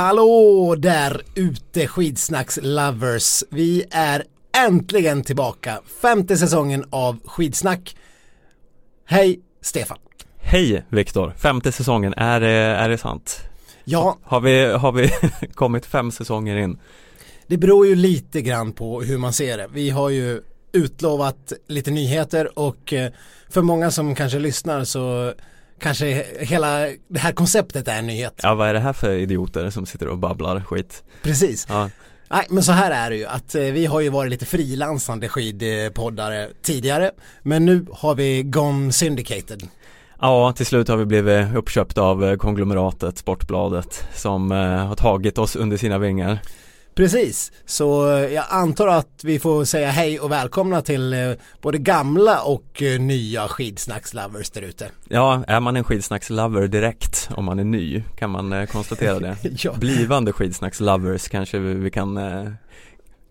Hallå 0.00 0.74
där 0.78 1.22
ute 1.34 1.86
skidsnacks-lovers. 1.86 3.44
Vi 3.50 3.84
är 3.90 4.24
äntligen 4.66 5.22
tillbaka. 5.22 5.80
Femte 6.02 6.36
säsongen 6.36 6.84
av 6.90 7.18
Skidsnack. 7.24 7.96
Hej 9.06 9.40
Stefan. 9.60 9.98
Hej 10.38 10.84
Viktor, 10.88 11.34
femte 11.36 11.72
säsongen, 11.72 12.14
är 12.16 12.40
det, 12.40 12.50
är 12.50 12.88
det 12.88 12.98
sant? 12.98 13.40
Ja, 13.84 14.18
Har 14.22 14.40
vi, 14.40 14.64
har 14.64 14.92
vi 14.92 15.10
kommit 15.54 15.86
fem 15.86 16.10
säsonger 16.10 16.56
in? 16.56 16.78
det 17.46 17.56
beror 17.56 17.86
ju 17.86 17.94
lite 17.94 18.42
grann 18.42 18.72
på 18.72 19.02
hur 19.02 19.18
man 19.18 19.32
ser 19.32 19.58
det. 19.58 19.68
Vi 19.72 19.90
har 19.90 20.10
ju 20.10 20.40
utlovat 20.72 21.52
lite 21.68 21.90
nyheter 21.90 22.58
och 22.58 22.92
eh, 22.92 23.12
för 23.48 23.62
många 23.62 23.90
som 23.90 24.14
kanske 24.14 24.38
lyssnar 24.38 24.84
så 24.84 25.32
kanske 25.80 26.24
hela 26.40 26.86
det 27.08 27.18
här 27.18 27.32
konceptet 27.32 27.88
är 27.88 27.98
en 27.98 28.06
nyhet. 28.06 28.40
Ja 28.42 28.54
vad 28.54 28.68
är 28.68 28.74
det 28.74 28.80
här 28.80 28.92
för 28.92 29.12
idioter 29.12 29.70
som 29.70 29.86
sitter 29.86 30.08
och 30.08 30.18
babblar 30.18 30.60
skit? 30.60 31.02
Precis. 31.22 31.66
Ja, 31.68 31.90
Nej 32.30 32.46
men 32.50 32.62
så 32.62 32.72
här 32.72 32.90
är 32.90 33.10
det 33.10 33.16
ju 33.16 33.26
att 33.26 33.54
eh, 33.54 33.62
vi 33.62 33.86
har 33.86 34.00
ju 34.00 34.08
varit 34.08 34.30
lite 34.30 34.46
frilansande 34.46 35.28
skidpoddare 35.28 36.48
tidigare 36.62 37.10
men 37.42 37.64
nu 37.64 37.86
har 37.92 38.14
vi 38.14 38.42
gone 38.42 38.92
syndicated. 38.92 39.68
ja 40.20 40.52
till 40.52 40.66
slut 40.66 40.88
har 40.88 40.96
vi 40.96 41.04
blivit 41.04 41.56
uppköpta 41.56 42.02
av 42.02 42.24
eh, 42.24 42.36
konglomeratet 42.36 43.18
Sportbladet 43.18 44.04
som 44.14 44.52
eh, 44.52 44.58
har 44.58 44.96
tagit 44.96 45.38
oss 45.38 45.56
under 45.56 45.76
sina 45.76 45.98
vingar. 45.98 46.38
Precis, 47.00 47.52
så 47.66 48.12
eh, 48.12 48.32
jag 48.32 48.44
antar 48.48 48.88
att 48.88 49.20
vi 49.24 49.38
får 49.38 49.64
säga 49.64 49.90
hej 49.90 50.20
och 50.20 50.32
välkomna 50.32 50.82
till 50.82 51.12
eh, 51.12 51.32
både 51.62 51.78
gamla 51.78 52.42
och 52.42 52.82
eh, 52.82 53.00
nya 53.00 53.48
skidsnackslovers 53.48 54.50
där 54.50 54.62
ute. 54.62 54.90
Ja, 55.08 55.44
är 55.46 55.60
man 55.60 55.76
en 55.76 55.84
skidsnackslover 55.84 56.68
direkt 56.68 57.28
om 57.34 57.44
man 57.44 57.58
är 57.58 57.64
ny 57.64 58.02
kan 58.18 58.30
man 58.30 58.66
konstatera 58.66 59.18
det. 59.18 59.36
Ja. 59.56 59.72
Blivande 59.72 60.32
skidsnackslovers 60.32 61.28
kanske 61.28 61.58
vi, 61.58 61.90
kan, 61.90 62.18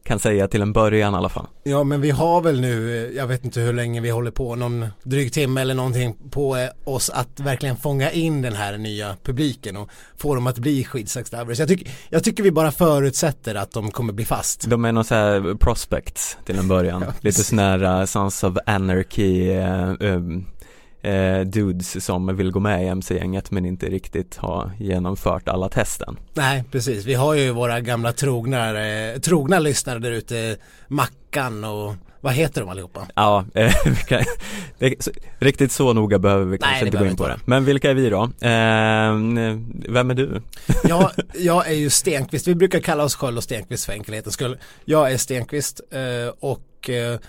kan 0.09 0.19
säga 0.19 0.47
till 0.47 0.61
en 0.61 0.73
början 0.73 1.13
i 1.13 1.17
alla 1.17 1.29
fall. 1.29 1.47
Ja 1.63 1.83
men 1.83 2.01
vi 2.01 2.11
har 2.11 2.41
väl 2.41 2.61
nu, 2.61 2.97
eh, 2.97 3.17
jag 3.17 3.27
vet 3.27 3.45
inte 3.45 3.59
hur 3.59 3.73
länge 3.73 4.01
vi 4.01 4.09
håller 4.09 4.31
på, 4.31 4.55
någon 4.55 4.85
dryg 5.03 5.33
timme 5.33 5.61
eller 5.61 5.73
någonting 5.73 6.15
på 6.31 6.57
eh, 6.57 6.69
oss 6.83 7.09
att 7.09 7.39
verkligen 7.39 7.77
fånga 7.77 8.11
in 8.11 8.41
den 8.41 8.53
här 8.53 8.77
nya 8.77 9.15
publiken 9.23 9.77
och 9.77 9.89
få 10.17 10.35
dem 10.35 10.47
att 10.47 10.57
bli 10.57 10.83
skidsnackslovers. 10.83 11.59
Jag, 11.59 11.67
tycker 11.67 11.91
jag 12.09 12.23
tycker 12.23 12.43
vi 12.43 12.51
bara 12.51 12.71
förutsätter 12.71 13.55
att 13.55 13.71
de 13.71 13.91
kommer 13.91 14.13
bli 14.13 14.25
fast. 14.25 14.69
De 14.69 14.85
är 14.85 14.91
någon 14.91 15.05
så 15.05 15.15
här 15.15 15.55
prospects 15.55 16.37
till 16.45 16.59
en 16.59 16.67
början. 16.67 17.01
Ja, 17.07 17.13
Lite 17.21 17.43
sån 17.43 17.59
här 17.59 17.99
uh, 17.99 18.05
Sons 18.05 18.43
of 18.43 18.57
Anarchy 18.65 19.57
uh, 19.57 19.93
um, 19.99 20.45
uh, 21.05 21.45
dudes 21.45 22.05
som 22.05 22.35
vill 22.35 22.51
gå 22.51 22.59
med 22.59 22.83
i 22.83 22.87
MC-gänget 22.87 23.51
men 23.51 23.65
inte 23.65 23.85
riktigt 23.85 24.37
har 24.37 24.71
genomfört 24.79 25.47
alla 25.47 25.69
testen. 25.69 26.17
Nej 26.33 26.63
precis, 26.71 27.05
vi 27.05 27.13
har 27.13 27.33
ju 27.33 27.51
våra 27.51 27.79
gamla 27.79 28.13
trogna, 28.13 28.81
eh, 28.81 29.19
trogna 29.19 29.59
lyssnare 29.59 29.99
där 29.99 30.11
ute, 30.11 30.57
Mackan 30.87 31.63
och 31.63 31.95
vad 32.21 32.33
heter 32.33 32.61
de 32.61 32.69
allihopa? 32.69 33.07
Ja, 33.15 33.45
eh, 33.53 33.73
kan, 34.07 34.23
det, 34.77 35.03
så, 35.03 35.11
riktigt 35.39 35.71
så 35.71 35.93
noga 35.93 36.19
behöver 36.19 36.45
vi 36.45 36.57
kanske 36.57 36.79
det 36.79 36.85
inte 36.85 36.97
gå 36.97 37.05
in 37.05 37.15
på 37.15 37.23
inte 37.23 37.35
det. 37.35 37.39
Men 37.45 37.65
vilka 37.65 37.89
är 37.89 37.93
vi 37.93 38.09
då? 38.09 38.23
Eh, 38.23 38.29
vem 39.93 40.09
är 40.09 40.13
du? 40.13 40.41
Jag, 40.83 41.11
jag 41.33 41.67
är 41.67 41.75
ju 41.75 41.89
Stenqvist, 41.89 42.47
vi 42.47 42.55
brukar 42.55 42.79
kalla 42.79 43.03
oss 43.03 43.15
Sköld 43.15 43.37
och 43.37 43.43
Stenqvist 43.43 43.85
för 43.85 43.93
enkelhetens 43.93 44.33
skull. 44.33 44.57
Jag 44.85 45.11
är 45.11 45.17
Stenqvist 45.17 45.81
eh, 45.91 46.33
och 46.39 46.89
eh, 46.89 47.19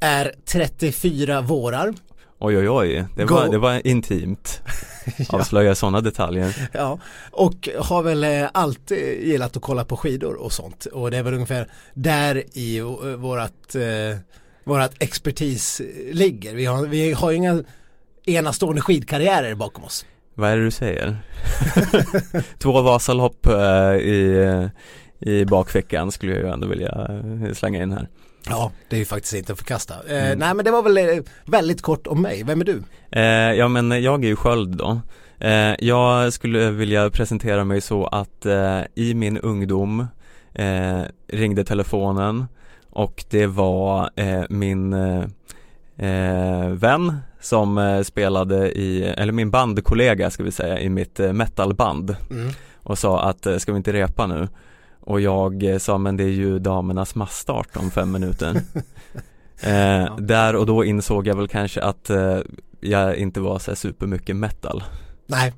är 0.00 0.32
34 0.44 1.40
vårar. 1.40 1.94
Oj 2.40 2.56
oj 2.58 2.68
oj, 2.68 3.04
det 3.16 3.24
Go. 3.24 3.34
var, 3.34 3.48
det 3.48 3.58
var 3.58 3.86
intimt. 3.86 4.62
Avslöja 5.28 5.74
sådana 5.74 6.00
detaljer. 6.00 6.68
Ja, 6.72 6.98
och 7.30 7.68
har 7.78 8.02
väl 8.02 8.24
eh, 8.24 8.48
alltid 8.54 9.26
gillat 9.26 9.56
att 9.56 9.62
kolla 9.62 9.84
på 9.84 9.96
skidor 9.96 10.34
och 10.34 10.52
sånt. 10.52 10.86
Och 10.86 11.10
det 11.10 11.16
är 11.16 11.22
väl 11.22 11.34
ungefär 11.34 11.68
där 11.94 12.44
i 12.58 12.78
eh, 12.78 12.84
vårat, 13.16 13.74
eh, 13.74 14.18
vårat 14.64 14.94
expertis 14.98 15.80
ligger. 16.12 16.54
Vi 16.54 16.64
har, 16.64 16.86
vi 16.86 17.12
har 17.12 17.30
ju 17.30 17.36
inga 17.36 17.64
enastående 18.24 18.80
skidkarriärer 18.80 19.54
bakom 19.54 19.84
oss. 19.84 20.06
Vad 20.34 20.50
är 20.50 20.56
det 20.56 20.64
du 20.64 20.70
säger? 20.70 21.18
Två 22.58 22.82
Vasalopp 22.82 23.46
eh, 23.46 23.94
i, 23.94 24.70
i 25.18 25.44
bakfickan 25.44 26.12
skulle 26.12 26.32
jag 26.32 26.42
ju 26.42 26.48
ändå 26.48 26.66
vilja 26.66 27.20
eh, 27.46 27.52
slänga 27.54 27.82
in 27.82 27.92
här. 27.92 28.08
Ja, 28.50 28.72
det 28.88 28.96
är 28.96 29.00
ju 29.00 29.04
faktiskt 29.06 29.34
inte 29.34 29.52
att 29.52 29.58
förkasta. 29.58 29.94
Eh, 30.08 30.24
Mm. 30.26 30.38
Nej 30.38 30.54
men 30.54 30.64
det 30.64 30.70
var 30.70 30.82
väl 30.82 30.96
eh, 30.98 31.04
väldigt 31.44 31.82
kort 31.82 32.06
om 32.06 32.22
mig. 32.22 32.42
Vem 32.44 32.60
är 32.60 32.64
du? 32.64 32.82
Eh, 33.10 33.22
ja 33.58 33.68
men 33.68 34.02
jag 34.02 34.24
är 34.24 34.28
ju 34.28 34.36
Sköld 34.36 34.76
då. 34.76 35.00
Eh, 35.40 35.74
jag 35.78 36.32
skulle 36.32 36.70
vilja 36.70 37.10
presentera 37.10 37.64
mig 37.64 37.80
så 37.80 38.06
att 38.06 38.46
eh, 38.46 38.80
i 38.94 39.14
min 39.14 39.38
ungdom 39.38 40.06
eh, 40.54 41.00
ringde 41.28 41.64
telefonen 41.64 42.46
och 42.90 43.24
det 43.30 43.46
var 43.46 44.10
min 44.52 44.94
vän 46.76 47.16
som 47.40 48.02
spelade 48.06 48.70
i, 48.78 49.02
eller 49.04 49.32
min 49.32 49.50
bandkollega 49.50 50.30
ska 50.30 50.42
vi 50.42 50.52
säga, 50.52 50.80
i 50.80 50.88
mitt 50.88 51.18
metalband 51.18 52.16
Mm. 52.30 52.48
och 52.76 52.98
sa 52.98 53.20
att 53.22 53.46
ska 53.58 53.72
vi 53.72 53.76
inte 53.76 53.92
repa 53.92 54.26
nu? 54.26 54.48
Och 55.08 55.20
jag 55.20 55.62
eh, 55.62 55.78
sa 55.78 55.98
men 55.98 56.16
det 56.16 56.24
är 56.24 56.28
ju 56.28 56.58
damernas 56.58 57.14
massstart 57.14 57.76
om 57.76 57.90
fem 57.90 58.12
minuter. 58.12 58.54
eh, 59.60 60.16
Där 60.16 60.56
och 60.56 60.66
då 60.66 60.84
insåg 60.84 61.26
jag 61.26 61.36
väl 61.36 61.48
kanske 61.48 61.82
att 61.82 62.10
eh, 62.10 62.38
jag 62.80 63.16
inte 63.16 63.40
var 63.40 63.58
så 63.58 63.76
supermycket 63.76 64.36
metal. 64.36 64.84
Nej, 65.26 65.52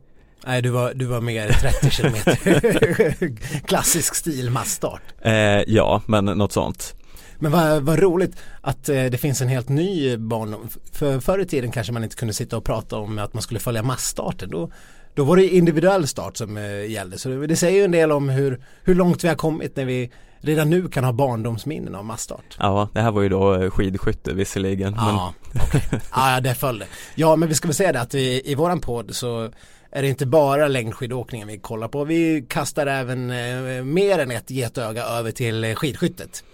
nej 0.46 0.62
du 0.62 0.70
var, 0.70 0.94
du 0.94 1.04
var 1.04 1.20
mer 1.20 1.48
30 1.48 1.90
kilometer 1.90 3.26
klassisk 3.66 4.14
stil 4.14 4.50
massstart. 4.50 5.02
Eh, 5.20 5.32
ja, 5.66 6.02
men 6.06 6.24
något 6.24 6.52
sånt. 6.52 6.94
Men 7.38 7.52
vad, 7.52 7.82
vad 7.82 7.98
roligt 7.98 8.36
att 8.60 8.88
eh, 8.88 9.04
det 9.04 9.18
finns 9.18 9.40
en 9.40 9.48
helt 9.48 9.68
ny 9.68 10.16
barndom. 10.16 10.68
För 10.92 11.20
förr 11.20 11.38
i 11.38 11.46
tiden 11.46 11.70
kanske 11.70 11.92
man 11.92 12.04
inte 12.04 12.16
kunde 12.16 12.34
sitta 12.34 12.56
och 12.56 12.64
prata 12.64 12.96
om 12.96 13.18
att 13.18 13.34
man 13.34 13.42
skulle 13.42 13.60
följa 13.60 13.82
massstarten. 13.82 14.50
Då, 14.50 14.70
då 15.14 15.24
var 15.24 15.36
det 15.36 15.48
individuell 15.48 16.06
start 16.06 16.36
som 16.36 16.56
eh, 16.56 16.90
gällde. 16.90 17.18
Så 17.18 17.28
det, 17.28 17.46
det 17.46 17.56
säger 17.56 17.78
ju 17.78 17.84
en 17.84 17.90
del 17.90 18.12
om 18.12 18.28
hur, 18.28 18.60
hur 18.84 18.94
långt 18.94 19.24
vi 19.24 19.28
har 19.28 19.34
kommit 19.34 19.76
när 19.76 19.84
vi 19.84 20.10
redan 20.40 20.70
nu 20.70 20.88
kan 20.88 21.04
ha 21.04 21.12
barndomsminnen 21.12 21.94
av 21.94 22.04
massstart. 22.04 22.56
Ja, 22.58 22.88
det 22.92 23.00
här 23.00 23.10
var 23.10 23.22
ju 23.22 23.28
då 23.28 23.54
eh, 23.54 23.70
skidskytte 23.70 24.34
visserligen. 24.34 24.92
Men, 24.92 25.06
Ja, 25.06 25.34
okej. 25.54 25.82
ja, 25.92 26.34
ja, 26.34 26.40
det 26.40 26.54
föll 26.54 26.78
det. 26.78 26.86
Ja, 27.14 27.36
men 27.36 27.48
vi 27.48 27.54
ska 27.54 27.68
väl 27.68 27.74
säga 27.74 27.92
det 27.92 28.00
att 28.00 28.14
i, 28.14 28.42
i 28.44 28.54
våran 28.54 28.80
podd 28.80 29.14
så 29.14 29.50
är 29.90 30.02
det 30.02 30.08
inte 30.08 30.26
bara 30.26 30.68
längdskidåkningen 30.68 31.48
vi 31.48 31.58
kollar 31.58 31.88
på. 31.88 32.04
Vi 32.04 32.46
kastar 32.48 32.86
även 32.86 33.30
eh, 33.30 33.84
mer 33.84 34.18
än 34.18 34.30
ett 34.30 34.50
getöga 34.50 35.04
över 35.04 35.30
till 35.30 35.64
eh, 35.64 35.74
skidskyttet. 35.74 36.44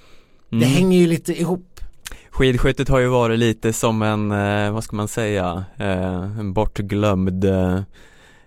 Det 0.51 0.57
mm. 0.57 0.69
hänger 0.69 0.99
ju 0.99 1.07
lite 1.07 1.41
ihop. 1.41 1.81
Skidskyttet 2.31 2.89
har 2.89 2.99
ju 2.99 3.07
varit 3.07 3.39
lite 3.39 3.73
som 3.73 4.03
en, 4.03 4.33
eh, 4.33 4.73
vad 4.73 4.85
ska 4.85 4.97
man 4.97 5.09
säga, 5.09 5.65
eh, 5.77 6.39
en 6.39 6.53
bortglömd 6.53 7.45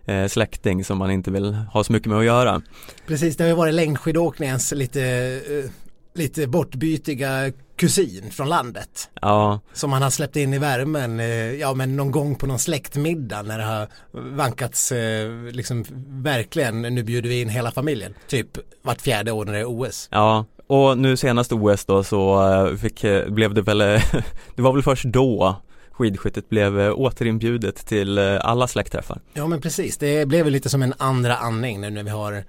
eh, 0.09 0.27
släkting 0.27 0.83
som 0.83 0.97
man 0.97 1.11
inte 1.11 1.31
vill 1.31 1.53
ha 1.53 1.83
så 1.83 1.93
mycket 1.93 2.09
med 2.09 2.19
att 2.19 2.25
göra. 2.25 2.61
Precis, 3.07 3.37
det 3.37 3.43
har 3.43 3.49
ju 3.49 3.55
varit 3.55 3.73
längdskidåkningens 3.73 4.71
lite, 4.71 5.01
eh, 5.49 5.71
lite 6.15 6.47
bortbytiga 6.47 7.51
kusin 7.75 8.31
från 8.31 8.49
landet. 8.49 9.09
Ja, 9.21 9.59
Som 9.73 9.91
han 9.93 10.01
har 10.01 10.09
släppt 10.09 10.35
in 10.35 10.53
i 10.53 10.57
värmen, 10.57 11.19
eh, 11.19 11.53
ja 11.53 11.73
men 11.73 11.95
någon 11.95 12.11
gång 12.11 12.35
på 12.35 12.47
någon 12.47 12.59
släktmiddag 12.59 13.41
när 13.41 13.57
det 13.57 13.63
har 13.63 13.87
vankats 14.11 14.91
eh, 14.91 15.29
liksom 15.51 15.85
verkligen, 16.07 16.81
nu 16.81 17.03
bjuder 17.03 17.29
vi 17.29 17.41
in 17.41 17.49
hela 17.49 17.71
familjen. 17.71 18.13
Typ 18.27 18.47
vart 18.81 19.01
fjärde 19.01 19.31
år 19.31 19.45
när 19.45 19.53
det 19.53 19.59
är 19.59 19.65
OS. 19.69 20.07
Ja, 20.11 20.45
och 20.67 20.97
nu 20.97 21.17
senast 21.17 21.51
OS 21.51 21.85
då 21.85 22.03
så 22.03 22.77
fick, 22.81 23.05
blev 23.27 23.53
det 23.53 23.61
väl, 23.61 23.77
det 24.55 24.61
var 24.61 24.73
väl 24.73 24.83
först 24.83 25.05
då 25.05 25.55
skidskyttet 25.99 26.49
blev 26.49 26.79
eh, 26.79 26.99
återinbjudet 26.99 27.85
till 27.85 28.17
eh, 28.17 28.37
alla 28.41 28.67
släktträffar. 28.67 29.21
Ja 29.33 29.47
men 29.47 29.61
precis, 29.61 29.97
det 29.97 30.25
blev 30.27 30.51
lite 30.51 30.69
som 30.69 30.81
en 30.81 30.93
andra 30.97 31.35
andning 31.35 31.81
nu 31.81 31.89
när 31.89 32.03
vi 32.03 32.09
har 32.09 32.43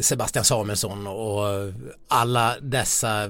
Sebastian 0.00 0.44
Samuelsson 0.44 1.06
och 1.06 1.72
alla 2.08 2.54
dessa 2.60 3.22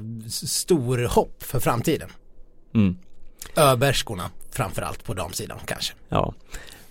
storhopp 0.47 1.43
för 1.43 1.61
framtiden. 1.61 2.09
Mm, 2.75 2.97
Öberskorna 3.57 4.31
framförallt 4.53 5.05
på 5.05 5.15
damsidan 5.15 5.59
kanske. 5.67 5.95
ja. 6.09 6.35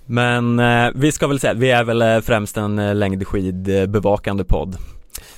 Men 0.09 0.59
eh, 0.59 0.89
vi 0.95 1.11
ska 1.11 1.27
väl 1.27 1.39
säga 1.39 1.51
att 1.51 1.59
vi 1.59 1.71
är 1.71 1.83
väl 1.83 2.01
eh, 2.01 2.19
främst 2.19 2.57
en 2.57 2.79
eh, 2.79 2.95
längdskidbevakande 2.95 4.43
podd. 4.43 4.77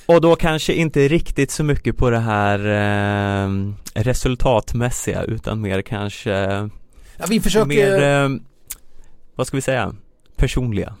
Och 0.06 0.20
då 0.20 0.36
kanske 0.36 0.72
inte 0.72 1.08
riktigt 1.08 1.50
så 1.50 1.64
mycket 1.64 1.96
på 1.96 2.10
det 2.10 2.18
här 2.18 2.58
eh, 2.58 3.50
resultatmässiga 3.94 5.22
utan 5.22 5.60
mer 5.60 5.82
kanske 5.82 6.68
Ja, 7.20 7.26
vi 7.30 7.40
försöker 7.40 7.66
mer, 7.66 8.02
eh, 8.02 8.28
vad 9.34 9.46
ska 9.46 9.56
vi 9.56 9.60
säga, 9.60 9.94
personliga. 10.36 10.94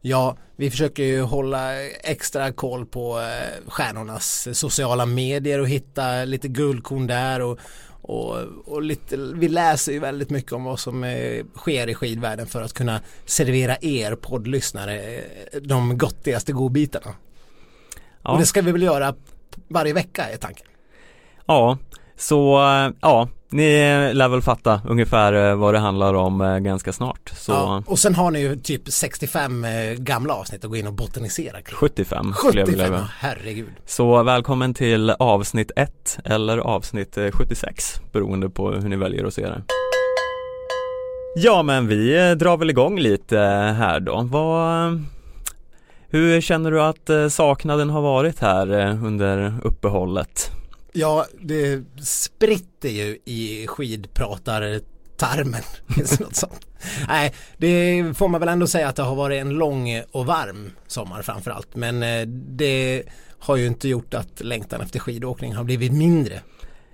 Ja, 0.00 0.36
vi 0.56 0.70
försöker 0.70 1.02
ju 1.02 1.22
hålla 1.22 1.82
extra 1.84 2.52
koll 2.52 2.86
på 2.86 3.20
eh, 3.20 3.70
stjärnornas 3.70 4.48
sociala 4.52 5.06
medier 5.06 5.60
och 5.60 5.68
hitta 5.68 6.24
lite 6.24 6.48
guldkorn 6.48 7.06
där 7.06 7.40
och, 7.40 7.58
och, 8.02 8.36
och 8.64 8.82
lite, 8.82 9.16
vi 9.16 9.48
läser 9.48 9.92
ju 9.92 9.98
väldigt 9.98 10.30
mycket 10.30 10.52
om 10.52 10.64
vad 10.64 10.80
som 10.80 11.04
eh, 11.04 11.44
sker 11.54 11.88
i 11.88 11.94
skidvärlden 11.94 12.46
för 12.46 12.62
att 12.62 12.72
kunna 12.72 13.00
servera 13.24 13.76
er 13.80 14.14
poddlyssnare 14.14 15.00
eh, 15.00 15.60
de 15.62 15.98
gottigaste 15.98 16.52
godbitarna. 16.52 17.14
Ja. 18.22 18.32
Och 18.32 18.38
det 18.38 18.46
ska 18.46 18.62
vi 18.62 18.72
väl 18.72 18.82
göra 18.82 19.14
varje 19.68 19.92
vecka 19.92 20.28
är 20.28 20.36
tanken. 20.36 20.66
Ja, 21.46 21.78
så 22.16 22.56
eh, 22.58 22.90
ja, 23.00 23.28
ni 23.50 23.70
lär 24.14 24.28
väl 24.28 24.42
fatta 24.42 24.80
ungefär 24.88 25.32
eh, 25.50 25.56
vad 25.56 25.74
det 25.74 25.78
handlar 25.78 26.14
om 26.14 26.40
eh, 26.40 26.58
ganska 26.58 26.92
snart. 26.92 27.32
Så 27.36 27.52
Ja, 27.52 27.82
och 27.86 27.98
sen 27.98 28.14
har 28.14 28.30
ni 28.30 28.40
ju 28.40 28.56
typ 28.56 28.82
65 28.88 29.64
eh, 29.64 29.92
gamla 29.92 30.34
avsnitt 30.34 30.64
att 30.64 30.70
gå 30.70 30.76
in 30.76 30.86
och 30.86 30.92
botanisera 30.92 31.62
kring. 31.62 31.76
75 31.76 32.32
skulle 32.34 32.60
jag 32.60 32.66
vilja 32.66 32.84
75, 32.84 32.98
säga. 32.98 33.10
herregud. 33.18 33.68
Så 33.86 34.22
välkommen 34.22 34.74
till 34.74 35.10
avsnitt 35.10 35.70
1 35.76 36.18
eller 36.24 36.58
avsnitt 36.58 37.16
eh, 37.18 37.30
76 37.30 38.00
beroende 38.12 38.48
på 38.50 38.70
hur 38.70 38.88
ni 38.88 38.96
väljer 38.96 39.24
att 39.24 39.34
se 39.34 39.42
det. 39.46 39.62
Ja 41.36 41.62
men 41.62 41.86
vi 41.88 42.34
drar 42.34 42.56
väl 42.56 42.70
igång 42.70 42.98
lite 42.98 43.38
här 43.78 44.00
då. 44.00 44.22
Vad, 44.30 45.04
hur 46.08 46.40
känner 46.40 46.70
du 46.70 46.82
att 46.82 47.32
saknaden 47.32 47.90
har 47.90 48.02
varit 48.02 48.40
här 48.40 48.68
under 49.04 49.54
uppehållet? 49.64 50.50
Ja, 50.98 51.26
det 51.40 51.84
spritter 52.02 52.88
ju 52.88 53.18
i 53.24 53.66
skidpratartarmen. 53.66 55.62
Finns 55.94 56.20
något 56.20 56.36
sånt? 56.36 56.66
Nej, 57.08 57.34
det 57.56 58.04
får 58.16 58.28
man 58.28 58.40
väl 58.40 58.48
ändå 58.48 58.66
säga 58.66 58.88
att 58.88 58.96
det 58.96 59.02
har 59.02 59.14
varit 59.14 59.40
en 59.40 59.50
lång 59.50 60.02
och 60.12 60.26
varm 60.26 60.70
sommar 60.86 61.22
framförallt. 61.22 61.74
Men 61.74 62.02
eh, 62.02 62.26
det 62.28 63.02
har 63.38 63.56
ju 63.56 63.66
inte 63.66 63.88
gjort 63.88 64.14
att 64.14 64.40
längtan 64.40 64.80
efter 64.80 64.98
skidåkning 64.98 65.54
har 65.54 65.64
blivit 65.64 65.92
mindre. 65.92 66.40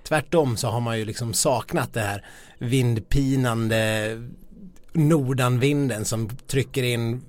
Tvärtom 0.07 0.57
så 0.57 0.67
har 0.67 0.79
man 0.79 0.99
ju 0.99 1.05
liksom 1.05 1.33
saknat 1.33 1.93
det 1.93 2.01
här 2.01 2.25
vindpinande 2.57 4.07
nordanvinden 4.93 6.05
som 6.05 6.29
trycker 6.47 6.83
in 6.83 7.21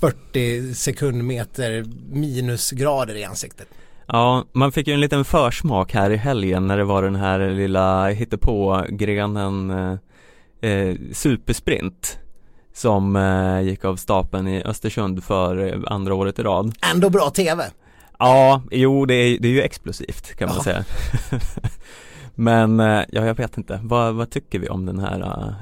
40 0.00 0.74
sekundmeter 0.74 1.84
minusgrader 2.10 3.14
i 3.14 3.24
ansiktet. 3.24 3.68
Ja, 4.12 4.44
man 4.52 4.72
fick 4.72 4.86
ju 4.86 4.94
en 4.94 5.00
liten 5.00 5.24
försmak 5.24 5.94
här 5.94 6.10
i 6.10 6.16
helgen 6.16 6.66
när 6.66 6.76
det 6.78 6.84
var 6.84 7.02
den 7.02 7.16
här 7.16 7.50
lilla 7.50 8.08
hittepå-grenen 8.08 9.70
eh, 9.70 10.70
eh, 10.70 10.96
Supersprint 11.12 12.18
som 12.74 13.16
eh, 13.16 13.60
gick 13.60 13.84
av 13.84 13.96
stapeln 13.96 14.48
i 14.48 14.62
Östersund 14.64 15.24
för 15.24 15.66
eh, 15.74 15.80
andra 15.86 16.14
året 16.14 16.38
i 16.38 16.42
rad. 16.42 16.74
Ändå 16.94 17.10
bra 17.10 17.30
tv. 17.30 17.64
Ja, 18.18 18.62
jo 18.70 19.06
det 19.06 19.14
är, 19.14 19.38
det 19.40 19.48
är 19.48 19.52
ju 19.52 19.62
explosivt 19.62 20.34
kan 20.36 20.48
man 20.48 20.56
Ja. 20.56 20.62
säga. 20.64 20.84
Men 22.34 22.80
eh, 22.80 23.02
ja, 23.08 23.24
jag 23.26 23.34
vet 23.34 23.56
inte. 23.58 23.80
Vad, 23.82 24.14
vad 24.14 24.30
tycker 24.30 24.58
vi 24.58 24.68
om 24.68 24.86
den 24.86 24.98
här, 24.98 25.54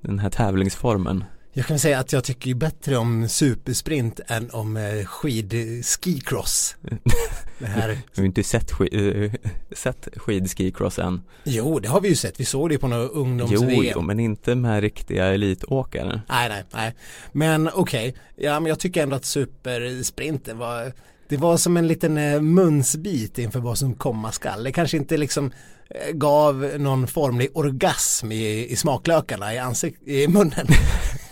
den 0.00 0.18
här 0.18 0.30
tävlingsformen? 0.30 1.24
Jag 1.56 1.66
kan 1.66 1.78
säga 1.78 1.98
att 1.98 2.12
jag 2.12 2.24
tycker 2.24 2.54
bättre 2.54 2.96
om 2.96 3.28
supersprint 3.28 4.20
än 4.26 4.50
om 4.50 4.76
eh, 4.76 5.04
skid-skicross. 5.04 6.76
Det 7.58 7.66
här, 7.66 7.88
Vi 7.88 7.98
har 8.20 8.24
inte 8.24 8.42
sett, 8.42 8.72
skid, 8.72 9.22
eh, 9.24 9.32
sett 9.76 10.08
skidskicross 10.16 10.98
än. 10.98 11.22
jo, 11.44 11.78
det 11.78 11.88
har 11.88 12.00
vi 12.00 12.08
ju 12.08 12.14
sett. 12.16 12.40
Vi 12.40 12.44
såg 12.44 12.70
det 12.70 12.78
på 12.78 12.88
några 12.88 13.02
Jo, 13.02 13.08
ungdoms-VM. 13.10 13.92
jo, 13.94 14.00
men 14.00 14.20
inte 14.20 14.54
med 14.54 14.80
riktiga 14.80 15.26
elitåkare. 15.26 16.20
Nej, 16.28 16.48
nej, 16.48 16.64
nej. 16.74 16.94
Men 17.32 17.70
okej, 17.74 18.14
ja, 18.36 18.60
men 18.60 18.68
jag 18.68 18.78
tycker 18.78 19.02
ändå 19.02 19.16
att 19.16 19.24
supersprinten 19.24 20.58
var 20.58 20.92
det 21.28 21.36
var 21.36 21.56
som 21.56 21.76
en 21.76 21.86
liten 21.88 22.18
eh, 22.18 22.40
munsbit 22.40 23.38
inför 23.38 23.60
vad 23.60 23.78
som 23.78 23.94
komma 23.94 24.32
skall. 24.32 24.64
Det 24.64 24.72
kanske 24.72 24.96
inte 24.96 25.16
liksom 25.16 25.52
eh, 25.90 26.12
gav 26.12 26.70
någon 26.78 27.06
formlig 27.06 27.48
orgasm 27.54 28.32
i, 28.32 28.66
i 28.70 28.76
smaklökarna 28.76 29.54
i, 29.54 29.58
ansik- 29.58 30.04
i 30.08 30.28
munnen. 30.28 30.66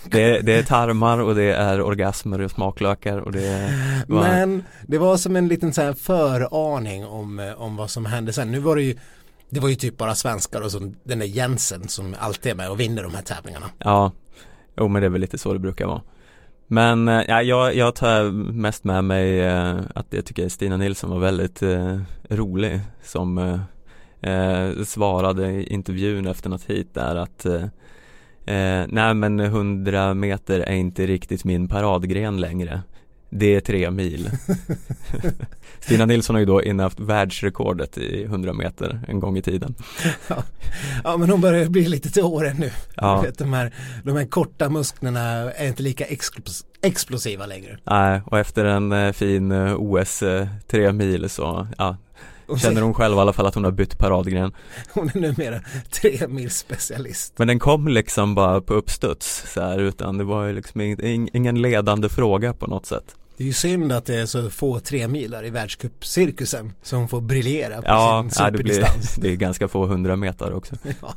Det, 0.05 0.41
det 0.41 0.53
är 0.53 0.63
tarmar 0.63 1.19
och 1.19 1.35
det 1.35 1.53
är 1.53 1.83
orgasmer 1.83 2.41
och 2.41 2.51
smaklökar 2.51 3.19
och 3.19 3.33
det 3.33 3.73
var, 4.09 4.21
Men 4.23 4.65
det 4.87 4.99
var 4.99 5.17
som 5.17 5.37
en 5.37 5.49
liten 5.49 5.73
så 5.73 5.83
här 5.83 5.93
föraning 5.93 7.07
om, 7.07 7.39
eh, 7.39 7.63
om 7.63 7.77
vad 7.77 7.91
som 7.91 8.07
hände 8.07 8.33
sen. 8.33 8.51
Nu 8.51 8.59
var 8.59 8.77
det 8.77 8.83
ju 8.83 8.97
det 9.51 9.61
var 9.61 9.69
ju 9.69 9.75
typ 9.75 9.97
bara 9.99 10.15
svenskar 10.15 10.61
och 10.61 10.71
så 10.71 10.93
den 11.05 11.19
där 11.19 11.27
Jensen 11.27 11.89
som 11.89 12.15
alltid 12.19 12.53
är 12.53 12.57
med 12.57 12.71
och 12.71 12.81
vinner 12.81 13.03
de 13.03 13.15
här 13.15 13.23
tävlingarna. 13.23 13.67
ja, 13.79 14.13
jo 14.77 14.89
men 14.89 15.03
det 15.03 15.07
är 15.07 15.11
väl 15.11 15.21
lite 15.21 15.39
så 15.39 15.53
det 15.53 15.59
brukar 15.59 15.87
vara. 15.87 16.03
Men 16.67 17.09
eh, 17.09 17.23
ja, 17.29 17.43
jag, 17.43 17.77
jag 17.77 17.95
tar 17.95 18.31
mest 18.53 18.85
med 18.85 19.05
mig 19.05 19.41
eh, 19.41 19.81
att 19.95 20.07
jag 20.11 20.25
tycker 20.25 20.49
Stina 20.49 20.77
Nilsson 20.77 21.11
var 21.11 21.19
väldigt 21.19 21.63
eh, 21.63 21.99
rolig 22.29 22.81
som 23.03 23.39
eh, 24.21 24.83
svarade 24.87 25.51
i 25.51 25.67
intervjun 25.67 26.27
efter 26.27 26.51
något 26.51 26.65
hit 26.65 26.95
där 26.95 27.17
att 27.17 27.47
eh, 28.47 28.87
nej 28.89 29.15
men 29.15 29.41
100 29.41 30.15
meter 30.15 30.61
är 30.61 30.75
inte 30.75 31.07
riktigt 31.07 31.45
min 31.45 31.69
paradgren 31.69 32.41
längre. 32.41 32.83
Det 33.31 33.55
är 33.55 33.61
tre 33.61 33.91
mil. 33.91 34.31
Stina 35.81 36.07
Nilsson 36.07 36.35
har 36.35 36.41
ju 36.41 36.47
då 36.47 36.63
innehaft 36.63 37.01
världsrekordet 37.01 37.99
i 37.99 38.25
100 38.25 38.53
meter 38.53 39.01
en 39.09 39.21
gång 39.21 39.37
i 39.37 39.43
tiden. 39.43 39.75
Ja 41.05 41.17
men 41.17 41.31
hon 41.31 41.41
börjar 41.41 41.69
bli 41.69 41.89
lite 41.89 42.11
till 42.11 42.23
åren 42.23 42.57
nu. 42.59 42.71
Ja. 42.97 43.21
Vet, 43.23 43.39
de, 43.39 43.53
här, 43.53 43.75
de 44.05 44.17
här 44.17 44.25
korta 44.27 44.69
musklerna 44.69 45.21
är 45.53 45.69
inte 45.69 45.83
lika 45.83 46.05
explos- 46.05 46.65
explosiva 46.83 47.47
längre. 47.47 47.79
Nej, 47.85 48.21
och 48.27 48.39
efter 48.39 48.65
en 48.65 48.93
eh, 48.93 49.13
fin 49.13 49.53
eh, 49.53 49.75
OS 49.79 50.23
eh, 50.23 50.47
tre 50.67 50.93
mil 50.93 51.31
så 51.31 51.67
ja, 51.79 51.97
känner 52.59 52.83
hon 52.83 52.95
själv 52.95 53.17
i 53.17 53.21
alla 53.21 53.33
fall 53.33 53.47
att 53.47 53.55
hon 53.55 53.65
har 53.65 53.71
bytt 53.71 53.99
paradgren. 53.99 54.53
hon 54.93 55.11
är 55.15 55.21
numera 55.21 55.61
tre 55.91 56.29
mils 56.29 56.57
specialist. 56.59 57.33
Men 57.37 57.49
den 57.49 57.59
kom 57.59 57.89
liksom 57.89 58.35
bara 58.35 58.61
på 58.61 58.75
uppstuds 58.75 59.45
så 59.55 59.61
här, 59.61 59.79
utan 59.79 60.19
det 60.19 60.25
var 60.25 60.47
ju 60.47 60.53
liksom 60.53 60.81
ing- 60.81 61.29
ingen 61.33 61.63
ledande 61.63 62.09
fråga 62.09 62.53
på 62.53 62.67
något 62.67 62.87
sätt. 62.87 63.17
Det 63.37 63.45
är 63.45 63.47
ju 63.47 63.53
synd 63.53 63.93
att 63.93 64.05
det 64.07 64.15
är 64.15 64.27
så 64.27 64.51
få 64.51 64.81
tre 64.81 65.09
milar 65.09 65.47
i 65.47 65.51
världscupcirkusen 65.51 66.73
hon 66.91 67.09
får 67.09 67.21
briljera 67.21 67.77
på 67.77 67.89
Ja, 67.89 68.27
sin 68.31 68.45
ja 68.45 68.51
det, 68.51 68.63
blir, 68.63 68.75
superdistans. 68.75 69.15
det 69.21 69.29
är 69.33 69.37
ganska 69.37 69.69
få 69.69 69.87
hundra 69.87 70.17
meter 70.17 70.53
också. 70.53 70.75
Ja. 71.03 71.15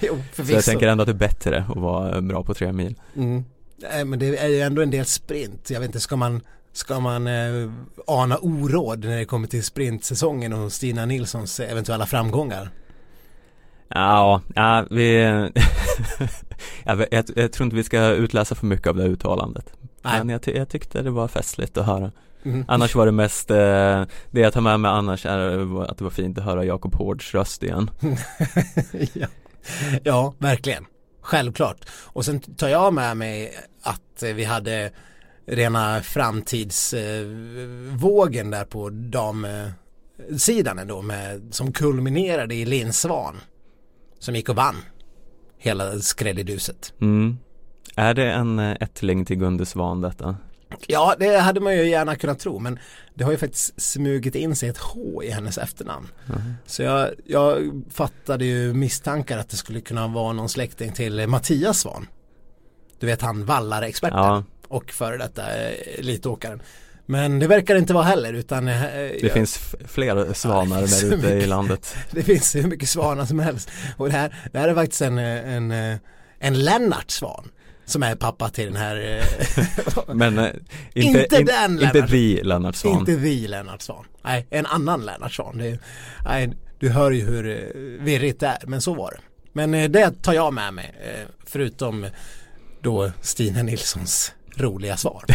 Jo, 0.00 0.18
Så 0.32 0.52
jag 0.52 0.64
tänker 0.64 0.88
ändå 0.88 1.02
att 1.02 1.06
det 1.06 1.12
är 1.12 1.28
bättre 1.28 1.64
att 1.68 1.76
vara 1.76 2.20
bra 2.20 2.42
på 2.42 2.54
tre 2.54 2.72
mil. 2.72 2.94
Mm. 3.16 3.44
Nej, 3.76 4.04
men 4.04 4.18
det 4.18 4.36
är 4.36 4.48
ju 4.48 4.60
ändå 4.60 4.82
en 4.82 4.90
del 4.90 5.04
sprint. 5.06 5.70
Jag 5.70 5.80
vet 5.80 5.86
inte, 5.88 6.00
ska 6.00 6.16
man, 6.16 6.40
ska 6.76 7.00
man 7.00 7.26
eh, 7.26 7.70
ana 8.06 8.38
oråd 8.38 9.04
när 9.04 9.16
det 9.16 9.24
kommer 9.24 9.48
till 9.48 9.64
sprintsäsongen 9.64 10.52
och 10.52 10.72
Stina 10.72 11.06
Nilssons 11.06 11.60
eventuella 11.60 12.06
framgångar? 12.06 12.70
Ja, 13.88 14.40
ja 14.54 14.86
vi 14.90 15.16
jag, 16.84 17.06
jag, 17.10 17.24
jag 17.36 17.52
tror 17.52 17.64
inte 17.64 17.76
vi 17.76 17.84
ska 17.84 18.08
utläsa 18.08 18.54
för 18.54 18.66
mycket 18.66 18.86
av 18.86 18.96
det 18.96 19.04
uttalandet. 19.04 19.72
Nej. 20.02 20.18
Men 20.18 20.28
jag, 20.28 20.40
jag 20.56 20.68
tyckte 20.68 21.02
det 21.02 21.10
var 21.10 21.28
festligt 21.28 21.76
att 21.76 21.86
höra. 21.86 22.12
Mm. 22.42 22.64
Annars 22.68 22.94
var 22.94 23.06
det 23.06 23.12
mest, 23.12 23.50
eh, 23.50 24.04
det 24.30 24.40
jag 24.40 24.52
tar 24.52 24.60
med 24.60 24.80
mig 24.80 24.90
annars 24.90 25.26
är 25.26 25.82
att 25.90 25.98
det 25.98 26.04
var 26.04 26.10
fint 26.10 26.38
att 26.38 26.44
höra 26.44 26.64
Jakob 26.64 26.94
Hårds 26.94 27.34
röst 27.34 27.62
igen. 27.62 27.90
ja. 29.12 29.26
ja, 30.04 30.34
verkligen. 30.38 30.86
Självklart. 31.20 31.76
Och 31.88 32.24
sen 32.24 32.40
tar 32.40 32.68
jag 32.68 32.94
med 32.94 33.16
mig 33.16 33.54
att 33.82 34.22
vi 34.22 34.44
hade 34.44 34.90
rena 35.46 36.02
framtidsvågen 36.02 38.50
där 38.50 38.64
på 38.64 38.90
damsidan 38.90 40.78
ändå 40.78 41.02
med, 41.02 41.48
som 41.50 41.72
kulminerade 41.72 42.54
i 42.54 42.64
Linn 42.64 42.92
Svan 42.92 43.36
som 44.18 44.34
gick 44.34 44.48
och 44.48 44.56
vann 44.56 44.76
hela 45.58 45.98
skräddiduset. 45.98 46.94
Mm. 47.00 47.38
Är 47.94 48.14
det 48.14 48.32
en 48.32 48.58
eh, 48.58 48.76
ättling 48.80 49.24
till 49.24 49.36
Gunde 49.36 49.66
Svan 49.66 50.00
detta? 50.00 50.36
Ja, 50.86 51.14
det 51.18 51.38
hade 51.38 51.60
man 51.60 51.76
ju 51.76 51.88
gärna 51.88 52.16
kunnat 52.16 52.38
tro 52.38 52.58
men 52.58 52.78
det 53.14 53.24
har 53.24 53.30
ju 53.30 53.38
faktiskt 53.38 53.82
smugit 53.82 54.34
in 54.34 54.56
sig 54.56 54.68
ett 54.68 54.78
H 54.78 55.22
i 55.22 55.30
hennes 55.30 55.58
efternamn. 55.58 56.08
Mhm. 56.26 56.54
Så 56.66 56.82
jag, 56.82 57.10
jag 57.24 57.82
fattade 57.90 58.44
ju 58.44 58.74
misstankar 58.74 59.38
att 59.38 59.48
det 59.48 59.56
skulle 59.56 59.80
kunna 59.80 60.08
vara 60.08 60.32
någon 60.32 60.48
släkting 60.48 60.92
till 60.92 61.26
Mattias 61.26 61.80
Svan. 61.80 62.06
Du 62.98 63.06
vet 63.06 63.22
han 63.22 63.44
vallarexperten 63.44 64.18
Ja, 64.18 64.44
och 64.68 64.90
före 64.92 65.16
detta 65.16 65.42
eh, 65.56 65.98
elitåkaren. 65.98 66.62
Men 67.08 67.38
det 67.38 67.46
verkar 67.46 67.76
inte 67.76 67.94
vara 67.94 68.04
heller 68.04 68.32
utan 68.32 68.68
eh, 68.68 68.80
det 68.82 69.18
jag- 69.22 69.32
finns 69.32 69.58
fler 69.88 70.32
svanar 70.32 70.80
det 70.82 70.88
finns 70.88 71.00
där 71.00 71.16
ute 71.16 71.28
i 71.28 71.46
landet. 71.46 71.96
det 72.10 72.22
finns 72.22 72.54
hur 72.54 72.62
mycket 72.66 72.88
svanar 72.88 73.24
som 73.24 73.38
helst. 73.38 73.70
Och 73.96 74.06
det 74.06 74.12
här, 74.12 74.34
det 74.52 74.58
här 74.58 74.68
är 74.68 74.74
faktiskt 74.74 75.02
en, 75.02 75.18
eh, 75.18 75.54
en, 75.54 75.98
en 76.38 76.64
Lennart 76.64 77.10
Svan 77.10 77.48
som 77.84 78.02
är 78.02 78.14
pappa 78.14 78.48
till 78.48 78.64
den 78.66 78.76
här 78.76 79.22
Men 80.14 80.38
eh, 80.38 80.44
inte, 80.94 81.20
Inte 81.22 81.36
in, 81.40 81.46
den, 81.46 81.72
inte 81.72 81.92
Lennart. 81.92 82.10
vi 82.10 82.42
Lennart 82.42 82.76
Svan. 82.76 82.98
Inte 82.98 83.16
vi 83.16 83.48
Lennart 83.48 83.82
Svan. 83.82 84.04
Nej, 84.24 84.46
en 84.50 84.66
annan 84.66 85.04
Lennart 85.06 85.32
Svan. 85.34 85.58
Det 85.58 85.78
nej, 86.24 86.50
du 86.78 86.88
hör 86.90 87.10
ju 87.10 87.24
hur 87.26 87.72
virrigt 88.00 88.40
det 88.40 88.46
är, 88.46 88.58
men 88.66 88.80
så 88.80 88.94
var 88.94 89.10
det. 89.10 89.20
Men 89.52 89.74
eh, 89.74 89.90
det 89.90 90.22
tar 90.22 90.32
jag 90.32 90.54
med 90.54 90.74
mig, 90.74 90.94
förutom 91.46 92.06
då 92.82 93.10
Stina 93.20 93.62
Nilssons 93.62 94.32
roliga 94.56 94.96
svar. 94.96 95.24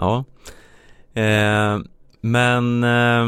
Ja. 0.00 0.24
Eh, 1.14 1.78
men 2.20 2.84
eh, 2.84 3.26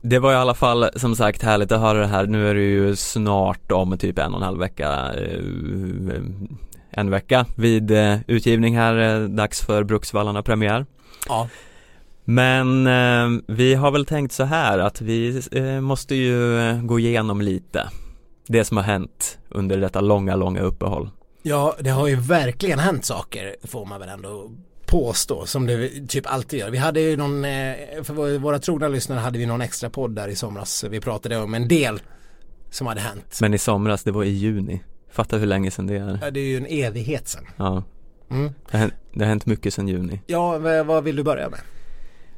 det 0.00 0.18
var 0.18 0.32
i 0.32 0.36
alla 0.36 0.54
fall 0.54 0.88
som 0.96 1.16
sagt 1.16 1.42
härligt 1.42 1.72
att 1.72 1.80
höra 1.80 1.98
det 1.98 2.06
här. 2.06 2.26
Nu 2.26 2.48
är 2.48 2.54
det 2.54 2.60
ju 2.60 2.96
snart 2.96 3.72
om 3.72 3.98
typ 3.98 4.18
en 4.18 4.34
och 4.34 4.40
en 4.40 4.46
halv 4.46 4.58
vecka 4.58 5.14
eh, 5.14 5.40
en 6.90 7.10
vecka 7.10 7.46
vid 7.56 7.90
eh, 7.90 8.16
utgivning 8.26 8.76
här, 8.76 9.22
eh, 9.22 9.28
dags 9.28 9.60
för 9.66 9.84
Bruksvallarna 9.84 10.42
premiär. 10.42 10.86
Ja, 11.28 11.48
Men 12.24 12.86
eh, 12.86 13.42
vi 13.46 13.74
har 13.74 13.90
väl 13.90 14.06
tänkt 14.06 14.32
så 14.32 14.44
här 14.44 14.78
att 14.78 15.00
vi 15.00 15.42
eh, 15.52 15.80
måste 15.80 16.14
ju 16.14 16.58
gå 16.82 16.98
igenom 16.98 17.40
lite 17.40 17.88
det 18.46 18.64
som 18.64 18.76
har 18.76 18.84
hänt 18.84 19.38
under 19.48 19.78
detta 19.78 20.00
långa, 20.00 20.36
långa 20.36 20.60
uppehåll. 20.60 21.10
Ja, 21.48 21.76
det 21.80 21.90
har 21.90 22.08
ju 22.08 22.16
verkligen 22.16 22.78
hänt 22.78 23.04
saker 23.04 23.56
får 23.62 23.86
man 23.86 24.00
väl 24.00 24.08
ändå 24.08 24.50
påstå 24.86 25.46
som 25.46 25.66
det 25.66 26.08
typ 26.08 26.26
alltid 26.26 26.60
gör. 26.60 26.70
Vi 26.70 26.78
hade 26.78 27.00
ju 27.00 27.16
någon, 27.16 27.44
eh, 27.44 27.74
för 28.02 28.38
våra 28.38 28.58
trogna 28.58 28.88
lyssnare 28.88 29.18
hade 29.18 29.38
vi 29.38 29.46
någon 29.46 29.60
extra 29.60 29.90
podd 29.90 30.14
där 30.14 30.28
i 30.28 30.36
somras. 30.36 30.84
Vi 30.84 31.00
pratade 31.00 31.36
om 31.36 31.54
en 31.54 31.68
del 31.68 32.00
som 32.70 32.86
hade 32.86 33.00
hänt. 33.00 33.38
Men 33.40 33.54
i 33.54 33.58
somras, 33.58 34.02
det 34.02 34.10
var 34.10 34.24
i 34.24 34.28
juni. 34.28 34.82
Fatta 35.10 35.36
hur 35.36 35.46
länge 35.46 35.70
sedan 35.70 35.86
det 35.86 35.96
är. 35.96 36.18
Ja, 36.22 36.30
det 36.30 36.40
är 36.40 36.44
ju 36.44 36.56
en 36.56 36.66
evighet 36.66 37.28
sedan. 37.28 37.44
Ja. 37.56 37.84
Mm. 38.30 38.52
Det, 38.70 38.76
har 38.76 38.78
hänt, 38.78 38.94
det 39.12 39.24
har 39.24 39.28
hänt 39.28 39.46
mycket 39.46 39.74
sedan 39.74 39.88
juni. 39.88 40.20
Ja, 40.26 40.58
vad 40.82 41.04
vill 41.04 41.16
du 41.16 41.22
börja 41.22 41.48
med? 41.50 41.60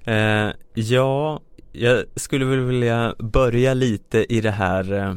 Eh, 0.04 0.54
ja, 0.74 1.40
jag 1.72 2.04
skulle 2.16 2.44
väl 2.44 2.60
vilja 2.60 3.14
börja 3.18 3.74
lite 3.74 4.34
i 4.34 4.40
det 4.40 4.50
här 4.50 4.92
eh, 4.92 5.14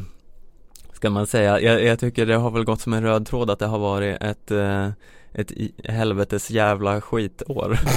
Ska 1.01 1.10
man 1.10 1.27
säga, 1.27 1.60
jag, 1.60 1.84
jag, 1.84 2.00
tycker 2.00 2.25
det 2.25 2.36
har 2.36 2.51
väl 2.51 2.63
gått 2.63 2.81
som 2.81 2.93
en 2.93 3.03
röd 3.03 3.25
tråd 3.25 3.50
att 3.50 3.60
det 3.60 3.65
har 3.65 3.79
varit 3.79 4.22
ett 4.22 4.51
eh, 4.51 4.89
Ett 5.34 5.51
helvetes 5.84 6.50
jävla 6.51 7.01
skitår. 7.01 7.79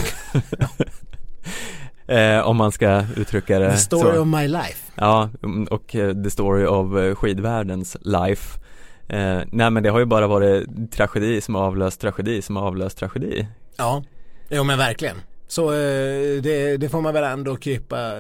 Eh, 2.07 2.49
Om 2.49 2.57
man 2.57 2.73
ska 2.73 3.05
uttrycka 3.17 3.59
det 3.59 3.71
The 3.71 3.77
story 3.77 4.15
så. 4.15 4.21
of 4.21 4.27
my 4.27 4.49
life. 4.49 4.93
Ja, 4.95 5.31
mm, 5.43 5.65
och 5.65 5.95
eh, 5.95 6.23
the 6.23 6.31
story 6.31 6.67
of 6.67 6.97
eh, 6.97 7.15
skidvärldens 7.15 7.97
life. 8.01 8.61
Eh, 9.09 9.41
Nej 9.53 9.71
men 9.71 9.83
det 9.83 9.89
har 9.89 9.99
ju 9.99 10.05
bara 10.05 10.27
varit 10.27 10.93
tragedi 10.93 11.41
som 11.41 11.57
avlöst 11.57 12.01
tragedi 12.01 12.43
som 12.43 12.57
avlöst 12.57 12.99
tragedi. 12.99 13.47
Ja, 13.77 14.03
jo 14.49 14.65
men 14.65 14.79
verkligen. 14.79 15.17
Så 15.49 15.73
eh, 15.73 16.43
det, 16.43 16.77
det, 16.77 16.89
får 16.89 17.01
man 17.01 17.15
väl 17.15 17.25
ändå 17.25 17.57
krypa 17.57 18.19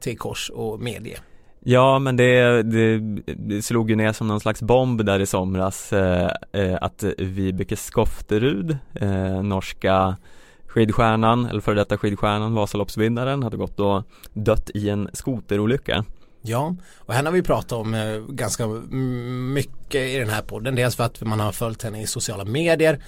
till 0.00 0.18
kors 0.18 0.50
och 0.50 0.80
medge. 0.80 1.18
Ja 1.60 1.98
men 1.98 2.16
det, 2.16 2.62
det, 2.62 2.98
det, 3.36 3.62
slog 3.62 3.90
ju 3.90 3.96
ner 3.96 4.12
som 4.12 4.28
någon 4.28 4.40
slags 4.40 4.62
bomb 4.62 5.04
där 5.04 5.20
i 5.20 5.26
somras 5.26 5.92
eh, 5.92 6.30
eh, 6.52 6.78
att 6.80 7.04
Vibeke 7.18 7.76
Skofterud, 7.76 8.78
eh, 8.94 9.42
norska 9.42 10.16
skidstjärnan, 10.66 11.46
eller 11.46 11.60
före 11.60 11.74
detta 11.74 11.98
skidstjärnan, 11.98 12.54
Vasaloppsvinnaren, 12.54 13.42
hade 13.42 13.56
gått 13.56 13.80
och 13.80 14.02
dött 14.32 14.70
i 14.74 14.88
en 14.88 15.08
skoterolycka. 15.12 16.04
Ja, 16.42 16.74
och 16.98 17.14
henne 17.14 17.28
har 17.28 17.34
vi 17.34 17.42
pratat 17.42 17.72
om 17.72 17.94
eh, 17.94 18.18
ganska 18.28 18.66
mycket 19.54 20.00
i 20.00 20.18
den 20.18 20.28
här 20.28 20.42
podden. 20.42 20.74
Dels 20.74 20.96
för 20.96 21.04
att 21.04 21.20
man 21.20 21.40
har 21.40 21.52
följt 21.52 21.82
henne 21.82 22.02
i 22.02 22.06
sociala 22.06 22.44
medier 22.44 22.98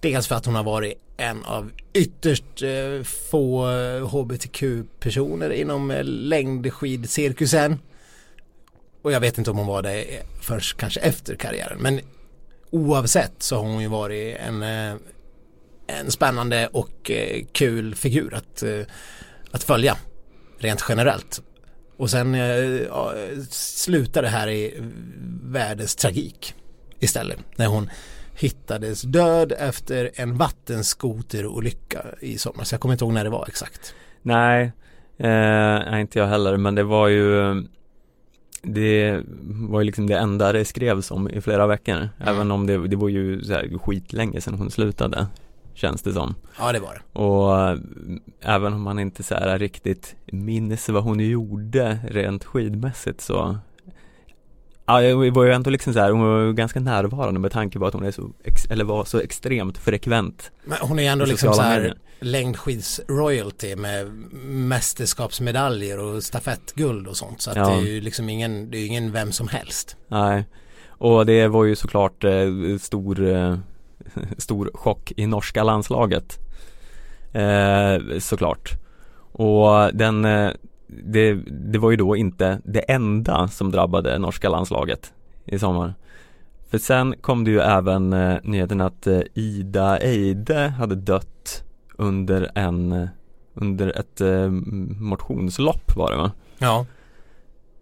Dels 0.00 0.26
för 0.26 0.34
att 0.34 0.46
hon 0.46 0.54
har 0.54 0.64
varit 0.64 0.94
en 1.16 1.44
av 1.44 1.70
ytterst 1.92 2.62
eh, 2.62 3.02
få 3.02 3.70
eh, 3.70 4.08
hbtq-personer 4.08 5.50
inom 5.50 5.90
eh, 5.90 6.04
längdskidcirkusen. 6.04 7.78
Och 9.02 9.12
jag 9.12 9.20
vet 9.20 9.38
inte 9.38 9.50
om 9.50 9.58
hon 9.58 9.66
var 9.66 9.82
det 9.82 10.02
eh, 10.02 10.22
först 10.40 10.76
kanske 10.76 11.00
efter 11.00 11.36
karriären. 11.36 11.78
Men 11.78 12.00
oavsett 12.70 13.42
så 13.42 13.56
har 13.56 13.62
hon 13.62 13.82
ju 13.82 13.88
varit 13.88 14.36
en, 14.36 14.62
eh, 14.62 14.94
en 15.86 16.10
spännande 16.10 16.68
och 16.72 17.10
eh, 17.10 17.44
kul 17.52 17.94
figur 17.94 18.34
att, 18.34 18.62
eh, 18.62 18.80
att 19.50 19.64
följa. 19.64 19.96
Rent 20.58 20.84
generellt. 20.88 21.42
Och 21.96 22.10
sen 22.10 22.34
eh, 22.34 22.40
ja, 22.82 23.14
slutar 23.50 24.22
det 24.22 24.28
här 24.28 24.48
i 24.48 24.74
världens 25.42 25.96
tragik 25.96 26.54
istället. 27.00 27.38
När 27.56 27.66
hon 27.66 27.90
hittades 28.36 29.02
död 29.02 29.52
efter 29.58 30.10
en 30.14 30.36
vattenskoterolycka 30.36 32.04
i 32.20 32.38
somras. 32.38 32.72
Jag 32.72 32.80
kommer 32.80 32.94
inte 32.94 33.04
ihåg 33.04 33.12
när 33.12 33.24
det 33.24 33.30
var 33.30 33.44
exakt. 33.48 33.94
Nej, 34.22 34.72
eh, 35.16 36.00
inte 36.00 36.18
jag 36.18 36.26
heller, 36.26 36.56
men 36.56 36.74
det 36.74 36.82
var 36.82 37.08
ju 37.08 37.62
det 38.62 39.22
var 39.44 39.80
ju 39.80 39.86
liksom 39.86 40.06
det 40.06 40.18
enda 40.18 40.52
det 40.52 40.64
skrevs 40.64 41.10
om 41.10 41.30
i 41.30 41.40
flera 41.40 41.66
veckor. 41.66 41.94
Mm. 41.94 42.08
Även 42.18 42.50
om 42.50 42.66
det, 42.66 42.88
det 42.88 42.96
var 42.96 43.08
ju 43.08 43.44
så 43.44 43.52
här 43.52 43.78
skitlänge 43.78 44.40
sedan 44.40 44.54
hon 44.54 44.70
slutade. 44.70 45.26
Känns 45.74 46.02
det 46.02 46.12
som. 46.12 46.34
Ja 46.58 46.72
det 46.72 46.80
var 46.80 46.94
det. 46.94 47.20
Och 47.20 47.60
äh, 47.60 47.78
även 48.40 48.72
om 48.72 48.82
man 48.82 48.98
inte 48.98 49.22
så 49.22 49.34
här 49.34 49.58
riktigt 49.58 50.16
minns 50.26 50.88
vad 50.88 51.02
hon 51.02 51.20
gjorde 51.20 51.98
rent 52.08 52.44
skidmässigt 52.44 53.20
så 53.20 53.58
Ja, 54.86 55.00
det 55.00 55.30
var 55.30 55.44
ju 55.44 55.52
ändå 55.52 55.70
liksom 55.70 55.92
så 55.92 56.00
här, 56.00 56.10
hon 56.10 56.20
var 56.20 56.52
ganska 56.52 56.80
närvarande 56.80 57.40
med 57.40 57.52
tanke 57.52 57.78
på 57.78 57.86
att 57.86 57.94
hon 57.94 58.04
är 58.04 58.10
så, 58.10 58.30
eller 58.70 58.84
var 58.84 59.04
så 59.04 59.20
extremt 59.20 59.78
frekvent 59.78 60.50
Men 60.64 60.78
hon 60.80 60.98
är 60.98 61.02
ju 61.02 61.08
ändå 61.08 61.24
liksom 61.24 61.54
så 61.54 61.62
här 61.62 61.94
längdskids-royalty 62.20 63.76
med 63.76 64.06
mästerskapsmedaljer 64.44 65.98
och 65.98 66.22
stafettguld 66.22 67.08
och 67.08 67.16
sånt 67.16 67.42
så 67.42 67.50
att 67.50 67.56
ja. 67.56 67.68
det 67.68 67.74
är 67.74 67.92
ju 67.92 68.00
liksom 68.00 68.28
ingen, 68.28 68.70
det 68.70 68.78
är 68.78 68.86
ingen 68.86 69.12
vem 69.12 69.32
som 69.32 69.48
helst. 69.48 69.96
Nej, 70.08 70.44
och 70.88 71.26
det 71.26 71.48
var 71.48 71.64
ju 71.64 71.76
såklart 71.76 72.24
eh, 72.24 72.48
stor, 72.80 73.26
eh, 73.26 73.58
stor 74.38 74.70
chock 74.74 75.12
i 75.16 75.26
norska 75.26 75.62
landslaget. 75.62 76.38
Eh, 77.32 78.18
såklart. 78.18 78.72
Och 79.32 79.94
den 79.94 80.24
eh, 80.24 80.50
det, 80.86 81.34
det 81.46 81.78
var 81.78 81.90
ju 81.90 81.96
då 81.96 82.16
inte 82.16 82.60
det 82.64 82.80
enda 82.80 83.48
som 83.48 83.70
drabbade 83.70 84.18
norska 84.18 84.48
landslaget 84.48 85.12
i 85.44 85.58
sommar. 85.58 85.94
För 86.70 86.78
sen 86.78 87.14
kom 87.20 87.44
det 87.44 87.50
ju 87.50 87.60
även 87.60 88.12
eh, 88.12 88.38
nyheten 88.42 88.80
att 88.80 89.06
eh, 89.06 89.20
Ida 89.34 89.98
Eide 89.98 90.68
hade 90.68 90.94
dött 90.94 91.64
under 91.96 92.50
en 92.54 92.92
eh, 92.92 93.08
under 93.54 94.00
ett 94.00 94.20
eh, 94.20 94.50
motionslopp 95.00 95.96
var 95.96 96.10
det 96.10 96.16
va? 96.16 96.32
Ja 96.58 96.86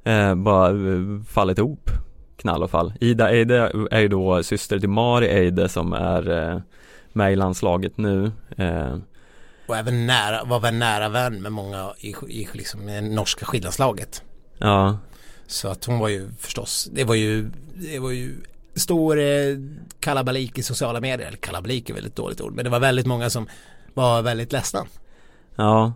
eh, 0.04 0.34
Bara 0.34 0.68
eh, 0.68 1.23
fallit 1.28 1.58
ihop 1.58 1.90
knall 2.37 2.62
och 2.62 2.70
fall. 2.70 2.92
Ida 3.00 3.30
Eide 3.30 3.73
är 3.90 4.00
ju 4.00 4.08
då 4.08 4.42
syster 4.42 4.78
till 4.78 4.88
Mari 4.88 5.26
Eide 5.26 5.68
som 5.68 5.92
är 5.92 6.52
eh, 6.52 6.61
med 7.12 7.32
i 7.32 7.37
landslaget 7.37 7.99
nu 7.99 8.32
eh, 8.56 8.96
och 9.66 9.76
även 9.76 10.06
nära, 10.06 10.44
var 10.44 10.61
väl 10.61 10.75
nära 10.75 11.09
vän 11.09 11.42
med 11.42 11.52
många 11.52 11.92
i, 11.99 12.14
i 12.28 12.49
liksom, 12.52 12.88
i 12.88 13.00
norska 13.00 13.47
skidlandslaget. 13.47 14.23
Ja. 14.59 14.99
Så 15.47 15.68
att 15.68 15.85
hon 15.85 15.99
var 15.99 16.09
ju 16.09 16.30
förstås, 16.38 16.88
det 16.92 17.04
var 17.04 17.14
ju, 17.14 17.50
det 17.75 17.99
var 17.99 18.11
ju 18.11 18.35
stor 18.75 19.18
eh, 19.18 19.56
kalabalik 20.00 20.59
i 20.59 20.62
sociala 20.62 21.00
medier. 21.00 21.28
Eller 21.28 21.38
kalabalik 21.38 21.90
är 21.90 21.94
väl 21.94 22.06
ett 22.06 22.16
dåligt 22.16 22.40
ord. 22.40 22.52
Men 22.54 22.64
det 22.64 22.71
var 22.71 22.80
väldigt 22.80 23.06
många 23.06 23.30
som 23.30 23.49
var 23.94 24.23
väldigt 24.23 24.52
ledsna. 24.52 24.87
Ja. 25.56 25.92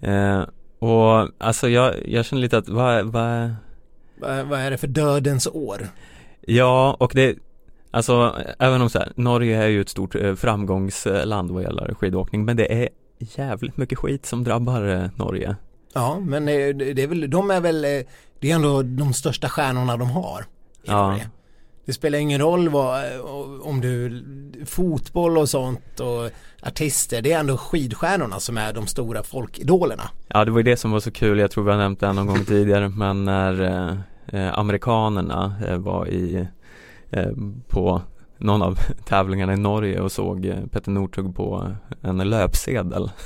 Eh, 0.00 0.42
och 0.78 1.28
alltså 1.38 1.68
jag, 1.68 2.08
jag 2.08 2.24
känner 2.24 2.42
lite 2.42 2.58
att 2.58 2.68
vad, 2.68 3.06
vad 3.06 3.54
vad, 4.20 4.46
vad 4.46 4.60
är 4.60 4.70
det 4.70 4.78
för 4.78 4.86
dödens 4.86 5.46
år? 5.46 5.88
Ja, 6.40 6.96
och 7.00 7.12
det, 7.14 7.36
Alltså 7.96 8.36
även 8.58 8.82
om 8.82 8.90
så 8.90 8.98
här, 8.98 9.12
Norge 9.14 9.62
är 9.62 9.68
ju 9.68 9.80
ett 9.80 9.88
stort 9.88 10.14
eh, 10.14 10.34
framgångsland 10.34 11.50
vad 11.50 11.62
gäller 11.62 11.94
skidåkning 11.94 12.44
men 12.44 12.56
det 12.56 12.82
är 12.82 12.88
jävligt 13.18 13.76
mycket 13.76 13.98
skit 13.98 14.26
som 14.26 14.44
drabbar 14.44 14.88
eh, 14.88 15.04
Norge. 15.14 15.56
Ja 15.94 16.20
men 16.20 16.46
det 16.46 17.02
är 17.02 17.06
väl, 17.06 17.30
de 17.30 17.50
är 17.50 17.60
väl, 17.60 17.84
eh, 17.84 17.90
det 18.40 18.50
är 18.50 18.54
ändå 18.54 18.82
de 18.82 19.12
största 19.12 19.48
stjärnorna 19.48 19.96
de 19.96 20.10
har. 20.10 20.44
Ja. 20.82 21.06
Norge. 21.10 21.30
Det 21.84 21.92
spelar 21.92 22.18
ingen 22.18 22.40
roll 22.40 22.68
vad, 22.68 23.04
om 23.62 23.80
du, 23.80 24.24
fotboll 24.66 25.38
och 25.38 25.48
sånt 25.48 26.00
och 26.00 26.30
artister, 26.62 27.22
det 27.22 27.32
är 27.32 27.40
ändå 27.40 27.56
skidstjärnorna 27.56 28.40
som 28.40 28.58
är 28.58 28.72
de 28.72 28.86
stora 28.86 29.22
folkidolerna. 29.22 30.10
Ja 30.28 30.44
det 30.44 30.50
var 30.50 30.58
ju 30.58 30.64
det 30.64 30.76
som 30.76 30.90
var 30.90 31.00
så 31.00 31.10
kul, 31.10 31.38
jag 31.38 31.50
tror 31.50 31.64
vi 31.64 31.70
har 31.70 31.78
nämnt 31.78 32.00
det 32.00 32.12
någon 32.12 32.26
gång 32.26 32.44
tidigare, 32.44 32.88
men 32.88 33.24
när 33.24 33.62
eh, 34.26 34.58
amerikanerna 34.58 35.54
eh, 35.68 35.78
var 35.78 36.08
i 36.08 36.36
Eh, 36.36 36.46
på 37.68 38.02
någon 38.38 38.62
av 38.62 38.78
tävlingarna 39.04 39.52
i 39.52 39.56
Norge 39.56 40.00
och 40.00 40.12
såg 40.12 40.46
eh, 40.46 40.66
Petter 40.70 40.90
Northug 40.90 41.36
på 41.36 41.74
en 42.02 42.18
löpsedel. 42.18 43.10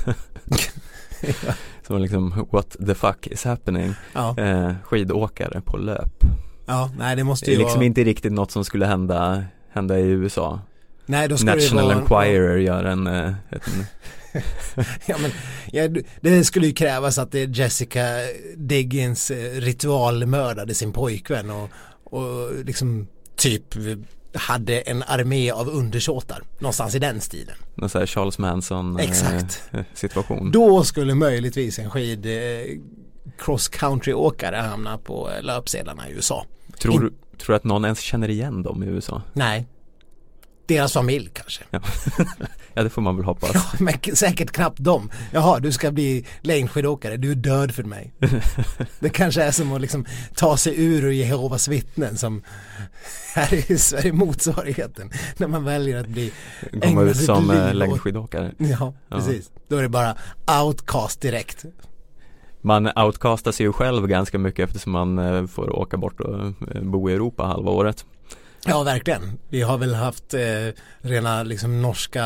Som 1.87 2.01
liksom 2.01 2.47
what 2.51 2.75
the 2.87 2.95
fuck 2.95 3.27
is 3.27 3.43
happening? 3.43 3.93
Ja. 4.13 4.35
eh, 4.37 4.73
Skidåkare 4.83 5.61
på 5.61 5.77
löp. 5.77 6.23
Ja, 6.65 6.89
nej 6.97 7.15
det 7.15 7.23
måste 7.23 7.51
ju 7.51 7.57
Det 7.57 7.61
är 7.61 7.63
liksom 7.63 7.79
vara... 7.79 7.85
inte 7.85 8.03
riktigt 8.03 8.33
något 8.33 8.51
som 8.51 8.65
skulle 8.65 8.85
hända, 8.85 9.43
hända 9.71 9.99
i 9.99 10.03
USA. 10.03 10.59
Nej 11.05 11.27
då 11.27 11.37
skulle 11.37 11.55
National 11.55 11.87
det 11.87 11.95
vara 11.95 12.25
Enquirer 12.25 12.57
gör 12.57 12.83
en, 12.83 13.07
en 13.07 13.35
ja, 15.05 15.15
men, 15.21 15.31
ja, 15.71 16.01
det 16.21 16.43
skulle 16.43 16.67
ju 16.67 16.73
krävas 16.73 17.17
att 17.17 17.33
Jessica 17.33 18.05
Diggins 18.55 19.31
ritualmördade 19.53 20.73
sin 20.73 20.93
pojkvän 20.93 21.49
och, 21.49 21.69
och 22.03 22.65
liksom 22.65 23.07
typ 23.41 23.75
hade 24.33 24.81
en 24.81 25.03
armé 25.03 25.51
av 25.51 25.69
undersåtar 25.69 26.43
någonstans 26.59 26.95
i 26.95 26.99
den 26.99 27.21
stilen. 27.21 27.55
Någon 27.75 27.89
sån 27.89 27.99
här 27.99 28.05
Charles 28.05 28.37
Manson 28.37 28.99
eh, 28.99 29.09
Exakt. 29.09 29.63
Eh, 29.71 29.81
situation. 29.93 30.51
Då 30.51 30.83
skulle 30.83 31.15
möjligtvis 31.15 31.79
en 31.79 31.89
skid 31.89 32.25
eh, 32.25 32.77
cross 33.37 33.67
country 33.67 34.13
åkare 34.13 34.55
hamna 34.55 34.97
på 34.97 35.29
eh, 35.29 35.43
löpsedlarna 35.43 36.09
i 36.09 36.13
USA. 36.13 36.45
Tror, 36.79 36.93
In 36.93 36.99
tror 37.37 37.53
du 37.53 37.55
att 37.55 37.63
någon 37.63 37.85
ens 37.85 37.99
känner 37.99 38.29
igen 38.29 38.63
dem 38.63 38.83
i 38.83 38.85
USA? 38.85 39.21
Nej. 39.33 39.67
Deras 40.65 40.93
familj 40.93 41.29
kanske. 41.33 41.63
Ja. 41.69 41.81
Ja 42.73 42.83
det 42.83 42.89
får 42.89 43.01
man 43.01 43.15
väl 43.15 43.25
hoppas. 43.25 43.51
Ja, 43.53 43.61
men 43.79 44.15
säkert 44.15 44.51
knappt 44.51 44.79
dem. 44.79 45.11
Jaha, 45.31 45.59
du 45.59 45.71
ska 45.71 45.91
bli 45.91 46.25
längdskidåkare, 46.41 47.17
du 47.17 47.31
är 47.31 47.35
död 47.35 47.71
för 47.71 47.83
mig. 47.83 48.13
det 48.99 49.09
kanske 49.09 49.43
är 49.43 49.51
som 49.51 49.71
att 49.73 49.81
liksom 49.81 50.05
ta 50.35 50.57
sig 50.57 50.83
ur 50.85 51.05
och 51.05 51.13
Jehovas 51.13 51.67
vittnen 51.67 52.17
som 52.17 52.43
här 53.35 53.71
i 53.71 53.77
Sverige 53.77 54.13
motsvarigheten. 54.13 55.11
När 55.37 55.47
man 55.47 55.63
väljer 55.63 55.99
att 55.99 56.07
bli 56.07 56.31
Komma 56.81 57.01
ut 57.01 57.17
som 57.17 57.47
liv 57.47 57.57
eh, 57.61 57.73
längdskidåkare. 57.73 58.51
Ja, 58.57 58.67
Ja. 58.79 58.93
precis. 59.09 59.51
Då 59.67 59.77
är 59.77 59.81
det 59.81 59.89
bara 59.89 60.15
outcast 60.63 61.21
direkt. 61.21 61.65
Man 62.61 62.89
outcastar 62.97 63.51
sig 63.51 63.65
ju 63.65 63.73
själv 63.73 64.07
ganska 64.07 64.37
mycket 64.39 64.67
eftersom 64.67 64.91
man 64.91 65.19
eh, 65.19 65.47
får 65.47 65.75
åka 65.75 65.97
bort 65.97 66.19
och 66.19 66.39
eh, 66.39 66.81
bo 66.81 67.09
i 67.09 67.13
Europa 67.13 67.43
halva 67.43 67.71
året. 67.71 68.05
Ja, 68.65 68.83
verkligen. 68.83 69.37
Vi 69.49 69.61
har 69.61 69.77
väl 69.77 69.93
haft 69.95 70.33
eh, 70.33 70.39
rena 71.01 71.43
liksom 71.43 71.81
norska 71.81 72.25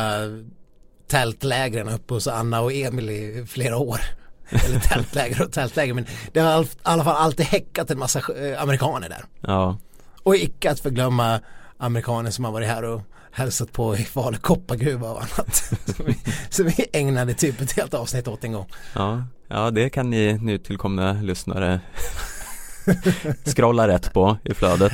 tältlägren 1.08 1.88
uppe 1.88 2.14
hos 2.14 2.26
Anna 2.28 2.60
och 2.60 2.72
Emil 2.72 3.10
i 3.10 3.46
flera 3.48 3.76
år. 3.78 4.00
Eller 4.50 4.80
tältläger 4.80 5.42
och 5.42 5.52
tältläger 5.52 5.94
men 5.94 6.06
det 6.32 6.40
har 6.40 6.50
i 6.50 6.52
all- 6.54 6.64
i 6.64 6.68
alla 6.82 7.04
fall 7.04 7.16
alltid 7.16 7.46
häckat 7.46 7.90
en 7.90 7.98
massa 7.98 8.18
eh, 8.18 8.62
amerikaner 8.62 9.08
där. 9.08 9.24
Ja, 9.40 9.78
Och 10.22 10.36
icke 10.36 10.70
att 10.70 10.80
förglömma 10.80 11.40
amerikaner 11.78 12.30
som 12.30 12.44
har 12.44 12.52
varit 12.52 12.68
här 12.68 12.82
och 12.84 13.00
hälsat 13.32 13.72
på 13.72 13.96
i 13.96 14.04
Falu 14.04 14.36
koppargruva 14.38 15.10
och 15.10 15.18
annat. 15.20 15.54
som, 15.96 16.06
vi, 16.06 16.18
som 16.50 16.66
vi 16.66 16.86
ägnade 16.92 17.34
typ 17.34 17.60
ett 17.60 17.72
helt 17.72 17.94
avsnitt 17.94 18.28
åt 18.28 18.44
en 18.44 18.52
gång. 18.52 18.66
ja, 18.94 19.24
ja 19.48 19.70
det 19.70 19.90
kan 19.90 20.10
ni 20.10 20.32
nytillkomna 20.38 21.12
lyssnare 21.12 21.80
scrolla 23.44 23.88
rätt 23.88 24.12
på 24.12 24.36
i 24.44 24.54
flödet. 24.54 24.92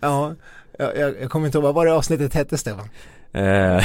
Ja, 0.00 0.34
jag, 0.80 0.96
jag, 0.96 1.14
jag 1.20 1.30
kommer 1.30 1.46
inte 1.46 1.58
ihåg, 1.58 1.62
vad 1.64 1.74
var 1.74 1.86
det 1.86 1.92
avsnittet 1.92 2.34
hette 2.34 2.58
Stefan? 2.58 2.88
Eh, 3.32 3.84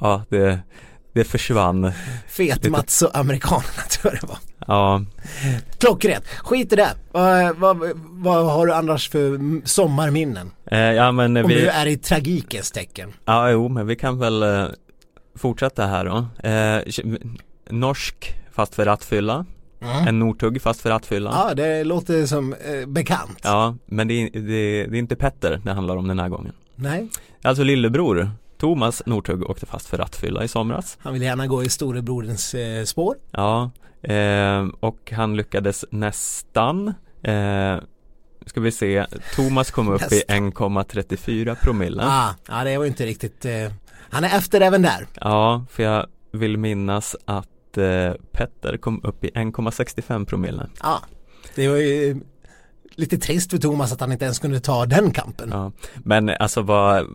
ja, 0.00 0.24
det, 0.28 0.58
det 1.12 1.24
försvann. 1.24 1.92
Fet-Mats 2.28 3.02
och 3.02 3.16
amerikanerna 3.16 3.82
tror 3.90 4.12
jag 4.14 4.22
det 4.22 4.26
var. 4.26 4.38
Ja, 4.66 5.02
Klockrent, 5.78 6.24
skit 6.26 6.72
i 6.72 6.76
det. 6.76 6.90
Vad, 7.12 7.56
vad, 7.56 7.78
vad 8.10 8.46
har 8.52 8.66
du 8.66 8.74
annars 8.74 9.08
för 9.10 9.40
sommarminnen? 9.66 10.50
eh, 10.70 10.78
ja 10.78 11.12
men 11.12 11.36
Om 11.36 11.48
vi, 11.48 11.54
du 11.54 11.68
är 11.68 11.86
i 11.86 11.96
tragikens 11.96 12.70
tecken. 12.70 13.12
ja 13.24 13.50
jo 13.50 13.68
men 13.68 13.86
vi 13.86 13.96
kan 13.96 14.18
väl 14.18 14.42
eh, 14.42 14.64
fortsätta 15.36 15.86
här 15.86 16.04
då. 16.04 16.48
Eh, 16.48 16.82
norsk 17.70 18.34
fast 18.52 18.74
för 18.74 18.84
rattfylla, 18.84 19.46
Mm. 19.82 20.08
en 20.08 20.18
Nortugg 20.18 20.62
fast 20.62 20.80
för 20.80 20.90
rattfylla. 20.90 21.30
Ja, 21.34 21.54
det 21.54 21.84
låter 21.84 22.26
som 22.26 22.52
eh, 22.52 22.86
bekant. 22.86 23.38
Ja, 23.42 23.76
men 23.86 24.08
det 24.08 24.14
är, 24.14 24.30
det, 24.40 24.86
det 24.86 24.96
är 24.96 24.98
inte 24.98 25.16
Petter 25.16 25.60
det 25.64 25.72
handlar 25.72 25.96
om 25.96 26.08
den 26.08 26.18
här 26.18 26.28
gången. 26.28 26.52
Nej, 26.74 27.08
Alltså 27.42 27.62
lillebror, 27.62 28.30
Thomas 28.58 29.02
Northug 29.06 29.50
åkte 29.50 29.66
fast 29.66 29.86
för 29.88 29.98
rattfylla 29.98 30.44
i 30.44 30.48
somras. 30.48 30.98
han 31.00 31.12
vill 31.12 31.22
gärna 31.22 31.46
gå 31.46 31.64
i 31.64 31.68
storebrorens 31.68 32.54
eh, 32.54 32.84
spår. 32.84 33.14
Ja, 33.30 33.70
eh, 34.02 34.66
och 34.80 35.12
han 35.16 35.36
lyckades 35.36 35.84
nästan. 35.90 36.94
Eh, 37.22 37.76
ska 38.46 38.60
vi 38.60 38.72
se, 38.72 39.06
Thomas 39.36 39.70
kom 39.70 39.88
upp 39.88 40.12
i 40.12 40.22
1,34 40.28 41.54
promille. 41.62 42.02
Ah, 42.04 42.34
ja, 42.48 42.64
det 42.64 42.78
var 42.78 42.84
inte 42.84 43.06
riktigt, 43.06 43.44
eh, 43.44 43.72
han 44.10 44.24
är 44.24 44.36
efter 44.36 44.60
även 44.60 44.82
där. 44.82 45.06
Ja, 45.20 45.64
för 45.70 45.82
jag 45.82 46.06
vill 46.32 46.56
minnas 46.56 47.16
att 47.24 47.48
eh, 47.78 48.12
Petter 48.32 48.76
kom 48.76 49.00
upp 49.04 49.24
i 49.24 49.28
1,65 49.28 50.24
promille. 50.24 50.68
Ja, 50.82 51.02
det 51.54 51.68
var 51.68 51.76
ju 51.76 52.20
lite 52.94 53.18
trist 53.18 53.50
för 53.50 53.58
Thomas 53.58 53.92
att 53.92 54.00
han 54.00 54.12
inte 54.12 54.24
ens 54.24 54.38
kunde 54.38 54.60
ta 54.60 54.86
den 54.86 55.10
kampen. 55.10 55.48
Ja. 55.52 55.72
Men 55.96 56.28
alltså 56.28 56.62
vad, 56.62 57.06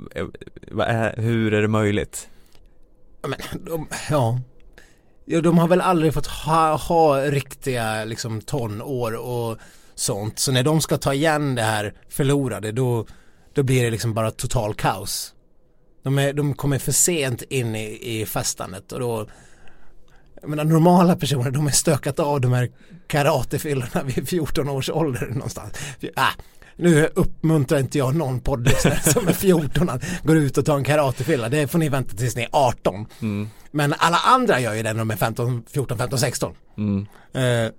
vad 0.72 0.88
är, 0.88 1.18
hur 1.18 1.54
är 1.54 1.62
det 1.62 1.68
möjligt? 1.68 2.28
Men 3.28 3.65
de, 3.65 3.88
ja. 4.10 4.39
ja, 5.26 5.41
de 5.41 5.58
har 5.58 5.68
väl 5.68 5.82
aldrig 5.82 6.13
fått 6.13 6.28
ha, 6.28 6.76
ha 6.76 7.22
riktiga 7.22 8.06
liksom 8.06 8.41
tonår 8.41 9.15
och 9.15 9.58
sånt. 9.96 10.39
Så 10.39 10.52
när 10.52 10.63
de 10.63 10.82
ska 10.82 10.98
ta 10.98 11.13
igen 11.13 11.56
det 11.56 11.62
här 11.62 11.94
förlorade 12.10 12.72
då, 12.72 13.06
då 13.54 13.63
blir 13.63 13.84
det 13.84 13.91
liksom 13.91 14.13
bara 14.13 14.32
total 14.32 14.74
kaos. 14.74 15.34
De, 16.04 16.20
är, 16.20 16.34
de 16.34 16.54
kommer 16.54 16.80
för 16.80 16.91
sent 16.91 17.41
in 17.41 17.76
i, 17.76 18.00
i 18.02 18.26
festandet 18.26 18.91
och 18.91 19.00
då 19.00 19.28
jag 20.45 20.49
menar, 20.49 20.63
normala 20.63 21.15
personer 21.15 21.51
de 21.51 21.67
är 21.67 21.71
stökat 21.71 22.19
av 22.19 22.41
de 22.41 22.53
här 22.53 22.69
karatefyllorna 23.08 24.03
vid 24.03 24.29
14 24.29 24.69
års 24.69 24.89
ålder 24.89 25.27
någonstans. 25.27 25.73
Ah, 26.15 26.31
nu 26.75 27.10
uppmuntrar 27.15 27.79
inte 27.79 27.97
jag 27.97 28.15
någon 28.15 28.39
poddlyssnare 28.39 28.99
som 29.03 29.27
är 29.27 29.34
14 29.34 29.89
att 29.89 30.03
gå 30.23 30.34
ut 30.34 30.58
och 30.58 30.65
ta 30.65 30.75
en 30.75 30.84
karatefylla. 30.84 31.49
Det 31.49 31.67
får 31.67 31.79
ni 31.79 31.89
vänta 31.89 32.15
tills 32.17 32.36
ni 32.36 32.41
är 32.41 32.49
18. 32.51 33.05
Mm. 33.21 33.49
Men 33.71 33.93
alla 33.97 34.17
andra 34.17 34.60
gör 34.60 34.73
ju 34.73 34.84
det 34.84 34.93
när 34.93 34.99
de 34.99 35.12
är 35.12 35.15
15, 35.15 35.63
14, 35.67 35.97
15, 35.97 36.19
16. 36.19 36.53
Mm. 36.77 37.08
Eh, 37.34 37.71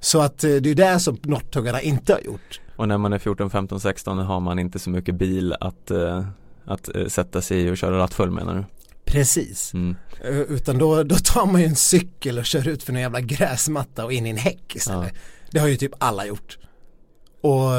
så 0.00 0.20
att 0.20 0.44
eh, 0.44 0.54
det 0.54 0.70
är 0.70 0.74
det 0.74 1.00
som 1.00 1.18
norrtuggarna 1.22 1.80
inte 1.80 2.12
har 2.12 2.20
gjort. 2.20 2.60
Och 2.76 2.88
när 2.88 2.98
man 2.98 3.12
är 3.12 3.18
14, 3.18 3.50
15, 3.50 3.80
16 3.80 4.18
har 4.18 4.40
man 4.40 4.58
inte 4.58 4.78
så 4.78 4.90
mycket 4.90 5.14
bil 5.14 5.54
att, 5.60 5.90
eh, 5.90 6.24
att 6.64 6.96
eh, 6.96 7.06
sätta 7.06 7.42
sig 7.42 7.60
i 7.60 7.70
och 7.70 7.76
köra 7.76 7.98
rattfull 7.98 8.30
menar 8.30 8.54
du? 8.54 8.64
Precis. 9.04 9.74
Mm. 9.74 9.96
Eh, 10.24 10.38
utan 10.38 10.78
då, 10.78 11.02
då 11.02 11.16
tar 11.16 11.46
man 11.46 11.60
ju 11.60 11.66
en 11.66 11.76
cykel 11.76 12.38
och 12.38 12.46
kör 12.46 12.68
ut 12.68 12.82
för 12.82 12.92
en 12.92 13.00
jävla 13.00 13.20
gräsmatta 13.20 14.04
och 14.04 14.12
in 14.12 14.26
i 14.26 14.30
en 14.30 14.36
häck 14.36 14.76
istället. 14.76 15.14
Det 15.50 15.58
har 15.58 15.68
ju 15.68 15.76
typ 15.76 15.92
alla 15.98 16.26
gjort. 16.26 16.58
Och 17.40 17.70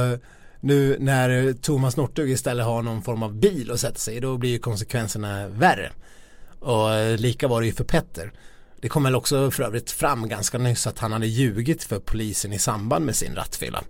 nu 0.59 0.97
när 0.99 1.53
Thomas 1.53 1.97
Northug 1.97 2.31
istället 2.31 2.65
har 2.65 2.81
någon 2.81 3.01
form 3.01 3.23
av 3.23 3.33
bil 3.33 3.71
att 3.71 3.79
sätta 3.79 3.97
sig 3.97 4.15
i 4.15 4.19
då 4.19 4.37
blir 4.37 4.49
ju 4.49 4.59
konsekvenserna 4.59 5.47
värre. 5.47 5.91
Och 6.59 7.19
lika 7.19 7.47
var 7.47 7.61
det 7.61 7.67
ju 7.67 7.73
för 7.73 7.83
Petter. 7.83 8.31
Det 8.81 8.89
kom 8.89 9.03
väl 9.03 9.15
också 9.15 9.51
för 9.51 9.63
övrigt 9.63 9.91
fram 9.91 10.29
ganska 10.29 10.57
nyss 10.57 10.87
att 10.87 10.99
han 10.99 11.11
hade 11.11 11.27
ljugit 11.27 11.83
för 11.83 11.99
polisen 11.99 12.53
i 12.53 12.59
samband 12.59 13.05
med 13.05 13.15
sin 13.15 13.35
rattfylla. 13.35 13.83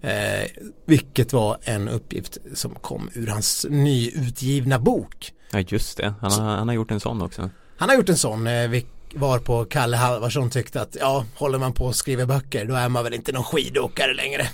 Eh, 0.00 0.50
vilket 0.84 1.32
var 1.32 1.58
en 1.62 1.88
uppgift 1.88 2.38
som 2.54 2.74
kom 2.74 3.10
ur 3.14 3.26
hans 3.26 3.66
nyutgivna 3.70 4.78
bok. 4.78 5.32
Ja 5.54 5.60
just 5.68 5.96
det, 5.96 6.14
han 6.20 6.32
har, 6.32 6.56
han 6.56 6.68
har 6.68 6.74
gjort 6.74 6.90
en 6.90 7.00
sån 7.00 7.22
också. 7.22 7.50
Han 7.76 7.88
har 7.88 7.96
gjort 7.96 8.08
en 8.08 8.16
sån 8.16 8.46
eh, 8.46 8.82
var 9.16 9.38
på 9.38 9.64
Kalle 9.64 9.96
Halvarsson 9.96 10.50
tyckte 10.50 10.80
att 10.80 10.96
ja, 11.00 11.24
håller 11.34 11.58
man 11.58 11.72
på 11.72 11.84
och 11.84 11.96
skriver 11.96 12.26
böcker 12.26 12.64
då 12.64 12.74
är 12.74 12.88
man 12.88 13.04
väl 13.04 13.14
inte 13.14 13.32
någon 13.32 13.44
skidåkare 13.44 14.14
längre. 14.14 14.48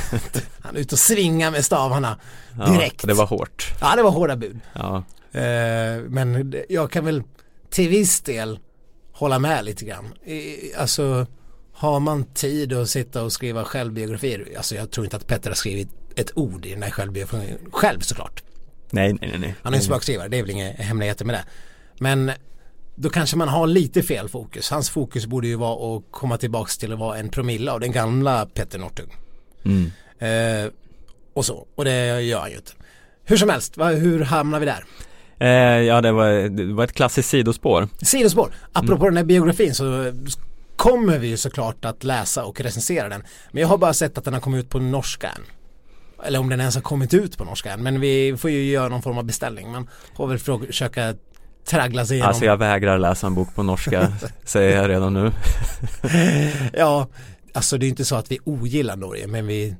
Han 0.60 0.76
är 0.76 0.80
ute 0.80 0.94
och 0.94 0.98
svingar 0.98 1.50
med 1.50 1.64
stavarna 1.64 2.18
Ja, 2.58 2.66
direkt. 2.66 3.06
Det 3.06 3.14
var 3.14 3.26
hårt. 3.26 3.72
Ja, 3.80 3.96
det 3.96 4.02
var 4.02 4.10
hårda 4.10 4.36
bud. 4.36 4.60
Ja, 4.72 5.04
Eh, 5.32 6.02
men 6.08 6.54
jag 6.68 6.90
kan 6.90 7.04
väl 7.04 7.22
till 7.70 7.88
viss 7.88 8.20
del 8.20 8.58
hålla 9.12 9.38
med 9.38 9.64
lite 9.64 9.84
grann. 9.84 10.14
I, 10.24 10.74
alltså 10.74 11.26
har 11.72 12.00
man 12.00 12.24
tid 12.24 12.72
att 12.72 12.88
sitta 12.88 13.22
och 13.22 13.32
skriva 13.32 13.64
självbiografier, 13.64 14.48
alltså 14.56 14.74
jag 14.74 14.90
tror 14.90 15.06
inte 15.06 15.16
att 15.16 15.26
Petter 15.26 15.50
har 15.50 15.54
skrivit 15.54 15.88
ett 16.16 16.38
ord 16.38 16.66
i 16.66 16.70
den 16.70 16.82
här 16.82 16.90
självbiografin 16.90 17.58
själv 17.72 18.00
såklart. 18.00 18.42
Nej 18.92 19.12
nej 19.12 19.30
nej. 19.30 19.38
nej. 19.38 19.54
Han 19.62 19.74
är 19.74 19.78
ju 19.78 19.84
spökskrivare, 19.84 20.28
det 20.28 20.38
är 20.38 20.42
väl 20.42 20.50
inga 20.50 20.72
hemligheter 20.72 21.24
med 21.24 21.34
det. 21.34 21.44
Men 21.98 22.32
då 22.94 23.10
kanske 23.10 23.36
man 23.36 23.48
har 23.48 23.66
lite 23.66 24.02
fel 24.02 24.28
fokus. 24.28 24.70
Hans 24.70 24.90
fokus 24.90 25.26
borde 25.26 25.46
ju 25.46 25.56
vara 25.56 25.96
att 25.96 26.02
komma 26.10 26.38
tillbaks 26.38 26.78
till 26.78 26.92
att 26.92 26.98
vara 26.98 27.18
en 27.18 27.28
promille 27.28 27.72
av 27.72 27.80
den 27.80 27.92
gamla 27.92 28.46
Petter 28.46 28.78
Northug. 28.78 29.08
Mm. 29.64 29.92
Eh, 30.18 30.72
och 31.34 31.44
så, 31.44 31.66
och 31.74 31.84
det 31.84 32.22
gör 32.22 32.40
han 32.40 32.50
ju 32.50 32.56
inte. 32.56 32.72
Hur 33.24 33.36
som 33.36 33.48
helst, 33.48 33.76
va, 33.76 33.88
hur 33.88 34.20
hamnar 34.20 34.60
vi 34.60 34.66
där? 34.66 34.84
Eh, 35.38 35.82
ja 35.82 36.00
det 36.00 36.12
var, 36.12 36.48
det 36.48 36.72
var 36.72 36.84
ett 36.84 36.92
klassiskt 36.92 37.28
sidospår. 37.28 37.88
Sidospår, 38.02 38.52
apropå 38.72 39.04
den 39.04 39.16
här 39.16 39.24
biografin 39.24 39.74
så 39.74 40.12
kommer 40.76 41.18
vi 41.18 41.28
ju 41.28 41.36
såklart 41.36 41.84
att 41.84 42.04
läsa 42.04 42.44
och 42.44 42.60
recensera 42.60 43.08
den. 43.08 43.22
Men 43.50 43.60
jag 43.60 43.68
har 43.68 43.78
bara 43.78 43.92
sett 43.94 44.18
att 44.18 44.24
den 44.24 44.34
har 44.34 44.40
kommit 44.40 44.64
ut 44.64 44.70
på 44.70 44.78
norska 44.78 45.28
än. 45.28 45.42
Eller 46.24 46.38
om 46.38 46.48
den 46.48 46.60
ens 46.60 46.74
har 46.74 46.82
kommit 46.82 47.14
ut 47.14 47.38
på 47.38 47.44
norska 47.44 47.72
än. 47.72 47.82
Men 47.82 48.00
vi 48.00 48.36
får 48.36 48.50
ju 48.50 48.64
göra 48.64 48.88
någon 48.88 49.02
form 49.02 49.18
av 49.18 49.24
beställning. 49.24 49.72
Man 49.72 49.88
får 50.16 50.26
väl 50.26 50.38
försöka 50.38 51.14
traggla 51.64 52.06
sig 52.06 52.16
igenom. 52.16 52.28
Alltså 52.28 52.44
jag 52.44 52.56
vägrar 52.56 52.98
läsa 52.98 53.26
en 53.26 53.34
bok 53.34 53.54
på 53.54 53.62
norska, 53.62 54.12
säger 54.44 54.76
jag 54.76 54.90
redan 54.90 55.14
nu. 55.14 55.32
Ja, 56.72 57.08
alltså 57.54 57.78
det 57.78 57.86
är 57.86 57.88
inte 57.88 58.04
så 58.04 58.16
att 58.16 58.30
vi 58.30 58.38
ogillar 58.44 58.96
Norge 58.96 59.26
men 59.26 59.46
vi 59.46 59.76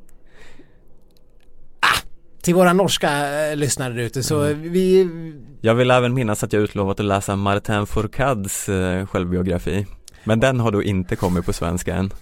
ah, 1.81 2.01
Till 2.43 2.55
våra 2.55 2.73
norska 2.73 3.11
eh, 3.51 3.57
lyssnare 3.57 3.95
där 3.95 4.03
ute 4.03 4.23
så 4.23 4.41
vi 4.55 5.09
Jag 5.61 5.75
vill 5.75 5.91
även 5.91 6.15
minnas 6.15 6.45
att 6.45 6.53
jag 6.53 6.63
utlovat 6.63 7.01
att 7.01 7.07
läsa 7.07 7.37
Martin 7.37 7.87
Fourcads 7.87 8.69
eh, 8.69 9.07
självbiografi. 9.07 9.87
Men 10.25 10.41
den 10.41 10.61
har 10.61 10.71
då 10.71 10.83
inte 10.83 11.17
kommit 11.17 11.47
på 11.47 11.53
svenska 11.53 11.95
än. 11.95 12.11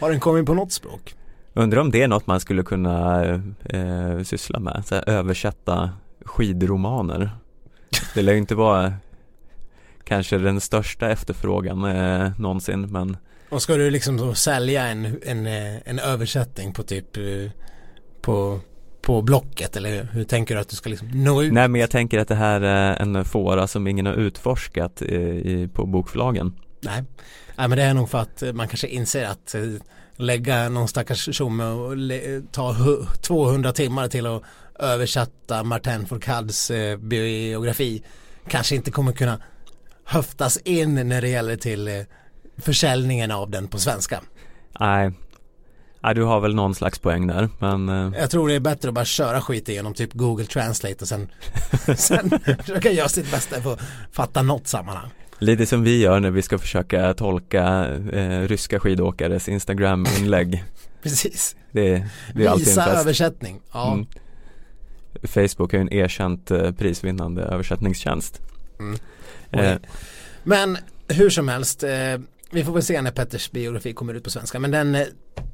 Har 0.00 0.10
den 0.10 0.20
kommit 0.20 0.46
på 0.46 0.54
något 0.54 0.72
språk? 0.72 1.14
Undrar 1.58 1.80
om 1.80 1.90
det 1.90 2.02
är 2.02 2.08
något 2.08 2.26
man 2.26 2.40
skulle 2.40 2.62
kunna 2.62 3.24
eh, 3.64 4.22
syssla 4.22 4.58
med, 4.58 4.82
så 4.86 4.94
här, 4.94 5.08
översätta 5.08 5.90
skidromaner. 6.24 7.30
Det 8.14 8.22
lär 8.22 8.32
ju 8.32 8.38
inte 8.38 8.54
vara 8.54 8.92
kanske 10.04 10.38
den 10.38 10.60
största 10.60 11.10
efterfrågan 11.10 11.84
eh, 11.84 12.30
någonsin 12.38 12.80
men 12.80 13.16
Och 13.48 13.62
ska 13.62 13.74
du 13.76 13.90
liksom 13.90 14.34
sälja 14.34 14.86
en, 14.86 15.20
en, 15.22 15.46
eh, 15.46 15.76
en 15.84 15.98
översättning 15.98 16.72
på 16.72 16.82
typ 16.82 17.16
eh, 17.16 17.50
på, 18.20 18.60
på 19.02 19.22
Blocket 19.22 19.76
eller 19.76 20.08
hur 20.12 20.24
tänker 20.24 20.54
du 20.54 20.60
att 20.60 20.68
du 20.68 20.76
ska 20.76 20.90
liksom 20.90 21.08
nå 21.24 21.42
ut? 21.42 21.52
Nej 21.52 21.68
men 21.68 21.80
jag 21.80 21.90
tänker 21.90 22.18
att 22.18 22.28
det 22.28 22.34
här 22.34 22.60
är 22.60 22.96
en 22.96 23.24
fåra 23.24 23.66
som 23.66 23.86
ingen 23.86 24.06
har 24.06 24.14
utforskat 24.14 25.02
i, 25.02 25.14
i, 25.14 25.68
på 25.72 25.86
bokförlagen. 25.86 26.54
Nej. 26.80 27.04
Nej 27.56 27.68
men 27.68 27.78
det 27.78 27.84
är 27.84 27.94
nog 27.94 28.10
för 28.10 28.18
att 28.18 28.42
man 28.54 28.68
kanske 28.68 28.86
inser 28.86 29.24
att 29.24 29.54
eh, 29.54 29.62
lägga 30.16 30.68
någon 30.68 30.88
stackars 30.88 31.36
tjomme 31.36 31.64
och 31.64 31.94
ta 32.52 32.76
200 33.20 33.72
timmar 33.72 34.08
till 34.08 34.26
att 34.26 34.42
översätta 34.78 35.62
Martin 35.62 36.06
Fourcades 36.06 36.70
eh, 36.70 36.98
biografi 36.98 38.02
kanske 38.48 38.74
inte 38.74 38.90
kommer 38.90 39.12
kunna 39.12 39.38
höftas 40.04 40.56
in 40.56 41.08
när 41.08 41.20
det 41.20 41.28
gäller 41.28 41.56
till 41.56 41.88
eh, 41.88 41.94
försäljningen 42.56 43.30
av 43.30 43.50
den 43.50 43.68
på 43.68 43.78
svenska. 43.78 44.20
Nej, 44.80 45.12
Nej 46.00 46.14
du 46.14 46.22
har 46.22 46.40
väl 46.40 46.54
någon 46.54 46.74
slags 46.74 46.98
poäng 46.98 47.26
där 47.26 47.48
men 47.58 47.88
eh, 47.88 48.20
Jag 48.20 48.30
tror 48.30 48.48
det 48.48 48.54
är 48.54 48.60
bättre 48.60 48.88
att 48.88 48.94
bara 48.94 49.04
köra 49.04 49.40
skit 49.40 49.68
genom 49.68 49.94
typ 49.94 50.12
Google 50.12 50.46
Translate 50.46 50.96
och 51.00 51.08
sen, 51.08 51.28
sen 51.96 52.30
försöka 52.60 52.90
göra 52.90 53.08
sitt 53.08 53.30
bästa 53.30 53.62
för 53.62 53.72
att 53.72 53.80
fatta 54.12 54.42
något 54.42 54.66
sammanhang. 54.66 55.10
Lite 55.38 55.66
som 55.66 55.82
vi 55.82 56.00
gör 56.00 56.20
när 56.20 56.30
vi 56.30 56.42
ska 56.42 56.58
försöka 56.58 57.14
tolka 57.14 57.86
eh, 58.12 58.40
ryska 58.40 58.80
skidåkares 58.80 59.48
Instagram-inlägg. 59.48 60.64
Precis. 61.02 61.56
Det, 61.72 62.06
det 62.34 62.44
är 62.44 62.48
alltid 62.48 62.78
en 62.78 62.88
översättning. 62.88 63.60
Ja. 63.72 63.92
Mm. 63.92 64.06
Facebook 65.22 65.74
är 65.74 65.78
en 65.78 65.92
erkänt 65.92 66.50
eh, 66.50 66.72
prisvinnande 66.72 67.42
översättningstjänst. 67.42 68.40
Mm. 68.78 68.98
Eh. 69.50 69.78
Men 70.42 70.78
hur 71.08 71.30
som 71.30 71.48
helst, 71.48 71.82
eh, 71.82 71.90
vi 72.50 72.64
får 72.64 72.72
väl 72.72 72.82
se 72.82 73.02
när 73.02 73.10
Petters 73.10 73.50
biografi 73.50 73.92
kommer 73.92 74.14
ut 74.14 74.24
på 74.24 74.30
svenska. 74.30 74.58
Men 74.58 74.70
den 74.70 74.94
eh, 74.94 75.06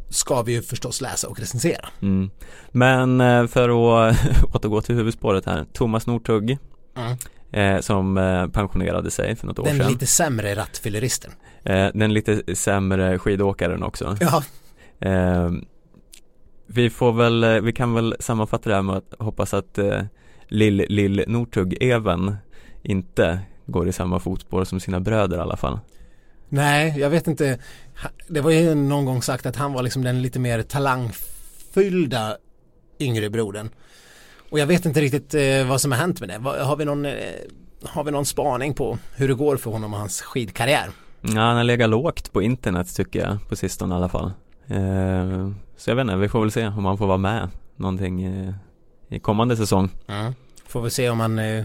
ska 0.09 0.43
vi 0.43 0.53
ju 0.53 0.63
förstås 0.63 1.01
läsa 1.01 1.29
och 1.29 1.41
recensera. 1.41 1.89
Mm. 2.03 2.31
Men 2.71 3.21
eh, 3.21 3.47
för 3.47 3.69
att 4.09 4.17
återgå 4.55 4.81
till 4.81 4.95
huvudspåret 4.95 5.47
här, 5.47 5.67
Thomas 5.73 6.07
Northug 6.07 6.59
mm. 6.97 7.17
Eh, 7.53 7.81
som 7.81 8.19
eh, 8.19 8.47
pensionerade 8.47 9.11
sig 9.11 9.37
för 9.37 9.47
något 9.47 9.59
år 9.59 9.65
den 9.65 9.73
sedan. 9.73 9.79
Den 9.79 9.93
lite 9.93 10.07
sämre 10.07 10.55
rattfylleristen. 10.55 11.33
Eh, 11.65 11.89
den 11.95 12.15
lite 12.15 12.57
sämre 12.57 13.19
skidåkaren 13.19 13.83
också. 13.83 14.17
Ja. 14.21 14.43
Eh, 15.09 15.51
vi 16.67 16.91
får 16.91 17.13
väl, 17.13 17.45
eh, 17.45 17.51
vi 17.51 17.73
kan 17.73 17.95
väl 17.95 18.17
sammanfatta 18.21 18.69
det 18.69 18.75
här 18.75 18.83
med 18.83 18.97
att 18.97 19.15
hoppas 19.19 19.55
att 19.55 19.79
Lill, 20.49 20.87
Lill 20.89 21.25
Northug, 21.27 21.77
Even, 21.81 22.37
inte 22.83 23.41
går 23.67 23.89
i 23.89 23.93
samma 23.93 24.21
fotspår 24.21 24.65
som 24.65 24.81
sina 24.81 25.01
bröder 25.01 25.37
i 25.37 25.41
alla 25.41 25.57
fall. 25.57 25.79
Nej, 26.49 26.99
jag 26.99 27.11
vet 27.11 27.27
inte. 27.27 27.59
Det 28.29 28.41
var 28.41 28.51
ju 28.51 28.75
någon 28.75 29.05
gång 29.05 29.23
sagt 29.23 29.47
att 29.47 29.57
han 29.57 29.73
var 29.73 29.83
liksom 29.83 30.05
den 30.05 30.23
lite 30.23 30.39
mer 30.39 30.63
talangfyllda 30.63 32.37
yngre 33.01 33.31
brodern. 33.31 33.71
Och 34.53 34.59
jag 34.59 34.67
vet 34.67 34.87
inte 34.87 35.01
riktigt 35.01 35.35
eh, 35.35 35.69
vad 35.69 35.81
som 35.81 35.93
har 35.93 35.99
hänt 35.99 36.21
med 36.21 36.29
det. 36.29 36.51
Har 36.65 36.77
vi, 36.77 36.85
någon, 36.85 37.05
eh, 37.05 37.13
har 37.85 38.05
vi 38.05 38.11
någon 38.11 38.27
spaning 38.27 38.75
på 38.75 38.99
hur 39.17 39.29
det 39.29 39.35
går 39.35 39.57
för 39.57 39.71
honom 39.71 39.95
och 39.95 39.99
hans 39.99 40.23
skidkarriär? 40.23 40.91
Ja, 41.21 41.41
han 41.41 41.57
har 41.57 41.65
legat 41.65 41.91
lågt 41.91 42.33
på 42.33 42.43
internet 42.43 42.97
tycker 42.97 43.21
jag 43.21 43.49
på 43.49 43.57
sistone 43.57 43.95
i 43.95 43.97
alla 43.97 44.09
fall. 44.09 44.33
Eh, 44.67 45.51
så 45.77 45.91
jag 45.91 45.97
vet 45.97 46.03
inte, 46.03 46.17
vi 46.17 46.29
får 46.29 46.41
väl 46.41 46.51
se 46.51 46.67
om 46.67 46.85
han 46.85 46.99
får 46.99 47.07
vara 47.07 47.19
med 47.19 47.49
någonting 47.77 48.27
i 49.09 49.19
kommande 49.19 49.57
säsong. 49.57 49.91
Mm. 50.07 50.35
Får 50.67 50.83
vi 50.83 50.91
se 50.91 51.11
om 51.11 51.21
han 51.21 51.39
eh, 51.39 51.65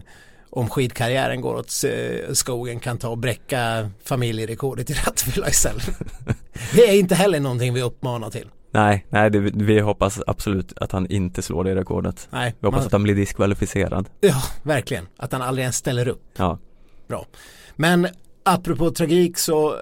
om 0.50 0.70
skidkarriären 0.70 1.42
går 1.42 1.56
åt 1.56 1.84
eh, 1.84 2.34
skogen 2.34 2.80
kan 2.80 2.98
ta 2.98 3.10
och 3.10 3.18
bräcka 3.18 3.92
familjerekordet 4.04 4.90
i 4.90 4.94
rattfylla 4.94 5.50
istället. 5.50 5.90
det 6.76 6.90
är 6.90 7.00
inte 7.00 7.16
heller 7.16 7.40
någonting 7.40 7.74
vi 7.74 7.82
uppmanar 7.82 8.30
till. 8.30 8.50
Nej, 8.78 9.06
nej 9.10 9.30
det, 9.30 9.40
vi 9.40 9.80
hoppas 9.80 10.20
absolut 10.28 10.74
att 10.78 10.92
han 10.92 11.08
inte 11.08 11.42
slår 11.42 11.64
det 11.64 11.76
rekordet. 11.76 12.28
Nej, 12.32 12.56
vi 12.60 12.68
hoppas 12.68 12.80
man... 12.80 12.86
att 12.86 12.92
han 12.92 13.04
blir 13.04 13.16
diskvalificerad. 13.16 14.10
Ja, 14.22 14.44
verkligen. 14.64 15.08
Att 15.18 15.32
han 15.32 15.42
aldrig 15.42 15.64
ens 15.64 15.76
ställer 15.76 16.08
upp. 16.08 16.24
Ja. 16.38 16.58
Bra. 17.08 17.26
Men 17.76 18.08
apropå 18.44 18.92
tragik 18.92 19.38
så 19.38 19.74
eh, 19.74 19.80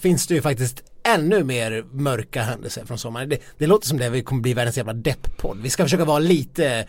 finns 0.00 0.26
det 0.26 0.34
ju 0.34 0.42
faktiskt 0.42 0.82
ännu 1.02 1.44
mer 1.44 1.84
mörka 1.92 2.42
händelser 2.42 2.84
från 2.84 2.98
sommaren. 2.98 3.28
Det, 3.28 3.38
det 3.58 3.66
låter 3.66 3.86
som 3.86 3.98
det 3.98 4.10
vi 4.10 4.22
kommer 4.22 4.42
bli 4.42 4.54
världens 4.54 4.76
jävla 4.76 4.92
depp-podd. 4.92 5.58
Vi 5.62 5.70
ska 5.70 5.82
försöka 5.82 6.04
vara 6.04 6.18
lite 6.18 6.86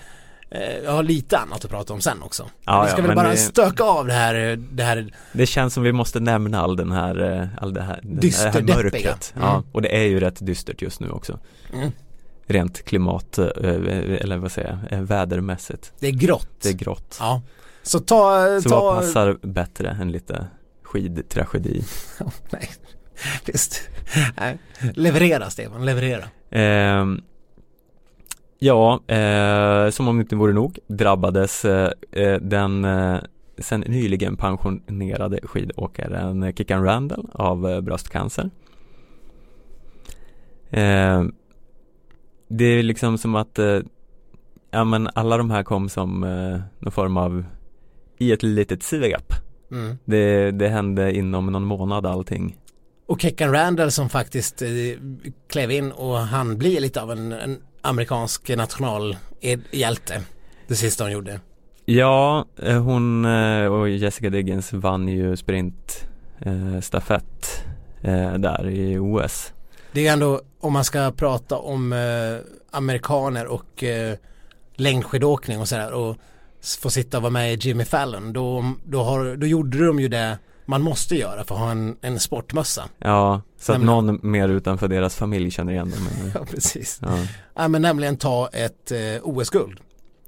jag 0.83 0.91
har 0.91 1.03
lite 1.03 1.37
annat 1.37 1.65
att 1.65 1.71
prata 1.71 1.93
om 1.93 2.01
sen 2.01 2.23
också. 2.23 2.49
Ja, 2.65 2.83
vi 2.83 2.91
ska 2.91 3.01
ja, 3.01 3.07
väl 3.07 3.15
bara 3.15 3.29
det... 3.29 3.37
stöka 3.37 3.83
av 3.83 4.07
det 4.07 4.13
här, 4.13 4.59
det 4.71 4.83
här 4.83 5.13
Det 5.31 5.45
känns 5.45 5.73
som 5.73 5.83
vi 5.83 5.91
måste 5.91 6.19
nämna 6.19 6.61
all 6.61 6.75
den 6.75 6.91
här, 6.91 7.31
eh, 7.31 7.63
all 7.63 7.73
det 7.73 7.81
här, 7.81 7.99
Dyster, 8.03 8.61
det 8.61 8.73
här 8.73 8.83
mörkret. 8.83 9.33
Mm. 9.35 9.47
Ja, 9.47 9.63
och 9.71 9.81
det 9.81 9.97
är 9.97 10.03
ju 10.03 10.19
rätt 10.19 10.45
dystert 10.45 10.81
just 10.81 10.99
nu 10.99 11.09
också. 11.09 11.39
Mm. 11.73 11.91
Rent 12.47 12.85
klimat, 12.85 13.37
eh, 13.37 13.45
eller 14.21 14.37
vad 14.37 14.51
säger 14.51 14.77
jag, 14.89 14.97
vädermässigt. 14.97 15.93
Det 15.99 16.07
är 16.07 16.11
grått. 16.11 16.61
Det 16.61 16.69
är 16.69 16.73
grått. 16.73 17.17
Ja. 17.19 17.41
Så 17.83 17.99
ta, 17.99 18.61
Så 18.61 18.69
ta... 18.69 18.81
vad 18.81 18.99
passar 18.99 19.37
bättre 19.41 19.89
än 20.01 20.11
lite 20.11 20.47
skidtragedi? 20.83 21.83
Nej, 22.49 22.69
visst. 23.45 23.81
Nej. 24.37 24.57
Leverera 24.93 25.49
Stefan, 25.49 25.85
leverera. 25.85 26.23
Eh, 26.51 27.05
ja, 28.59 28.99
eh, 29.07 29.89
som 29.89 30.07
om 30.07 30.17
det 30.17 30.21
inte 30.21 30.35
vore 30.35 30.53
nog 30.53 30.79
drabbades 30.87 31.65
eh, 31.65 31.91
eh 32.11 32.39
den 32.41 32.85
eh, 32.85 33.17
sen 33.57 33.81
nyligen 33.81 34.37
pensionerade 34.37 35.39
skidåkaren 35.43 36.53
Kickan 36.53 36.83
Randall 36.83 37.29
av 37.33 37.69
eh, 37.69 37.81
bröstcancer. 37.81 38.49
Ehm, 40.71 41.33
det 42.47 42.65
är 42.65 42.83
liksom 42.83 43.17
som 43.17 43.35
att 43.35 43.59
ja 44.71 44.83
men 44.83 45.09
alla 45.13 45.37
de 45.37 45.51
här 45.51 45.63
kom 45.63 45.89
som 45.89 46.19
någon 46.79 46.91
form 46.91 47.17
av 47.17 47.43
i 48.17 48.31
ett 48.31 48.43
litet 48.43 48.83
svep. 48.83 49.33
Mm. 49.71 49.97
Det, 50.05 50.51
det 50.51 50.69
hände 50.69 51.13
inom 51.13 51.45
någon 51.45 51.65
månad 51.65 52.05
allting. 52.05 52.57
Och 53.05 53.21
Keckan 53.21 53.51
Randall 53.51 53.91
som 53.91 54.09
faktiskt 54.09 54.61
eh, 54.61 54.69
klev 55.47 55.71
in 55.71 55.91
och 55.91 56.17
han 56.17 56.57
blir 56.57 56.79
lite 56.79 57.01
av 57.01 57.11
en, 57.11 57.31
en 57.31 57.57
amerikansk 57.81 58.49
nationalhjälte 58.49 60.21
det 60.67 60.75
sista 60.75 61.03
hon 61.03 61.11
gjorde. 61.11 61.39
Ja, 61.85 62.45
eh, 62.61 62.81
hon 62.81 63.25
eh, 63.25 63.65
och 63.65 63.89
Jessica 63.89 64.29
Diggins 64.29 64.73
vann 64.73 65.07
ju 65.07 65.37
sprint 65.37 66.07
eh, 66.39 68.33
där 68.33 68.69
i 68.69 68.97
OS. 68.97 69.53
Det 69.91 70.07
är 70.07 70.13
ändå 70.13 70.41
om 70.59 70.73
man 70.73 70.83
ska 70.83 71.11
prata 71.11 71.57
om 71.57 71.95
amerikaner 72.71 73.47
och 73.47 73.83
längdskidåkning 74.75 75.59
och 75.59 75.67
sådär 75.67 75.91
och 75.91 76.17
få 76.81 76.89
sitta 76.89 77.17
och 77.17 77.23
vara 77.23 77.31
med 77.31 77.53
i 77.53 77.67
Jimmy 77.67 77.85
Fallon 77.85 78.33
då, 78.33 78.73
då, 78.85 79.03
har, 79.03 79.35
då 79.35 79.47
gjorde 79.47 79.85
de 79.85 79.99
ju 79.99 80.07
det 80.07 80.37
man 80.65 80.81
måste 80.81 81.15
göra 81.15 81.43
för 81.43 81.55
att 81.55 81.61
ha 81.61 81.71
en, 81.71 81.97
en 82.01 82.19
sportmössa. 82.19 82.83
Ja, 82.99 83.41
så 83.59 83.71
nämligen, 83.71 83.99
att 83.99 84.05
någon 84.05 84.31
mer 84.31 84.49
utanför 84.49 84.87
deras 84.87 85.15
familj 85.15 85.51
känner 85.51 85.73
igen 85.73 85.89
dem. 85.89 86.31
ja, 86.33 86.45
precis. 86.51 86.99
Ja. 87.01 87.17
ja. 87.55 87.67
men 87.67 87.81
nämligen 87.81 88.17
ta 88.17 88.49
ett 88.53 88.91
eh, 88.91 88.99
OS-guld. 89.23 89.79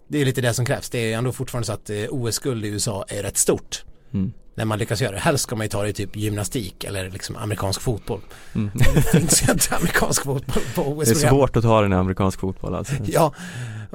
Det 0.07 0.21
är 0.21 0.25
lite 0.25 0.41
det 0.41 0.53
som 0.53 0.65
krävs. 0.65 0.89
Det 0.89 1.13
är 1.13 1.17
ändå 1.17 1.31
fortfarande 1.31 1.65
så 1.65 1.73
att 1.73 1.89
eh, 1.89 1.95
OS-guld 2.09 2.65
i 2.65 2.67
USA 2.67 3.05
är 3.07 3.23
rätt 3.23 3.37
stort. 3.37 3.83
Mm. 4.13 4.33
När 4.55 4.65
man 4.65 4.79
lyckas 4.79 5.01
göra 5.01 5.11
det. 5.11 5.19
Helst 5.19 5.43
ska 5.43 5.55
man 5.55 5.65
ju 5.65 5.69
ta 5.69 5.83
det 5.83 5.89
i 5.89 5.93
typ 5.93 6.15
gymnastik 6.15 6.83
eller 6.83 7.09
liksom 7.09 7.35
amerikansk 7.35 7.81
fotboll. 7.81 8.21
Mm. 8.55 8.71
det 8.93 9.01
finns 9.01 9.43
ju 9.47 9.51
inte 9.51 9.75
amerikansk 9.75 10.23
fotboll 10.23 10.63
på 10.75 10.81
OS-program. 10.81 11.03
Det 11.05 11.11
är 11.11 11.29
svårt 11.29 11.55
att 11.55 11.63
ta 11.63 11.81
den 11.81 11.93
i 11.93 11.95
amerikansk 11.95 12.39
fotboll 12.39 12.75
alltså. 12.75 12.93
ja, 13.05 13.33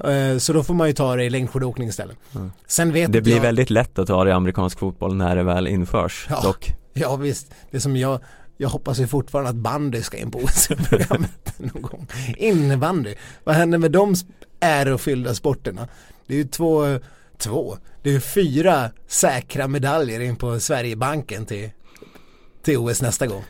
Eh, 0.04 0.38
så 0.38 0.52
då 0.52 0.62
får 0.62 0.74
man 0.74 0.86
ju 0.86 0.92
ta 0.92 1.16
det 1.16 1.24
i 1.24 1.30
längdskidåkning 1.30 1.88
istället. 1.88 2.16
Mm. 2.34 2.52
Sen 2.66 2.92
vet 2.92 3.12
det 3.12 3.20
blir 3.20 3.34
jag... 3.34 3.42
väldigt 3.42 3.70
lätt 3.70 3.98
att 3.98 4.06
ta 4.06 4.24
det 4.24 4.30
i 4.30 4.32
amerikansk 4.32 4.78
fotboll 4.78 5.14
när 5.14 5.36
det 5.36 5.42
väl 5.42 5.66
införs 5.66 6.26
ja, 6.30 6.40
dock. 6.42 6.72
Ja 6.92 7.16
visst, 7.16 7.54
det 7.70 7.80
som 7.80 7.96
jag 7.96 8.20
jag 8.56 8.68
hoppas 8.68 8.98
ju 8.98 9.06
fortfarande 9.06 9.50
att 9.50 9.56
bandy 9.56 10.02
ska 10.02 10.16
in 10.16 10.30
på 10.30 10.38
OS-programmet 10.38 11.54
någon 11.58 11.82
gång. 11.82 12.06
Innebandy, 12.36 13.14
vad 13.44 13.54
händer 13.54 13.78
med 13.78 13.92
de 13.92 14.14
ärofyllda 14.60 15.34
sporterna? 15.34 15.88
Det 16.26 16.34
är 16.34 16.38
ju 16.38 16.44
två, 16.44 16.98
två, 17.38 17.76
det 18.02 18.08
är 18.08 18.14
ju 18.14 18.20
fyra 18.20 18.90
säkra 19.06 19.68
medaljer 19.68 20.20
in 20.20 20.36
på 20.36 20.60
Sverigebanken 20.60 21.46
till, 21.46 21.70
till 22.62 22.78
OS 22.78 23.02
nästa 23.02 23.26
gång. 23.26 23.44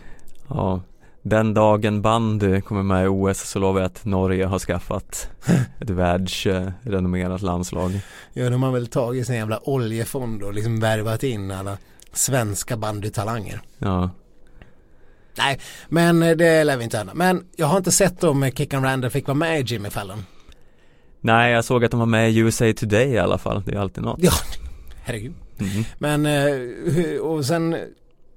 Ja, 0.48 0.80
den 1.22 1.54
dagen 1.54 2.02
bandy 2.02 2.60
kommer 2.60 2.82
med 2.82 3.04
i 3.04 3.08
OS 3.08 3.50
så 3.50 3.58
lovar 3.58 3.80
jag 3.80 3.86
att 3.86 4.04
Norge 4.04 4.46
har 4.46 4.58
skaffat 4.58 5.30
ett 5.80 5.90
världsrenommerat 5.90 7.42
landslag. 7.42 8.00
Ja, 8.32 8.50
de 8.50 8.62
har 8.62 8.72
väl 8.72 8.86
tagit 8.86 9.26
sin 9.26 9.36
jävla 9.36 9.68
oljefond 9.68 10.42
och 10.42 10.54
liksom 10.54 10.80
värvat 10.80 11.22
in 11.22 11.50
alla 11.50 11.78
svenska 12.12 12.76
bandytalanger. 12.76 13.60
Ja. 13.78 14.10
Nej, 15.38 15.58
men 15.88 16.20
det 16.20 16.64
lär 16.64 16.76
vi 16.76 16.84
inte 16.84 16.96
hända. 16.96 17.14
Men 17.14 17.44
jag 17.56 17.66
har 17.66 17.78
inte 17.78 17.92
sett 17.92 18.24
om 18.24 18.50
Kickan 18.50 18.82
Randall 18.84 19.10
fick 19.10 19.26
vara 19.26 19.34
med 19.34 19.60
i 19.60 19.62
Jimmy 19.74 19.90
Fallon. 19.90 20.24
Nej, 21.20 21.52
jag 21.52 21.64
såg 21.64 21.84
att 21.84 21.90
de 21.90 22.00
var 22.00 22.06
med 22.06 22.30
i 22.30 22.38
USA 22.38 22.72
Today 22.76 23.08
i 23.08 23.18
alla 23.18 23.38
fall. 23.38 23.62
Det 23.66 23.74
är 23.74 23.78
alltid 23.78 24.04
något. 24.04 24.18
Ja, 24.22 24.32
herregud. 25.04 25.34
Mm. 25.58 25.84
Men, 25.98 26.26
eh, 26.26 27.20
och 27.20 27.44
sen 27.44 27.76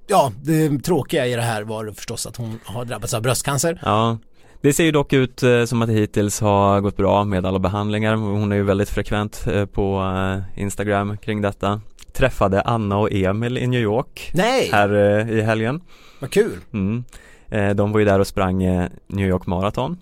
ja, 0.06 0.32
det 0.42 0.78
tråkiga 0.78 1.26
i 1.26 1.34
det 1.36 1.42
här 1.42 1.62
var 1.62 1.92
förstås 1.96 2.26
att 2.26 2.36
hon 2.36 2.60
har 2.64 2.84
drabbats 2.84 3.14
av 3.14 3.22
bröstcancer. 3.22 3.80
Ja, 3.84 4.18
Det 4.60 4.72
ser 4.72 4.84
ju 4.84 4.92
dock 4.92 5.12
ut 5.12 5.42
eh, 5.42 5.64
som 5.64 5.82
att 5.82 5.88
det 5.88 5.94
hittills 5.94 6.40
har 6.40 6.80
gått 6.80 6.96
bra 6.96 7.24
med 7.24 7.46
alla 7.46 7.58
behandlingar. 7.58 8.14
Hon 8.14 8.52
är 8.52 8.56
ju 8.56 8.62
väldigt 8.62 8.90
frekvent 8.90 9.46
eh, 9.46 9.66
på 9.66 10.14
eh, 10.16 10.62
Instagram 10.62 11.16
kring 11.16 11.42
detta. 11.42 11.80
Träffade 12.12 12.60
Anna 12.60 12.96
och 12.98 13.12
Emil 13.12 13.58
i 13.58 13.66
New 13.66 13.80
York 13.80 14.30
Nej, 14.34 14.68
här 14.72 14.94
eh, 15.20 15.30
i 15.30 15.40
helgen. 15.42 15.80
vad 16.20 16.30
kul! 16.30 16.58
Mm. 16.72 17.04
Eh, 17.48 17.70
De 17.70 17.92
var 17.92 17.98
ju 17.98 18.04
där 18.04 18.18
och 18.18 18.26
sprang 18.26 18.62
eh, 18.62 18.88
New 19.06 19.28
York 19.28 19.46
Marathon. 19.46 19.96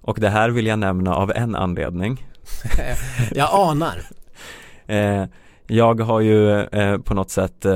Och 0.00 0.18
det 0.20 0.28
här 0.28 0.50
vill 0.50 0.66
jag 0.66 0.78
nämna 0.78 1.14
av 1.14 1.32
en 1.34 1.54
anledning. 1.54 2.26
Jag 3.34 3.48
anar. 3.52 4.02
Jag 5.66 6.00
har 6.00 6.20
ju 6.20 6.66
på 7.04 7.14
något 7.14 7.30
sätt 7.30 7.66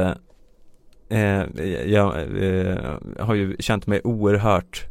Jag 1.87 2.13
har 3.19 3.35
ju 3.35 3.57
känt 3.59 3.87
mig 3.87 4.01
oerhört 4.05 4.85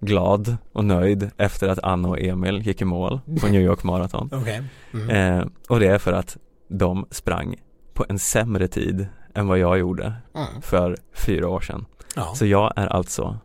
glad 0.00 0.56
och 0.72 0.84
nöjd 0.84 1.30
efter 1.36 1.68
att 1.68 1.78
Anna 1.82 2.08
och 2.08 2.20
Emil 2.20 2.62
gick 2.62 2.80
i 2.80 2.84
mål 2.84 3.20
på 3.40 3.46
New 3.50 3.62
York 3.62 3.84
Marathon. 3.84 4.30
Okej. 4.32 4.62
Mm. 4.94 5.50
Och 5.68 5.80
det 5.80 5.86
är 5.86 5.98
för 5.98 6.12
att 6.12 6.36
de 6.68 7.06
sprang 7.10 7.56
på 8.00 8.06
en 8.08 8.18
sämre 8.18 8.68
tid 8.68 9.06
än 9.34 9.46
vad 9.48 9.58
jag 9.58 9.78
gjorde 9.78 10.12
Mm. 10.34 10.62
för 10.62 10.96
fyra 11.12 11.48
år 11.48 11.60
sedan. 11.60 11.86
Ja. 12.16 12.34
Så 12.34 12.46
jag 12.46 12.72
är 12.76 12.86
alltså 12.86 13.38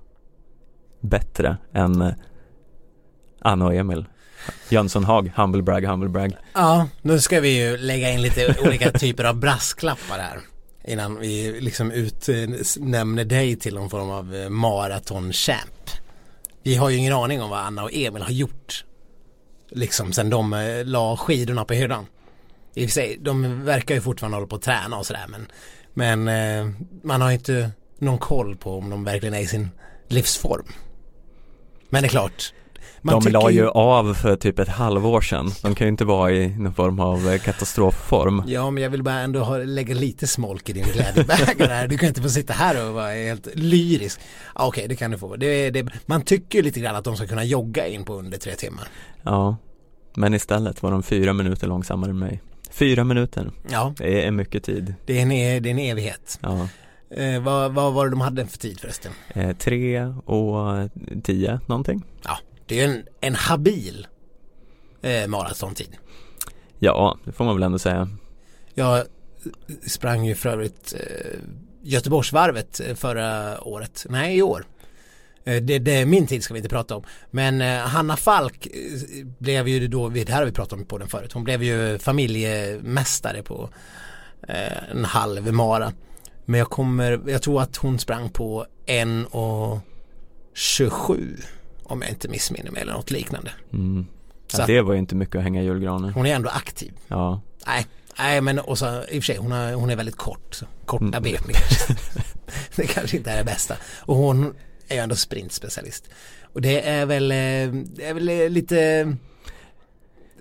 bättre 1.02 1.58
än 1.74 2.02
eh, 2.02 2.14
Anna 3.42 3.66
och 3.66 3.74
Emil. 3.76 4.06
Jönsson 4.70 5.04
Hag, 5.04 5.32
humble 5.36 5.62
brag, 5.62 5.86
humble 5.86 6.10
brag. 6.10 6.38
ja, 6.54 6.88
nu 7.02 7.20
ska 7.20 7.40
vi 7.40 7.58
ju 7.66 7.78
lägga 7.78 8.10
in 8.12 8.22
lite 8.22 8.56
olika 8.66 8.92
typer 8.92 9.24
av 9.24 9.36
brasklappar 9.40 10.18
här. 10.20 10.40
Innan 10.84 11.20
vi 11.20 11.62
liksom 11.62 11.92
utnämner 11.92 13.26
dig 13.26 13.56
till 13.56 13.76
någon 13.76 13.90
form 13.90 14.10
av 14.10 14.36
eh, 14.36 14.50
maratonchamp. 14.50 15.90
Vi 16.64 16.76
har 16.76 16.90
ju 16.90 16.98
ingen 16.98 17.14
aning 17.14 17.42
om 17.42 17.50
vad 17.50 17.60
Anna 17.60 17.84
och 17.84 17.94
Emil 17.94 18.22
har 18.24 18.32
gjort. 18.32 18.86
Liksom 19.72 20.14
sen 20.14 20.30
de 20.30 20.54
eh, 20.54 20.86
la 20.86 21.18
skidorna 21.18 21.66
på 21.66 21.74
hyllan. 21.74 22.06
I 22.76 22.86
och 22.86 22.90
för 22.90 22.94
sig, 22.94 23.18
de 23.22 23.64
verkar 23.66 23.96
ju 23.96 24.02
fortfarande 24.02 24.38
hålla 24.38 24.48
på 24.48 24.56
att 24.56 24.62
träna 24.62 24.98
och 24.98 25.06
sådär 25.06 25.26
men 25.28 25.48
Men 25.94 26.28
eh, 26.28 26.74
man 27.04 27.22
har 27.22 27.32
inte 27.32 27.72
någon 28.00 28.18
koll 28.18 28.56
på 28.56 28.78
om 28.78 28.90
de 28.90 29.04
verkligen 29.04 29.34
är 29.34 29.40
i 29.40 29.48
sin 29.48 29.70
livsform. 30.08 30.68
Men 31.90 32.02
det 32.02 32.08
är 32.08 32.10
klart. 32.10 32.54
De 33.02 33.32
la 33.32 33.50
ju 33.52 33.70
av 33.70 34.14
för 34.14 34.36
typ 34.36 34.60
ett 34.60 34.68
halvår 34.68 35.22
sedan. 35.22 35.52
De 35.62 35.76
kan 35.76 35.88
ju 35.88 35.92
inte 35.92 36.06
vara 36.06 36.32
i 36.32 36.48
någon 36.58 36.74
form 36.74 37.00
av 37.00 37.30
eh, 37.30 37.40
katastrofform. 37.40 38.44
Ja 38.48 38.72
men 38.72 38.84
jag 38.84 38.90
vill 38.90 39.04
bara 39.04 39.20
ändå 39.20 39.40
ha, 39.40 39.58
lägga 39.58 39.96
lite 39.96 40.28
smolk 40.28 40.70
i 40.70 40.74
din 40.74 40.86
glädjebägare 40.94 41.74
här. 41.74 41.88
Du 41.88 41.98
kan 41.98 42.08
inte 42.08 42.22
få 42.22 42.30
sitta 42.30 42.54
här 42.54 42.88
och 42.88 42.94
vara 42.94 43.12
helt 43.12 43.48
lyrisk. 43.54 44.20
Ja, 44.56 44.68
Okej 44.68 44.88
det 44.88 44.96
kan 44.96 45.12
du 45.12 45.18
få. 45.18 45.36
Det, 45.36 45.70
det, 45.72 45.88
man 46.06 46.22
tycker 46.22 46.60
ju 46.60 46.64
lite 46.64 46.80
grann 46.80 46.96
att 46.96 47.04
de 47.04 47.16
ska 47.16 47.28
kunna 47.28 47.44
jogga 47.44 47.88
in 47.88 48.06
på 48.06 48.14
under 48.14 48.38
tre 48.38 48.56
timmar. 48.56 48.88
Ja, 49.24 49.58
men 50.16 50.34
istället 50.34 50.84
var 50.84 50.92
de 50.92 51.04
fyra 51.04 51.34
minuter 51.34 51.68
långsammare 51.68 52.12
än 52.12 52.20
mig. 52.20 52.42
Fyra 52.76 53.04
minuter, 53.04 53.52
Ja, 53.70 53.94
det 53.98 54.26
är 54.26 54.32
mycket 54.32 54.64
tid. 54.64 54.96
det 55.06 55.18
är 55.18 55.22
en, 55.22 55.32
e- 55.32 55.60
det 55.60 55.70
är 55.70 55.72
en 55.72 55.80
evighet. 55.80 56.40
Ja, 56.42 56.68
Eh, 57.18 57.42
vad, 57.44 57.74
vad 57.74 57.94
var 57.94 58.06
det 58.06 58.12
de 58.12 58.22
hade 58.22 58.46
för 58.48 58.58
tid 58.58 58.80
förresten? 58.80 59.12
eh, 59.34 59.56
tre 59.58 60.06
och 60.06 60.90
tio 61.24 61.60
någonting. 61.68 62.04
Ja, 62.24 62.38
det 62.66 62.80
är 62.82 62.86
en, 62.88 63.04
en 63.22 63.36
habil 63.36 64.08
eh, 65.02 65.28
maratontid. 65.28 65.98
Ja, 66.80 67.18
det 67.24 67.32
får 67.32 67.46
man 67.46 67.56
väl 67.56 67.64
ändå 67.64 67.80
säga. 67.80 68.10
Jag 68.74 69.04
sprang 69.88 70.26
ju 70.26 70.36
för 70.36 70.50
övrigt 70.50 70.94
eh, 71.00 71.40
Göteborgsvarvet 71.84 72.80
eh, 72.80 72.96
förra 72.96 73.62
året, 73.68 74.06
nej 74.10 74.38
i 74.38 74.42
år. 74.42 74.66
Eh, 75.46 75.62
Det, 75.64 75.80
det 75.80 75.92
är 76.02 76.06
min 76.06 76.28
tid 76.28 76.44
ska 76.44 76.54
vi 76.54 76.58
inte 76.60 76.70
prata 76.70 76.96
om. 76.96 77.04
Men 77.32 77.62
eh, 77.62 77.78
Hanna 77.80 78.18
Falk 78.18 78.66
eh, 78.68 79.26
blev 79.40 79.68
ju 79.68 79.88
då, 79.88 80.10
det 80.10 80.30
här 80.30 80.38
har 80.38 80.46
vi 80.46 80.52
pratat 80.52 80.74
om 80.80 80.86
på 80.86 80.98
den 80.98 81.08
förut, 81.08 81.34
hon 81.34 81.44
blev 81.44 81.64
ju 81.64 81.98
familjemästare 82.00 83.44
på 83.44 83.70
en 84.92 85.06
halv 85.06 85.54
mara. 85.54 85.94
Men 86.46 86.58
jag 86.60 86.70
kommer, 86.70 87.22
jag 87.28 87.42
tror 87.42 87.62
att 87.62 87.76
hon 87.78 88.00
sprang 88.00 88.30
på 88.30 88.66
en 88.86 89.26
och 89.26 89.80
27 90.54 91.38
om 91.84 92.02
jag 92.02 92.10
inte 92.12 92.28
missminner 92.28 92.72
mig 92.72 92.82
eller 92.82 92.94
något 92.94 93.12
liknande. 93.12 93.52
Mm. 93.74 94.06
Så 94.48 94.62
Ja, 94.62 94.66
det 94.66 94.82
var 94.82 94.94
ju 94.94 95.00
inte 95.00 95.16
mycket 95.16 95.36
att 95.36 95.44
hänga 95.44 95.62
i 95.62 95.66
julgranen. 95.66 96.14
Hon 96.14 96.26
är 96.26 96.36
ändå 96.36 96.50
aktiv. 96.50 96.94
Ja, 97.08 97.42
Nej, 97.68 97.86
nej 98.20 98.42
men 98.42 98.60
och 98.60 98.78
så, 98.78 98.86
i 98.86 99.04
och 99.04 99.08
för 99.10 99.22
sig 99.22 99.38
hon, 99.38 99.52
har, 99.52 99.74
hon 99.74 99.90
är 99.90 99.96
väldigt 99.96 100.16
kort. 100.18 100.56
Så, 100.56 100.66
korta 100.86 101.06
Mm. 101.06 101.24
ben 101.24 101.38
kanske. 101.54 101.96
Det 102.76 102.88
kanske 102.88 103.18
inte 103.18 103.32
är 103.32 103.38
det 103.38 103.44
bästa. 103.44 103.76
Och 104.00 104.16
hon 104.16 104.54
är 104.88 104.96
ju 104.96 105.02
ändå 105.02 105.16
sprintspecialist. 105.16 106.10
Och 106.54 106.62
det 106.62 106.88
är 106.90 107.06
väl, 107.06 107.32
eh, 107.32 107.38
det 107.96 108.06
är 108.06 108.14
väl 108.14 108.30
eh, 108.30 108.50
lite 108.50 109.14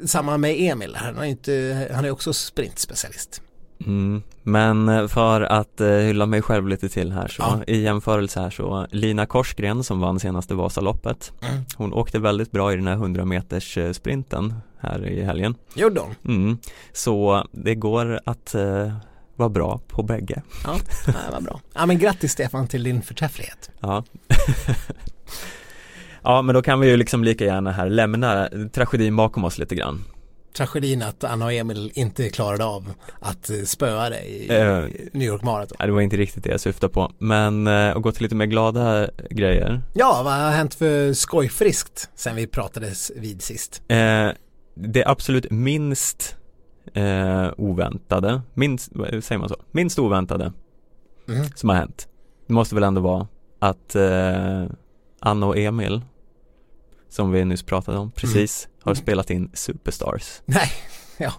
samma 0.05 0.37
med 0.39 0.55
Emil. 0.59 0.97
Han 0.97 1.19
är, 1.19 1.25
inte, 1.25 1.89
han 1.95 2.05
är 2.05 2.11
också 2.11 2.33
sprintspecialist. 2.33 3.43
mm. 3.87 4.23
men 4.43 4.89
eh, 4.89 5.07
för 5.07 5.41
att 5.41 5.81
eh, 5.81 5.89
hylla 5.89 6.27
mig 6.27 6.43
själv 6.43 6.69
lite 6.69 6.89
till 6.89 7.13
här 7.13 7.29
så 7.29 7.43
Ja. 7.43 7.61
i 7.67 7.81
jämförelse 7.83 8.41
här 8.41 8.51
så 8.51 8.87
Lina 8.91 9.27
Korsgren 9.27 9.85
som 9.85 10.01
vann 10.01 10.21
senaste 10.21 10.55
Vasaloppet 10.55 11.33
Mm. 11.49 11.65
Hon 11.77 11.93
åkte 11.93 12.19
väldigt 12.19 12.51
bra 12.51 12.73
i 12.73 12.77
den 12.77 12.87
här 12.87 12.95
100 12.95 13.25
meters 13.25 13.79
eh, 13.79 13.93
sprinten 13.93 14.55
här 14.81 15.07
i 15.07 15.23
helgen 15.23 15.55
Gjorde 15.75 16.01
hon? 16.01 16.15
mm. 16.25 16.59
Så 16.93 17.47
det 17.53 17.75
går 17.75 18.21
att 18.25 18.55
eh, 18.55 18.93
vara 19.37 19.49
bra 19.49 19.81
på 19.89 20.03
bägge 20.03 20.43
Ja, 20.65 20.79
ja 21.07 21.13
vad 21.33 21.43
bra. 21.45 21.61
Ja 21.75 21.87
men 21.87 21.99
grattis 21.99 22.33
Stefan 22.33 22.69
till 22.69 22.83
din 22.83 23.03
förträfflighet. 23.03 23.71
Ja 23.81 24.05
Ja 26.23 26.43
men 26.43 26.55
då 26.55 26.63
kan 26.63 26.81
vi 26.81 26.89
ju 26.91 26.97
liksom 26.97 27.25
lika 27.25 27.45
gärna 27.45 27.73
här 27.73 27.89
lämna 27.91 28.49
tragedin 28.73 29.17
bakom 29.17 29.45
oss 29.45 29.59
lite 29.59 29.75
grann 29.75 30.05
Tragedin 30.57 31.03
att 31.03 31.25
Anna 31.25 31.45
och 31.45 31.53
Emil 31.53 31.93
inte 31.95 32.29
klarade 32.31 32.65
av 32.65 32.93
att 33.21 33.51
eh, 33.51 33.57
spöa 33.65 34.11
dig 34.11 34.27
i 34.27 34.49
Eh. 34.57 34.85
New 35.13 35.29
York 35.29 35.43
Marathon. 35.43 35.77
Nej, 35.79 35.87
Det 35.89 35.93
var 35.95 36.01
inte 36.01 36.17
riktigt 36.17 36.45
det 36.45 36.51
jag 36.51 36.61
syftade 36.61 36.93
på 36.93 37.13
Men 37.19 37.67
eh, 37.67 37.97
att 37.97 38.03
gå 38.03 38.13
till 38.13 38.23
lite 38.23 38.35
mer 38.35 38.47
glada 38.47 39.09
grejer 39.31 39.83
Ja, 39.95 40.23
vad 40.25 40.33
har 40.33 40.51
hänt 40.51 40.75
för 40.75 41.13
skojfriskt 41.13 42.11
sen 42.15 42.37
vi 42.37 42.47
pratades 42.47 43.13
vid 43.17 43.43
sist? 43.43 43.83
eh, 43.89 44.29
Det 44.75 45.05
absolut 45.07 45.51
minst 45.51 46.37
eh, 46.95 47.51
oväntade, 47.57 48.43
minst, 48.55 48.89
vad 48.93 49.25
säger 49.25 49.39
man 49.39 49.49
så? 49.49 49.57
Minst 49.71 49.99
oväntade 49.99 50.53
Mm. 51.29 51.47
som 51.55 51.69
har 51.69 51.77
hänt 51.77 52.09
Det 52.47 52.53
måste 52.53 52.75
väl 52.75 52.85
ändå 52.85 53.01
vara 53.01 53.27
att 53.59 53.95
eh, 53.95 54.65
Anna 55.21 55.47
och 55.47 55.59
Emil 55.59 56.01
Som 57.09 57.31
vi 57.33 57.45
nyss 57.45 57.63
pratade 57.63 57.99
om 57.99 58.11
precis 58.11 58.69
har 58.83 58.93
Mm. 58.93 59.03
spelat 59.03 59.31
in 59.31 59.51
Superstars 59.55 60.41
Nej, 60.45 60.71
ja. 61.19 61.33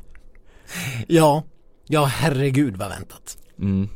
Ja, 1.07 1.43
ja 1.87 2.05
herregud 2.05 2.77
vad 2.77 2.89
väntat. 2.89 3.37
mm. 3.59 3.89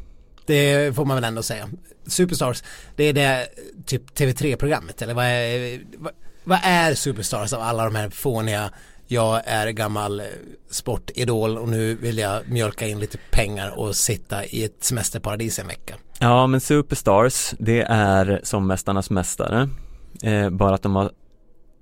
Det 0.46 0.96
får 0.96 1.06
man 1.06 1.16
väl 1.18 1.24
ändå 1.24 1.44
säga. 1.44 1.70
Superstars, 2.08 2.64
det 2.96 3.04
är 3.04 3.14
det 3.14 3.48
typ 3.86 4.14
TV3-programmet 4.16 5.02
eller 5.02 5.14
vad 5.14 5.26
är, 5.26 5.82
vad, 5.98 6.14
vad 6.44 6.60
är 6.64 6.94
Superstars 6.94 7.54
av 7.54 7.62
alla 7.62 7.84
de 7.86 7.96
här 7.96 8.10
fåniga 8.10 8.72
jag 9.12 9.42
är 9.46 9.72
gammal 9.72 10.20
eh, 10.20 10.26
sportidol 10.70 11.58
och 11.58 11.70
nu 11.70 11.96
vill 11.96 12.18
jag 12.18 12.50
mjölka 12.50 12.88
in 12.88 13.00
lite 13.00 13.18
pengar 13.32 13.80
och 13.80 13.96
sitta 13.96 14.46
i 14.46 14.64
ett 14.64 14.84
semesterparadis 14.84 15.60
en 15.60 15.68
vecka. 15.68 15.96
Ja 16.20 16.48
men 16.48 16.62
Superstars 16.62 17.54
det 17.60 17.82
är 17.90 18.40
som 18.44 18.68
Mästarnas 18.68 19.10
Mästare 19.10 19.70
eh, 20.24 20.50
Bara 20.50 20.76
att 20.76 20.84
de 20.84 20.96
har 20.96 21.12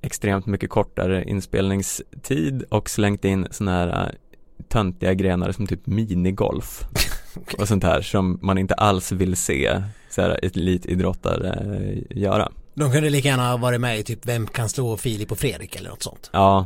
extremt 0.02 0.46
mycket 0.46 0.70
kortare 0.70 1.24
inspelningstid 1.24 2.64
och 2.70 2.90
slängt 2.90 3.26
in 3.26 3.48
sådana 3.52 3.72
här 3.72 3.88
eh, 3.88 4.10
töntiga 4.70 5.14
grenar 5.14 5.52
som 5.52 5.68
typ 5.68 5.88
minigolf 5.88 6.84
och 7.58 7.68
sånt 7.68 7.84
här 7.84 8.02
som 8.02 8.40
man 8.42 8.58
inte 8.58 8.74
alls 8.74 9.12
vill 9.12 9.36
se 9.36 9.84
så 10.10 10.22
här, 10.22 10.40
elitidrottare 10.42 11.78
eh, 11.78 12.18
göra. 12.18 12.52
De 12.74 12.92
kunde 12.92 13.10
lika 13.10 13.28
gärna 13.28 13.50
ha 13.50 13.58
varit 13.58 13.82
med 13.82 14.00
i 14.00 14.04
typ 14.04 14.26
Vem 14.26 14.48
kan 14.48 14.70
slå 14.70 14.98
Filip 14.98 15.32
och 15.32 15.40
Fredrik 15.40 15.76
eller 15.76 15.90
något 15.90 16.04
sånt. 16.04 16.30
Ja, 16.34 16.66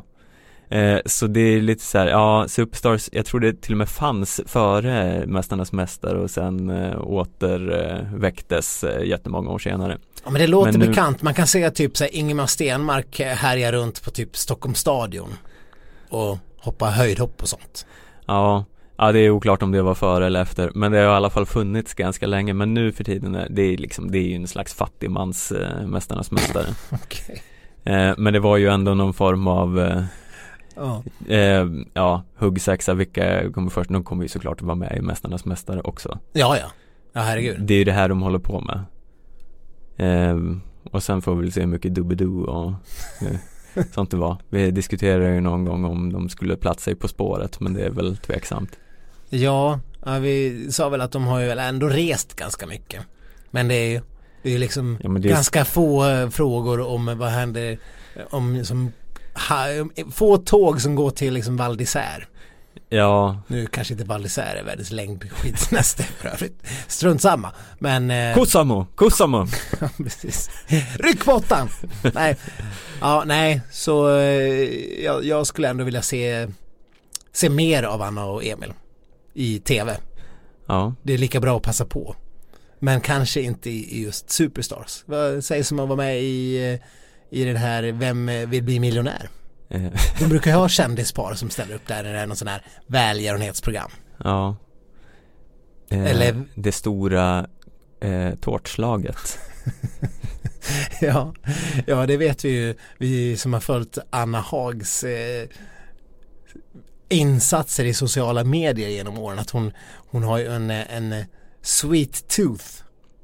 eh, 0.71 0.99
så 1.05 1.27
det 1.27 1.39
är 1.41 1.61
lite 1.61 1.83
så 1.83 1.97
här, 1.97 2.07
ja 2.07 2.45
Superstars, 2.47 3.09
jag 3.11 3.25
tror 3.25 3.39
det 3.39 3.61
till 3.61 3.73
och 3.73 3.77
med 3.77 3.89
fanns 3.89 4.41
före 4.45 5.23
Mästarnas 5.25 5.71
Mästare 5.71 6.17
och 6.19 6.29
sen 6.31 6.69
eh, 6.69 7.01
återväcktes 7.01 8.83
eh, 8.83 9.03
jättemånga 9.03 9.49
år 9.51 9.59
senare. 9.59 9.97
Ja 10.25 10.31
men 10.31 10.41
det 10.41 10.47
låter 10.47 10.71
Men 10.71 10.79
nu- 10.79 10.87
bekant. 10.87 11.21
Man 11.21 11.33
kan 11.33 11.47
se 11.47 11.69
typ 11.71 11.97
så 11.97 12.03
här 12.03 12.15
Ingemar 12.15 12.45
Stenmark 12.45 13.19
härja 13.19 13.71
runt 13.71 14.03
på 14.03 14.11
typ 14.11 14.37
Stockholms 14.37 14.79
stadion 14.79 15.29
och 16.09 16.37
hoppa 16.57 16.85
höjdhopp 16.85 17.41
och 17.41 17.47
sånt. 17.49 17.85
Ja, 18.25 18.65
ja 18.97 19.11
det 19.11 19.19
är 19.19 19.29
oklart 19.29 19.63
om 19.63 19.71
det 19.71 19.81
var 19.81 19.95
före 19.95 20.25
eller 20.25 20.41
efter 20.41 20.71
men 20.75 20.91
det 20.91 20.97
har 20.97 21.05
i 21.05 21.07
alla 21.15 21.29
fall 21.29 21.45
funnits 21.45 21.93
ganska 21.93 22.27
länge 22.27 22.53
men 22.53 22.73
nu 22.73 22.91
för 22.91 23.03
tiden 23.03 23.35
är 23.35 23.47
det 23.49 23.77
liksom 23.77 24.11
det 24.11 24.17
är 24.17 24.23
ju 24.27 24.35
en 24.35 24.47
slags 24.47 24.73
fattigmans 24.73 25.51
eh, 25.51 25.85
Mästarnas 25.87 26.31
Mästare 26.31 26.65
Okej. 26.91 27.41
eh, 27.83 28.13
men 28.17 28.33
det 28.33 28.39
var 28.39 28.57
ju 28.57 28.67
ändå 28.67 28.93
någon 28.93 29.13
form 29.13 29.47
av 29.47 29.79
eh, 29.79 30.03
Ja. 30.81 31.03
eh, 31.35 31.67
ja, 31.93 32.23
huggsexa, 32.35 32.93
vilka 32.93 33.51
kommer 33.51 33.69
först? 33.69 33.89
De 33.89 34.03
kommer 34.03 34.23
ju 34.23 34.29
såklart 34.29 34.61
vara 34.61 34.75
med 34.75 34.97
i 34.97 35.01
Mästarnas 35.01 35.45
Mästare 35.45 35.81
också 35.81 36.19
ja, 36.33 36.57
ja. 36.57 36.65
Ja, 37.13 37.21
herregud. 37.21 37.61
Det 37.61 37.73
är 37.73 37.77
ju 37.77 37.83
det 37.83 37.91
här 37.91 38.09
de 38.09 38.21
håller 38.21 38.39
på 38.39 38.61
med 38.61 38.83
eh, 39.97 40.37
och 40.91 41.03
sen 41.03 41.21
får 41.21 41.35
vi 41.35 41.41
väl 41.41 41.51
se 41.51 41.59
hur 41.59 41.67
mycket 41.67 41.95
Doobidoo 41.95 42.43
och 42.43 42.73
eh, 43.27 43.83
sånt 43.93 44.11
det 44.11 44.17
var. 44.17 44.37
Vi 44.49 44.71
diskuterade 44.71 45.33
ju 45.35 45.41
någon 45.41 45.65
gång 45.65 45.85
om 45.85 46.13
de 46.13 46.29
skulle 46.29 46.55
platsa 46.55 46.91
i 46.91 46.95
På 46.95 47.07
spåret 47.07 47.59
men 47.59 47.73
det 47.73 47.81
är 47.85 47.89
väl 47.89 48.17
tveksamt. 48.17 48.79
Ja, 49.29 49.79
ja, 50.05 50.19
vi 50.19 50.67
sa 50.71 50.89
väl 50.89 51.01
att 51.01 51.11
de 51.11 51.23
har 51.27 51.39
ju 51.39 51.47
väl 51.47 51.59
ändå 51.59 51.87
rest 51.87 52.35
ganska 52.35 52.67
mycket. 52.67 53.01
Men 53.51 53.67
det 53.67 53.75
är 53.75 53.89
ju 53.89 54.01
det 54.43 54.53
är 54.55 54.59
liksom 54.59 54.97
Ja, 55.03 55.09
det 55.09 55.27
är- 55.27 55.33
ganska 55.33 55.65
få 55.65 56.09
eh, 56.09 56.29
frågor 56.29 56.79
om 56.87 57.17
vad 57.17 57.29
händer 57.29 57.77
om 58.29 58.65
som 58.65 58.91
få 60.11 60.37
tåg 60.37 60.81
som 60.81 60.95
går 60.95 61.11
till 61.11 61.33
liksom 61.33 61.57
Val 61.57 61.77
d'Isère. 61.77 62.23
Ja, 62.89 63.41
Nu 63.47 63.65
kanske 63.67 63.93
inte 63.93 64.05
Val 64.05 64.25
d'Isère 64.25 64.55
är 64.59 64.63
världens 64.63 64.91
längdskidsnäste 64.91 66.03
för 66.03 66.29
övrigt. 66.29 66.67
Strunt 66.87 67.21
samma. 67.21 67.51
Men 67.79 68.11
eh, 68.11 68.35
Kussamo, 68.35 68.87
Kussamo! 68.95 69.47
Ja, 69.79 69.89
precis. 69.97 70.49
Ryck 70.99 71.25
på 71.25 71.31
åttan! 71.31 71.69
nej. 72.13 72.37
Ja, 73.01 73.23
nej, 73.25 73.61
så 73.71 74.17
eh, 74.17 75.03
jag, 75.03 75.25
jag 75.25 75.47
skulle 75.47 75.69
ändå 75.69 75.83
vilja 75.83 76.01
se, 76.01 76.47
se 77.33 77.49
mer 77.49 77.83
av 77.83 78.01
Anna 78.01 78.25
och 78.25 78.45
Emil 78.45 78.73
i 79.33 79.59
tv. 79.59 79.97
Ja, 80.67 80.93
Det 81.03 81.13
är 81.13 81.17
lika 81.17 81.39
bra 81.39 81.57
att 81.57 81.63
passa 81.63 81.85
på. 81.85 82.15
Men 82.79 83.01
kanske 83.01 83.41
inte 83.41 83.69
i, 83.69 83.97
i 83.97 84.03
just 84.03 84.29
Superstars. 84.29 85.03
Vad 85.05 85.43
sägs 85.43 85.71
om 85.71 85.79
att 85.79 85.87
vara 85.87 85.97
med 85.97 86.21
i, 86.21 86.71
eh, 86.73 86.79
i 87.31 87.43
det 87.43 87.57
här 87.57 87.83
Vem 87.91 88.25
vill 88.49 88.63
bli 88.63 88.79
miljonär? 88.79 89.29
eh, 89.69 89.81
De 90.19 90.25
brukar 90.29 90.51
ju 90.51 90.57
ha 90.57 90.69
kändispar 90.69 91.33
som 91.33 91.49
ställer 91.49 91.75
upp 91.75 91.87
där 91.87 92.03
när 92.03 92.13
det 92.13 92.19
är 92.19 92.27
någon 92.27 92.37
sån 92.37 92.47
här 92.47 92.65
välgörenhetsprogram. 92.87 93.91
ja. 94.23 94.55
Eh, 95.89 96.05
Eller- 96.05 96.43
Det 96.55 96.71
stora 96.71 97.47
eh, 98.01 98.33
tårtslaget. 98.41 99.39
ja, 101.01 101.33
ja, 101.87 102.05
det 102.05 102.17
vet 102.17 102.45
vi 102.45 102.49
ju. 102.49 102.75
Vi 102.97 103.37
som 103.37 103.53
har 103.53 103.59
följt 103.59 103.97
Anna 104.09 104.39
Hags 104.39 105.03
eh, 105.03 105.47
insatser 107.09 107.85
i 107.85 107.93
sociala 107.93 108.43
medier 108.43 108.89
genom 108.89 109.17
åren. 109.17 109.39
Att 109.39 109.49
hon, 109.49 109.71
hon 110.09 110.23
har 110.23 110.37
ju 110.37 110.47
en, 110.47 110.69
en 110.71 111.15
sweet 111.61 112.27
tooth, 112.27 112.65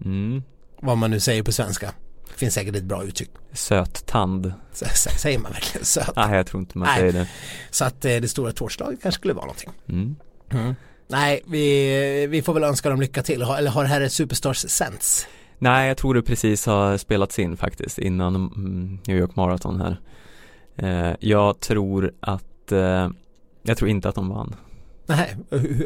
Mm. 0.05 0.43
vad 0.81 0.97
man 0.97 1.11
nu 1.11 1.19
säger 1.19 1.43
på 1.43 1.51
svenska. 1.51 1.93
Finns 2.37 2.53
säkert 2.53 2.75
ett 2.75 2.83
bra 2.83 3.03
uttryck. 3.03 3.29
Söt 3.53 4.05
tand. 4.05 4.53
Så, 4.73 4.85
så, 4.93 5.09
säger 5.09 5.39
man 5.39 5.51
verkligen 5.51 5.85
söt. 5.85 6.15
Nej, 6.15 6.35
jag 6.35 6.47
tror 6.47 6.61
inte 6.61 6.77
man 6.77 6.87
Nej. 6.87 6.99
säger 6.99 7.13
det. 7.13 7.29
Så 7.71 7.85
att 7.85 8.05
eh, 8.05 8.15
det 8.15 8.27
stora 8.27 8.51
tårtslaget 8.51 9.01
kanske 9.01 9.19
skulle 9.19 9.33
vara 9.33 9.45
någonting. 9.45 9.69
Mm. 9.89 10.75
Nej, 11.07 11.41
vi, 11.47 12.27
vi 12.27 12.41
får 12.41 12.53
väl 12.53 12.63
önska 12.63 12.89
dem 12.89 13.01
lycka 13.01 13.23
till. 13.23 13.41
Eller 13.41 13.71
har 13.71 13.83
det 13.83 13.89
här 13.89 14.01
ett 14.01 14.13
Superstars 14.13 14.57
sänds? 14.57 15.27
Nej, 15.59 15.87
jag 15.87 15.97
tror 15.97 16.13
det 16.13 16.21
precis 16.21 16.65
har 16.65 16.97
spelats 16.97 17.39
in 17.39 17.57
faktiskt 17.57 17.99
innan 17.99 18.35
mm, 18.35 18.99
New 19.07 19.17
York 19.17 19.35
Marathon 19.35 19.81
här. 19.81 19.99
Eh, 20.75 21.15
jag 21.19 21.59
tror 21.59 22.13
att, 22.19 22.71
eh, 22.71 23.09
jag 23.63 23.77
tror 23.77 23.89
inte 23.89 24.09
att 24.09 24.15
de 24.15 24.29
vann. 24.29 24.55
Nej, 25.05 25.35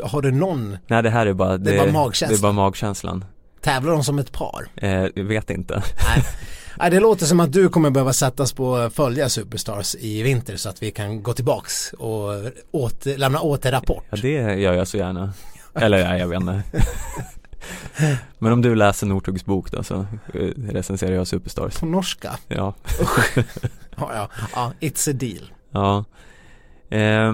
har 0.03 0.21
du 0.21 0.31
någon? 0.31 0.77
Nej, 0.87 1.03
det 1.03 1.09
här 1.09 1.25
är 1.25 1.33
bara, 1.33 1.57
Det 1.57 1.75
är 1.75 1.77
bara 1.77 1.91
magkänslan. 1.91 2.29
Det 2.29 2.39
är 2.39 2.41
bara 2.41 2.65
magkänslan. 2.65 3.25
Tävlar 3.61 3.91
de 3.91 4.03
som 4.03 4.19
ett 4.19 4.31
par? 4.31 4.67
Eh, 4.75 5.23
vet 5.23 5.49
inte. 5.49 5.73
Nej. 5.75 6.23
Nej, 6.79 6.91
det 6.91 6.99
låter 6.99 7.25
som 7.25 7.39
att 7.39 7.53
du 7.53 7.69
kommer 7.69 7.89
behöva 7.89 8.13
sättas 8.13 8.53
på 8.53 8.75
att 8.75 8.93
följa 8.93 9.29
Superstars 9.29 9.95
i 9.99 10.23
vinter 10.23 10.57
så 10.57 10.69
att 10.69 10.83
vi 10.83 10.91
kan 10.91 11.23
gå 11.23 11.33
tillbaks 11.33 11.93
och 11.93 12.29
åter, 12.71 13.17
lämna 13.17 13.41
återrapport. 13.41 14.03
Ja, 14.09 14.17
det 14.21 14.55
gör 14.55 14.73
jag 14.73 14.87
så 14.87 14.97
gärna. 14.97 15.33
Eller 15.73 16.03
nej, 16.03 16.19
jag 16.19 16.27
vet 16.27 16.41
inte. 16.41 16.63
Men 18.39 18.51
om 18.53 18.61
du 18.61 18.75
läser 18.75 19.07
Northugs 19.07 19.45
bok 19.45 19.71
då 19.71 19.83
så 19.83 20.05
eh, 20.33 20.39
recenserar 20.69 21.15
jag 21.15 21.27
Superstars. 21.27 21.79
På 21.79 21.85
norska? 21.85 22.31
Ja. 22.47 22.73
Ja, 23.97 24.11
ja, 24.13 24.29
ja 24.55 24.73
it's 24.79 25.09
a 25.09 25.13
deal. 25.13 25.51
Ja. 25.71 26.05
Eh, 26.97 27.33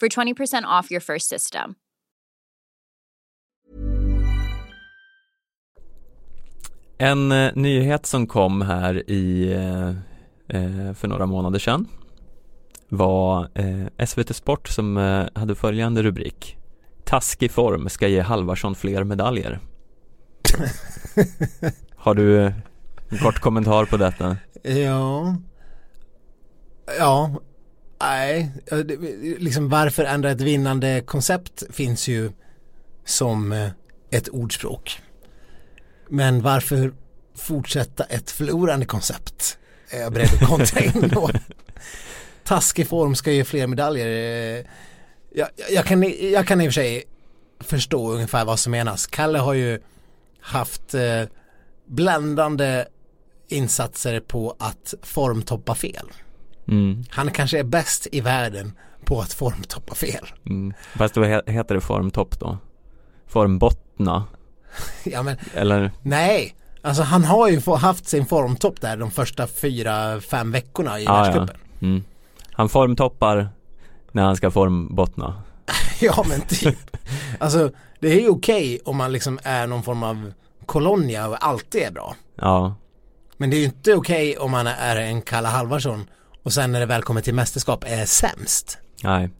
for 0.00 0.08
20% 0.08 0.80
off 0.80 0.90
your 0.90 1.00
first 1.00 1.28
system. 1.28 1.74
En 6.98 7.32
eh, 7.32 7.52
nyhet 7.54 8.06
som 8.06 8.26
kom 8.26 8.62
här 8.62 9.10
i, 9.10 9.52
eh, 9.52 9.88
eh, 10.58 10.94
för 10.94 11.08
några 11.08 11.26
månader 11.26 11.58
sedan 11.58 11.88
var 12.88 13.48
eh, 13.54 14.06
SVT 14.06 14.36
Sport 14.36 14.68
som 14.68 14.96
eh, 14.96 15.26
hade 15.34 15.54
följande 15.54 16.02
rubrik 16.02 16.56
Taskig 17.04 17.50
form 17.50 17.88
ska 17.88 18.08
ge 18.08 18.20
Halvarsson 18.20 18.74
fler 18.74 19.04
medaljer. 19.04 19.60
Har 21.96 22.14
du 22.14 22.44
eh, 22.44 22.52
en 23.08 23.18
kort 23.18 23.38
kommentar 23.38 23.84
på 23.84 23.96
detta? 23.96 24.36
Ja. 24.62 25.36
Ja. 26.98 27.40
Nej, 28.00 28.50
det- 28.70 29.38
liksom 29.38 29.68
varför 29.68 30.04
ändra 30.04 30.30
ett 30.30 30.40
vinnande 30.40 31.00
koncept 31.06 31.62
finns 31.70 32.08
ju 32.08 32.30
som 33.04 33.52
eh, 33.52 33.68
ett 34.10 34.28
ordspråk. 34.28 35.00
Men 36.08 36.42
varför 36.42 36.92
fortsätta 37.34 38.04
ett 38.04 38.30
förlorande 38.30 38.86
koncept? 38.86 39.58
Är 39.90 40.00
jag 40.00 40.12
beredd 40.12 40.28
att 40.34 40.40
kontra 40.48 40.80
in 40.80 41.08
då. 41.12 41.30
Taskig 42.44 42.88
form 42.88 43.14
ska 43.14 43.32
ge 43.32 43.44
fler 43.44 43.66
medaljer. 43.66 44.06
Eh, 44.58 44.64
Jag, 45.34 45.48
jag, 45.70 45.84
kan, 45.84 46.04
i- 46.04 46.32
jag 46.32 46.46
kan 46.46 46.60
i 46.60 46.68
och 46.68 46.72
för 46.72 46.80
sig 46.80 47.04
förstå 47.60 48.12
ungefär 48.12 48.44
vad 48.44 48.58
som 48.58 48.70
menas. 48.70 49.06
Kalle 49.06 49.38
har 49.38 49.54
ju 49.54 49.80
haft 50.40 50.94
eh, 50.94 51.22
bländande 51.86 52.84
insatser 53.48 54.20
på 54.20 54.56
att 54.58 54.94
formtoppa 55.02 55.74
fel. 55.74 56.06
Mm, 56.68 57.04
Han 57.10 57.30
kanske 57.30 57.58
är 57.58 57.64
bäst 57.64 58.06
i 58.12 58.20
världen 58.20 58.72
på 59.04 59.20
att 59.20 59.32
formtoppa 59.32 59.94
fel. 59.94 60.26
mm. 60.46 60.74
Fast 60.96 61.16
vad 61.16 61.26
he- 61.28 61.50
heter 61.50 61.74
det 61.74 61.80
formtopp 61.80 62.40
då? 62.40 62.58
Formbottna? 63.26 64.24
Ja 65.04 65.22
men 65.22 65.36
Eller? 65.54 65.90
nej, 66.02 66.54
alltså 66.82 67.02
han 67.02 67.24
har 67.24 67.48
ju 67.48 67.60
haft 67.76 68.08
sin 68.08 68.26
formtopp 68.26 68.80
där 68.80 68.96
de 68.96 69.10
första 69.10 69.46
fyra, 69.46 70.20
fem 70.20 70.52
veckorna 70.52 71.00
i 71.00 71.06
Ah, 71.06 71.16
ja. 71.16 71.22
världscupen. 71.22 71.56
Mm. 71.80 72.04
Han 72.52 72.68
formtoppar 72.68 73.48
när 74.12 74.22
han 74.22 74.36
ska 74.36 74.50
formbottna. 74.50 75.42
Ja. 76.00 76.24
men 76.28 76.40
typ. 76.40 76.78
Alltså 77.40 77.70
det 78.00 78.08
är 78.12 78.20
ju 78.20 78.28
okej 78.28 78.80
om 78.84 78.96
man 78.96 79.12
liksom 79.12 79.38
är 79.42 79.66
någon 79.66 79.82
form 79.82 80.02
av 80.02 80.32
kolonia 80.66 81.28
och 81.28 81.46
alltid 81.46 81.82
är 81.82 81.90
bra. 81.90 82.14
Ja, 82.36 82.74
Men 83.36 83.50
det 83.50 83.56
är 83.56 83.58
ju 83.58 83.64
inte 83.64 83.94
okej 83.94 84.36
om 84.36 84.50
man 84.50 84.66
är 84.66 84.96
en 84.96 85.22
Kalle 85.22 85.48
Halvarsson 85.48 86.04
och 86.46 86.52
sen 86.52 86.72
när 86.72 86.80
det 86.80 86.86
väl 86.86 87.02
kommer 87.02 87.20
till 87.20 87.34
mästerskap 87.34 87.84
är 87.86 88.04
sämst. 88.04 88.78
nej. 89.02 89.30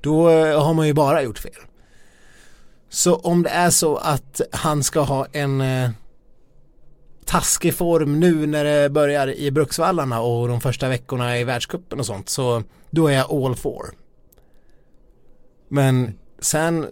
Då 0.00 0.30
eh, 0.30 0.64
har 0.64 0.74
man 0.74 0.86
ju 0.86 0.92
bara 0.92 1.22
gjort 1.22 1.38
fel. 1.38 1.62
Så 2.88 3.16
om 3.16 3.42
det 3.42 3.50
är 3.50 3.70
så 3.70 3.96
att 3.96 4.40
han 4.52 4.82
ska 4.82 5.00
ha 5.00 5.26
en 5.32 5.60
eh, 5.60 5.90
taskig 7.24 7.74
form 7.74 8.20
nu 8.20 8.46
när 8.46 8.64
det 8.64 8.90
börjar 8.90 9.28
i 9.34 9.50
Bruksvallarna 9.50 10.20
och 10.20 10.48
de 10.48 10.60
första 10.60 10.88
veckorna 10.88 11.38
i 11.38 11.44
världscupen 11.44 12.00
och 12.00 12.06
sånt 12.06 12.28
så 12.28 12.62
då 12.90 13.08
är 13.08 13.12
jag 13.12 13.32
all 13.32 13.56
for. 13.56 13.86
Men 15.68 16.18
sen 16.40 16.86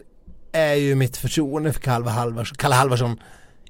är 0.53 0.75
ju 0.75 0.95
mitt 0.95 1.17
förtroende 1.17 1.73
för 1.73 1.81
Kalle 1.81 2.11
Halvarsson, 2.11 2.57
Kalle 2.57 2.75
Halvarsson 2.75 3.21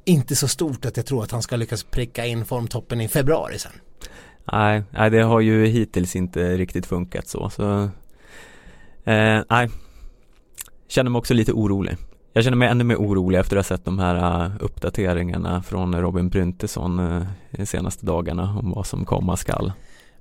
inte 0.05 0.37
så 0.37 0.49
stort 0.49 0.85
att 0.85 0.97
jag 0.97 1.07
tror 1.07 1.25
att 1.25 1.31
han 1.31 1.43
ska 1.43 1.57
lyckas 1.57 1.85
pricka 1.85 2.27
in 2.27 2.45
formtoppen 2.45 3.01
i 3.01 3.09
februari 3.09 3.59
sen. 3.59 3.73
Nej, 4.53 4.83
nej 4.91 5.11
det 5.11 5.23
har 5.23 5.41
ju 5.41 5.67
hittills 5.67 6.17
inte 6.17 6.57
riktigt 6.57 6.87
funkat 6.87 7.29
så, 7.29 7.51
så 7.51 7.83
eh, 9.05 9.43
Nej 9.51 9.69
Känner 10.89 11.11
mig 11.11 11.19
också 11.19 11.35
lite 11.35 11.53
orolig 11.53 11.97
Jag 12.33 12.45
känner 12.45 12.57
mig 12.57 12.69
ännu 12.69 12.85
mer 12.85 12.97
orolig 12.97 13.39
efter 13.39 13.57
att 13.57 13.69
ha 13.69 13.77
sett 13.77 13.85
de 13.85 13.99
här 13.99 14.45
eh, 14.45 14.51
uppdateringarna 14.61 15.63
från 15.63 16.01
Robin 16.01 16.29
Bryntesson 16.29 16.99
eh, 16.99 17.27
de 17.51 17.67
senaste 17.67 18.07
dagarna 18.07 18.59
om 18.59 18.71
vad 18.71 18.87
som 18.87 19.05
komma 19.05 19.37
skall. 19.37 19.73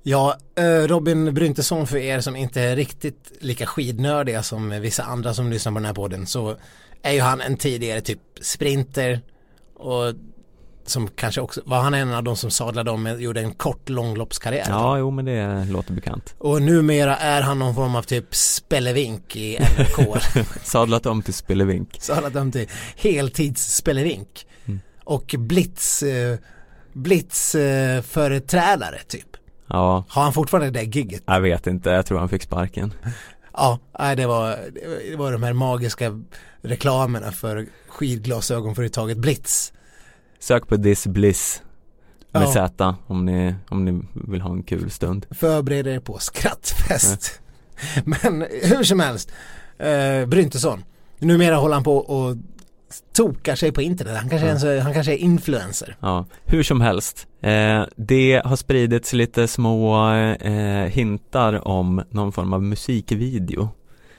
Ja, 0.02 0.36
eh, 0.54 0.88
Robin 0.88 1.34
Bryntesson 1.34 1.86
för 1.86 1.96
er 1.96 2.20
som 2.20 2.36
inte 2.36 2.60
är 2.60 2.76
riktigt 2.76 3.32
lika 3.40 3.66
skidnördiga 3.66 4.42
som 4.42 4.70
vissa 4.70 5.02
andra 5.02 5.34
som 5.34 5.50
lyssnar 5.50 5.72
på 5.72 5.78
den 5.78 5.86
här 5.86 5.94
podden 5.94 6.26
så 6.26 6.56
är 7.02 7.12
ju 7.12 7.20
han 7.20 7.40
en 7.40 7.56
tidigare 7.56 8.00
typ 8.00 8.20
sprinter 8.40 9.20
och 9.74 10.14
som 10.88 11.08
kanske 11.08 11.40
också, 11.40 11.60
var 11.64 11.80
han 11.80 11.94
en 11.94 12.14
av 12.14 12.24
de 12.24 12.36
som 12.36 12.50
sadlade 12.50 12.90
om, 12.90 13.20
gjorde 13.20 13.40
en 13.40 13.54
kort 13.54 13.88
långloppskarriär? 13.88 14.66
Ja, 14.68 14.98
jo 14.98 15.10
men 15.10 15.24
det 15.24 15.66
låter 15.70 15.92
bekant. 15.92 16.34
Och 16.38 16.62
numera 16.62 17.16
är 17.16 17.42
han 17.42 17.58
någon 17.58 17.74
form 17.74 17.96
av 17.96 18.02
typ 18.02 18.34
spelevink 18.34 19.36
i 19.36 19.58
NRK. 19.58 20.18
Sadlat 20.62 21.06
om 21.06 21.22
till 21.22 21.34
spelevink. 21.34 21.96
Sadlat 22.00 22.36
om 22.36 22.52
till 22.52 22.68
heltidsspelevink. 22.96 24.46
Mm. 24.66 24.80
Och 25.04 25.34
blitz, 25.38 26.02
eh, 26.02 26.38
blitz 26.92 27.54
eh, 27.54 28.02
företrädare 28.02 28.98
typ. 29.08 29.28
Ja. 29.66 30.04
Har 30.08 30.22
han 30.22 30.32
fortfarande 30.32 30.70
det 30.70 30.96
gigget? 30.96 31.22
Jag 31.26 31.40
vet 31.40 31.66
inte, 31.66 31.90
jag 31.90 32.06
tror 32.06 32.18
han 32.18 32.28
fick 32.28 32.42
sparken. 32.42 32.92
Ja, 33.56 33.78
det 34.16 34.26
var, 34.26 34.58
det 35.10 35.16
var 35.16 35.32
de 35.32 35.42
här 35.42 35.52
magiska 35.52 36.22
reklamerna 36.62 37.32
för 37.32 37.66
skidglasögonföretaget 37.88 39.16
Blitz. 39.16 39.72
Sök 40.44 40.68
på 40.68 40.76
This 40.76 41.06
Bliss 41.06 41.62
med 42.32 42.42
ja. 42.42 42.68
Z 42.68 42.94
om 43.06 43.26
ni, 43.26 43.54
om 43.68 43.84
ni 43.84 44.02
vill 44.12 44.40
ha 44.40 44.50
en 44.50 44.62
kul 44.62 44.90
stund. 44.90 45.26
Förbered 45.30 45.86
er 45.86 46.00
på 46.00 46.18
skrattfest. 46.18 47.40
Ja. 47.94 48.02
Men 48.22 48.46
hur 48.62 48.84
som 48.84 49.00
helst, 49.00 49.32
eh, 49.78 50.26
Bryntesson, 50.26 50.84
numera 51.18 51.56
håller 51.56 51.74
han 51.74 51.84
på 51.84 51.96
och 51.96 52.36
tokar 53.12 53.54
sig 53.54 53.72
på 53.72 53.82
internet. 53.82 54.16
Han 54.20 54.28
kanske, 54.28 54.68
ja. 54.68 54.74
är, 54.74 54.80
han 54.80 54.94
kanske 54.94 55.12
är 55.12 55.16
influencer. 55.16 55.96
Ja, 56.00 56.26
hur 56.44 56.62
som 56.62 56.80
helst. 56.80 57.26
Eh, 57.40 57.82
det 57.96 58.42
har 58.44 58.56
spridits 58.56 59.12
lite 59.12 59.48
små 59.48 60.10
eh, 60.12 60.86
hintar 60.86 61.68
om 61.68 62.02
någon 62.10 62.32
form 62.32 62.52
av 62.52 62.62
musikvideo. 62.62 63.68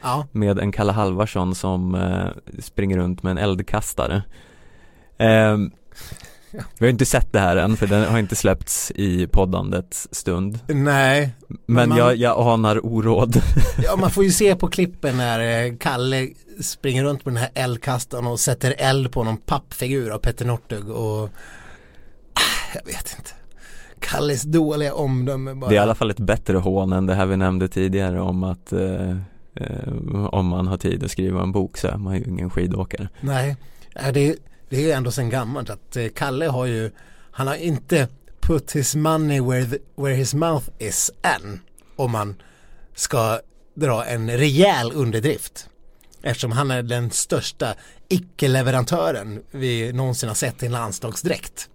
Ja. 0.01 0.27
Med 0.31 0.59
en 0.59 0.71
Kalle 0.71 0.91
Halvarsson 0.91 1.55
som 1.55 1.95
eh, 1.95 2.59
springer 2.59 2.97
runt 2.97 3.23
med 3.23 3.31
en 3.31 3.37
eldkastare. 3.37 4.23
Vi 6.77 6.85
har 6.85 6.87
inte 6.87 7.05
sett 7.05 7.33
det 7.33 7.39
här 7.39 7.57
än 7.57 7.77
för 7.77 7.87
den 7.87 8.05
har 8.05 8.19
inte 8.19 8.35
släppts 8.35 8.91
i 8.95 9.27
poddandets 9.27 10.07
stund. 10.11 10.59
Nej. 10.67 11.29
Men, 11.47 11.89
man, 11.89 11.97
jag, 11.97 12.15
jag 12.15 12.47
anar 12.47 12.85
oråd. 12.85 13.41
Ja 13.83 13.95
man 13.95 14.11
får 14.11 14.23
ju 14.23 14.31
se 14.31 14.55
på 14.55 14.67
klippen 14.67 15.17
när 15.17 15.65
eh, 15.65 15.73
Kalle 15.77 16.27
springer 16.61 17.03
runt 17.03 17.25
med 17.25 17.33
den 17.33 17.41
här 17.41 17.51
eldkastaren 17.53 18.27
och 18.27 18.39
sätter 18.39 18.75
eld 18.77 19.11
på 19.11 19.23
någon 19.23 19.37
pappfigur 19.37 20.11
av 20.11 20.17
Petter 20.17 20.45
Northug 20.45 20.89
och 20.89 21.23
ah, 22.33 22.73
Jag 22.73 22.85
vet 22.85 23.15
inte. 23.17 23.31
Kalles 23.99 24.43
dåliga 24.43 24.93
omdöme 24.93 25.53
bara. 25.53 25.69
Det 25.69 25.75
är 25.75 25.79
i 25.79 25.83
alla 25.83 25.95
fall 25.95 26.11
ett 26.11 26.19
bättre 26.19 26.57
hån 26.57 26.93
än 26.93 27.05
det 27.05 27.15
här 27.15 27.25
vi 27.25 27.37
nämnde 27.37 27.67
tidigare 27.67 28.21
om 28.21 28.43
att 28.43 28.73
eh, 28.73 29.09
eh, 29.55 30.25
om 30.31 30.47
man 30.47 30.67
har 30.67 30.77
tid 30.77 31.03
att 31.03 31.11
skriva 31.11 31.43
en 31.43 31.51
bok 31.51 31.77
så 31.77 31.87
är 31.87 31.97
man 31.97 32.15
ju 32.15 32.23
ingen 32.23 32.49
skidåkare. 32.49 33.09
Nej, 33.21 33.55
det 34.13 34.35
det 34.69 34.77
är 34.77 34.81
ju 34.81 34.91
ändå 34.91 35.11
sen 35.11 35.29
gammalt 35.29 35.69
att 35.69 35.95
eh, 35.95 36.07
Kalle 36.15 36.47
har 36.47 36.65
ju, 36.65 36.91
han 37.31 37.47
har 37.47 37.55
inte 37.55 38.07
put 38.41 38.71
his 38.71 38.95
money 38.95 39.41
where, 39.41 39.65
the, 39.65 39.77
where 39.95 40.15
his 40.15 40.33
mouth 40.33 40.69
is 40.79 41.11
än. 41.21 41.59
Om 41.95 42.11
man 42.11 42.35
ska 42.95 43.39
dra 43.75 44.05
en 44.05 44.37
rejäl 44.37 44.91
underdrift. 44.93 45.69
Eftersom 46.23 46.51
han 46.51 46.71
är 46.71 46.83
den 46.83 47.11
största 47.11 47.73
icke-leverantören 48.09 49.41
vi 49.51 49.93
någonsin 49.93 50.29
har 50.29 50.35
sett 50.35 50.63
i 50.63 50.65
en 50.65 50.71
landslagsdräkt. 50.71 51.69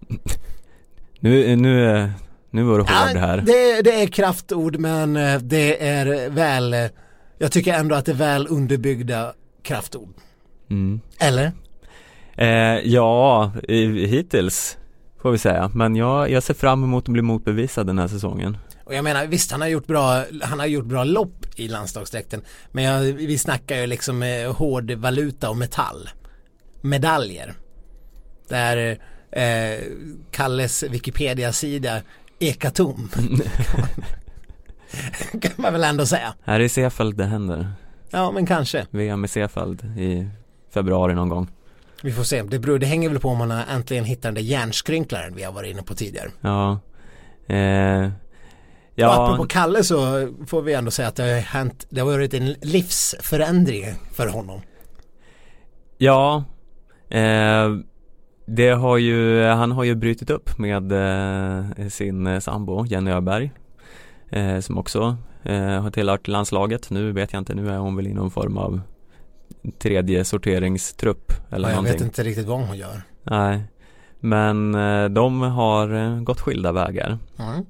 Nu, 1.19 1.55
nu, 1.55 2.09
nu 2.49 2.63
var 2.63 2.77
du 2.77 2.83
hård 2.83 3.15
ja, 3.15 3.19
här. 3.19 3.37
Det, 3.37 3.81
det 3.81 4.03
är 4.03 4.07
kraftord 4.07 4.77
men 4.77 5.17
eh, 5.17 5.39
det 5.39 5.87
är 5.87 6.29
väl, 6.29 6.73
eh, 6.73 6.85
jag 7.37 7.51
tycker 7.51 7.73
ändå 7.73 7.95
att 7.95 8.05
det 8.05 8.11
är 8.11 8.15
väl 8.15 8.47
underbyggda 8.49 9.33
kraftord. 9.63 10.13
Mm. 10.69 11.01
Eller? 11.19 11.51
Eh, 12.37 12.47
ja, 12.83 13.51
hittills 13.67 14.77
får 15.21 15.31
vi 15.31 15.37
säga. 15.37 15.71
Men 15.73 15.95
jag, 15.95 16.29
jag 16.29 16.43
ser 16.43 16.53
fram 16.53 16.83
emot 16.83 17.03
att 17.03 17.13
bli 17.13 17.21
motbevisad 17.21 17.87
den 17.87 17.99
här 17.99 18.07
säsongen. 18.07 18.57
Och 18.83 18.93
jag 18.93 19.03
menar 19.03 19.27
visst 19.27 19.51
han 19.51 19.61
har 19.61 19.67
gjort 19.67 19.87
bra, 19.87 20.23
han 20.41 20.59
har 20.59 20.65
gjort 20.65 20.85
bra 20.85 21.03
lopp 21.03 21.45
i 21.55 21.67
landslagsdräkten. 21.67 22.41
Men 22.71 22.83
jag, 22.83 23.01
vi 23.01 23.37
snackar 23.37 23.77
ju 23.77 23.87
liksom 23.87 24.23
eh, 24.23 24.55
hård 24.55 24.91
valuta 24.91 25.49
och 25.49 25.57
metall. 25.57 26.09
Medaljer. 26.81 27.53
Där 28.49 28.97
eh, 29.31 29.79
Kalles 30.31 30.83
Wikipedia-sida 30.83 32.01
ekar 32.39 32.69
tom. 32.69 33.09
kan 35.41 35.51
man 35.55 35.73
väl 35.73 35.83
ändå 35.83 36.05
säga. 36.05 36.33
Här 36.43 36.59
i 36.59 36.69
Sefeld 36.69 37.17
det 37.17 37.25
händer. 37.25 37.71
Ja 38.09 38.31
men 38.31 38.45
kanske. 38.45 38.87
VM 38.91 39.25
i 39.25 39.27
Sefeld 39.27 39.83
i 39.97 40.29
februari 40.73 41.15
någon 41.15 41.29
gång. 41.29 41.47
Vi 42.03 42.11
får 42.11 42.23
se, 42.23 42.43
det, 42.43 42.59
beror, 42.59 42.79
det 42.79 42.85
hänger 42.85 43.09
väl 43.09 43.19
på 43.19 43.29
om 43.29 43.37
man 43.37 43.51
äntligen 43.51 44.05
hittar 44.05 44.29
den 44.29 44.33
där 44.33 44.41
hjärnskrynklaren 44.41 45.35
vi 45.35 45.43
har 45.43 45.51
varit 45.51 45.71
inne 45.71 45.83
på 45.83 45.93
tidigare. 45.93 46.31
Ja. 46.41 46.79
Eh, 47.47 48.09
ja. 48.95 49.07
Och 49.07 49.23
apropå 49.23 49.45
Kalle 49.47 49.83
så 49.83 50.27
får 50.47 50.61
vi 50.61 50.73
ändå 50.73 50.91
säga 50.91 51.07
att 51.07 51.15
det 51.15 51.23
har 51.23 51.39
hänt, 51.39 51.85
det 51.89 52.01
har 52.01 52.07
varit 52.11 52.33
en 52.33 52.55
livsförändring 52.61 53.85
för 54.13 54.27
honom. 54.27 54.61
Ja. 55.97 56.43
Eh, 57.09 57.69
det 58.45 58.69
har 58.69 58.97
ju, 58.97 59.43
han 59.43 59.71
har 59.71 59.83
ju 59.83 59.95
brutit 59.95 60.29
upp 60.29 60.57
med 60.57 60.91
eh, 60.91 61.87
sin 61.87 62.27
eh, 62.27 62.39
sambo 62.39 62.85
Jenny 62.85 63.11
Öberg. 63.11 63.51
Eh, 64.31 64.59
som 64.59 64.77
också 64.77 65.17
eh, 65.43 65.81
har 65.81 65.91
tillhört 65.91 66.27
landslaget. 66.27 66.89
Nu 66.89 67.11
vet 67.11 67.33
jag 67.33 67.39
inte, 67.41 67.53
nu 67.53 67.69
är 67.69 67.77
hon 67.77 67.95
väl 67.95 68.07
i 68.07 68.13
någon 68.13 68.31
form 68.31 68.57
av 68.57 68.81
tredje 69.79 70.25
sorteringstrupp 70.25 71.33
eller 71.49 71.69
ja, 71.69 71.75
Jag 71.75 71.75
någonting. 71.75 71.93
vet 71.93 72.01
inte 72.01 72.23
riktigt 72.23 72.47
vad 72.47 72.59
hon 72.59 72.77
gör. 72.77 73.01
Nej, 73.23 73.63
men 74.19 74.75
eh, 74.75 75.09
de 75.09 75.41
har 75.41 75.93
eh, 75.93 76.21
gått 76.21 76.39
skilda 76.39 76.71
vägar. 76.71 77.17
Mm. 77.39 77.65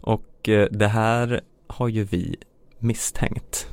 Och 0.00 0.48
eh, 0.48 0.68
det 0.70 0.88
här 0.88 1.40
har 1.66 1.88
ju 1.88 2.04
vi 2.04 2.36
misstänkt. 2.78 3.66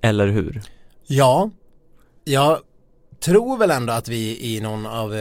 Eller 0.00 0.26
hur? 0.26 0.62
Ja, 1.06 1.50
jag 2.24 2.58
tror 3.20 3.58
väl 3.58 3.70
ändå 3.70 3.92
att 3.92 4.08
vi 4.08 4.54
i 4.54 4.60
någon 4.60 4.86
av 4.86 5.14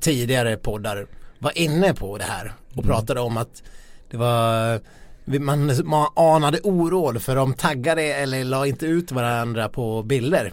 tidigare 0.00 0.56
poddar 0.56 1.06
var 1.38 1.58
inne 1.58 1.94
på 1.94 2.18
det 2.18 2.24
här 2.24 2.52
och 2.68 2.84
mm. 2.84 2.86
pratade 2.86 3.20
om 3.20 3.36
att 3.36 3.62
det 4.10 4.16
var 4.16 4.80
man, 5.26 5.72
man 5.84 6.08
anade 6.16 6.60
oråd 6.60 7.22
för 7.22 7.36
de 7.36 7.54
taggade 7.54 8.02
eller 8.02 8.44
la 8.44 8.66
inte 8.66 8.86
ut 8.86 9.12
varandra 9.12 9.68
på 9.68 10.02
bilder 10.02 10.52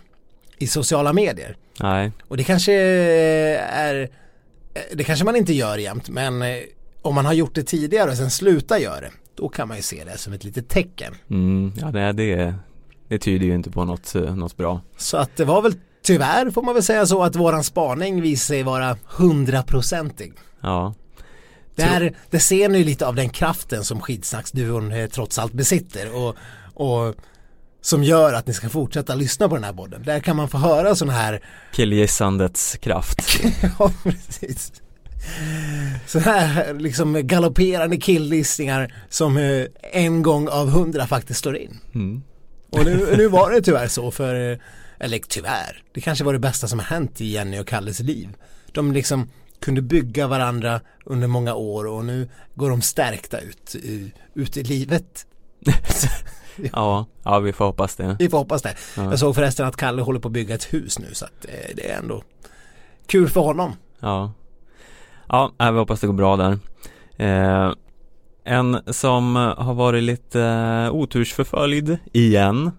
i 0.57 0.67
sociala 0.67 1.13
medier. 1.13 1.57
Nej. 1.79 2.11
Och 2.27 2.37
det 2.37 2.43
kanske 2.43 2.73
är 2.73 4.09
det 4.93 5.03
kanske 5.03 5.25
man 5.25 5.35
inte 5.35 5.53
gör 5.53 5.77
jämt 5.77 6.09
men 6.09 6.41
eh, 6.41 6.57
om 7.01 7.15
man 7.15 7.25
har 7.25 7.33
gjort 7.33 7.55
det 7.55 7.63
tidigare 7.63 8.11
och 8.11 8.17
sen 8.17 8.31
slutar 8.31 8.77
göra 8.77 9.01
det 9.01 9.11
då 9.35 9.49
kan 9.49 9.67
man 9.67 9.77
ju 9.77 9.83
se 9.83 10.03
det 10.03 10.17
som 10.17 10.33
ett 10.33 10.43
litet 10.43 10.69
tecken. 10.69 11.13
Mm, 11.29 11.73
ja 11.77 11.91
det, 11.91 12.11
det, 12.11 12.55
det 13.07 13.17
tyder 13.17 13.45
ju 13.45 13.55
inte 13.55 13.71
på 13.71 13.85
något, 13.85 14.15
eh, 14.15 14.35
något 14.35 14.57
bra. 14.57 14.81
Så 14.97 15.17
att 15.17 15.35
det 15.35 15.45
var 15.45 15.61
väl 15.61 15.73
tyvärr 16.01 16.51
får 16.51 16.61
man 16.61 16.73
väl 16.73 16.83
säga 16.83 17.05
så 17.05 17.23
att 17.23 17.35
våran 17.35 17.63
spaning 17.63 18.21
visar 18.21 18.45
sig 18.53 18.63
vara 18.63 18.97
hundraprocentig. 19.05 20.33
Ja. 20.61 20.93
Där, 21.75 22.15
det 22.29 22.39
ser 22.39 22.69
ni 22.69 22.83
lite 22.83 23.07
av 23.07 23.15
den 23.15 23.29
kraften 23.29 23.83
som 23.83 24.01
skidsnacksduon 24.01 24.91
eh, 24.91 25.09
trots 25.09 25.39
allt 25.39 25.53
besitter 25.53 26.15
och, 26.15 26.35
och 26.73 27.15
som 27.81 28.03
gör 28.03 28.33
att 28.33 28.47
ni 28.47 28.53
ska 28.53 28.69
fortsätta 28.69 29.15
lyssna 29.15 29.49
på 29.49 29.55
den 29.55 29.63
här 29.63 29.73
podden. 29.73 30.03
Där 30.03 30.19
kan 30.19 30.35
man 30.35 30.49
få 30.49 30.57
höra 30.57 30.95
sådana 30.95 31.17
här 31.17 31.41
Killgissandets 31.73 32.77
kraft. 32.81 33.39
ja, 33.79 33.91
precis. 34.03 34.71
Så 36.07 36.19
här 36.19 36.73
liksom 36.73 37.27
galopperande 37.27 37.97
killgissningar 37.97 38.93
som 39.09 39.37
eh, 39.37 39.65
en 39.91 40.21
gång 40.21 40.47
av 40.47 40.69
hundra 40.69 41.07
faktiskt 41.07 41.39
står 41.39 41.57
in. 41.57 41.79
Mm. 41.95 42.21
Och 42.69 42.85
nu, 42.85 43.13
nu 43.17 43.27
var 43.27 43.51
det 43.51 43.61
tyvärr 43.61 43.87
så 43.87 44.11
för, 44.11 44.51
eh, 44.51 44.57
eller 44.99 45.19
tyvärr, 45.27 45.83
det 45.93 46.01
kanske 46.01 46.23
var 46.23 46.33
det 46.33 46.39
bästa 46.39 46.67
som 46.67 46.79
har 46.79 46.85
hänt 46.85 47.21
i 47.21 47.25
Jenny 47.25 47.59
och 47.59 47.67
Kalles 47.67 47.99
liv. 47.99 48.29
De 48.71 48.91
liksom 48.91 49.29
kunde 49.63 49.81
bygga 49.81 50.27
varandra 50.27 50.81
under 51.05 51.27
många 51.27 51.53
år 51.53 51.87
och 51.87 52.05
nu 52.05 52.29
går 52.55 52.69
de 52.69 52.81
stärkta 52.81 53.39
ut, 53.39 53.75
ut 54.33 54.57
i 54.57 54.63
livet. 54.63 55.27
ja, 56.73 57.05
ja 57.23 57.39
vi 57.39 57.53
får 57.53 57.65
hoppas 57.65 57.95
det. 57.95 58.15
Vi 58.19 58.29
får 58.29 58.37
hoppas 58.37 58.61
det. 58.61 58.75
Ja. 58.97 59.03
Jag 59.03 59.19
såg 59.19 59.35
förresten 59.35 59.67
att 59.67 59.75
Kalle 59.75 60.01
håller 60.01 60.19
på 60.19 60.27
att 60.27 60.31
bygga 60.31 60.55
ett 60.55 60.73
hus 60.73 60.99
nu 60.99 61.13
så 61.13 61.25
att 61.25 61.45
eh, 61.45 61.75
det 61.75 61.91
är 61.91 61.97
ändå 61.97 62.23
kul 63.05 63.29
för 63.29 63.41
honom. 63.41 63.73
Ja, 63.99 64.33
ja 65.27 65.51
vi 65.59 65.77
hoppas 65.77 65.99
det 65.99 66.07
går 66.07 66.13
bra 66.13 66.37
där. 66.37 66.59
Eh, 67.17 67.73
en 68.43 68.79
som 68.87 69.35
har 69.35 69.73
varit 69.73 70.03
lite 70.03 70.41
eh, 70.41 70.93
otursförföljd 70.93 71.97
igen 72.11 72.71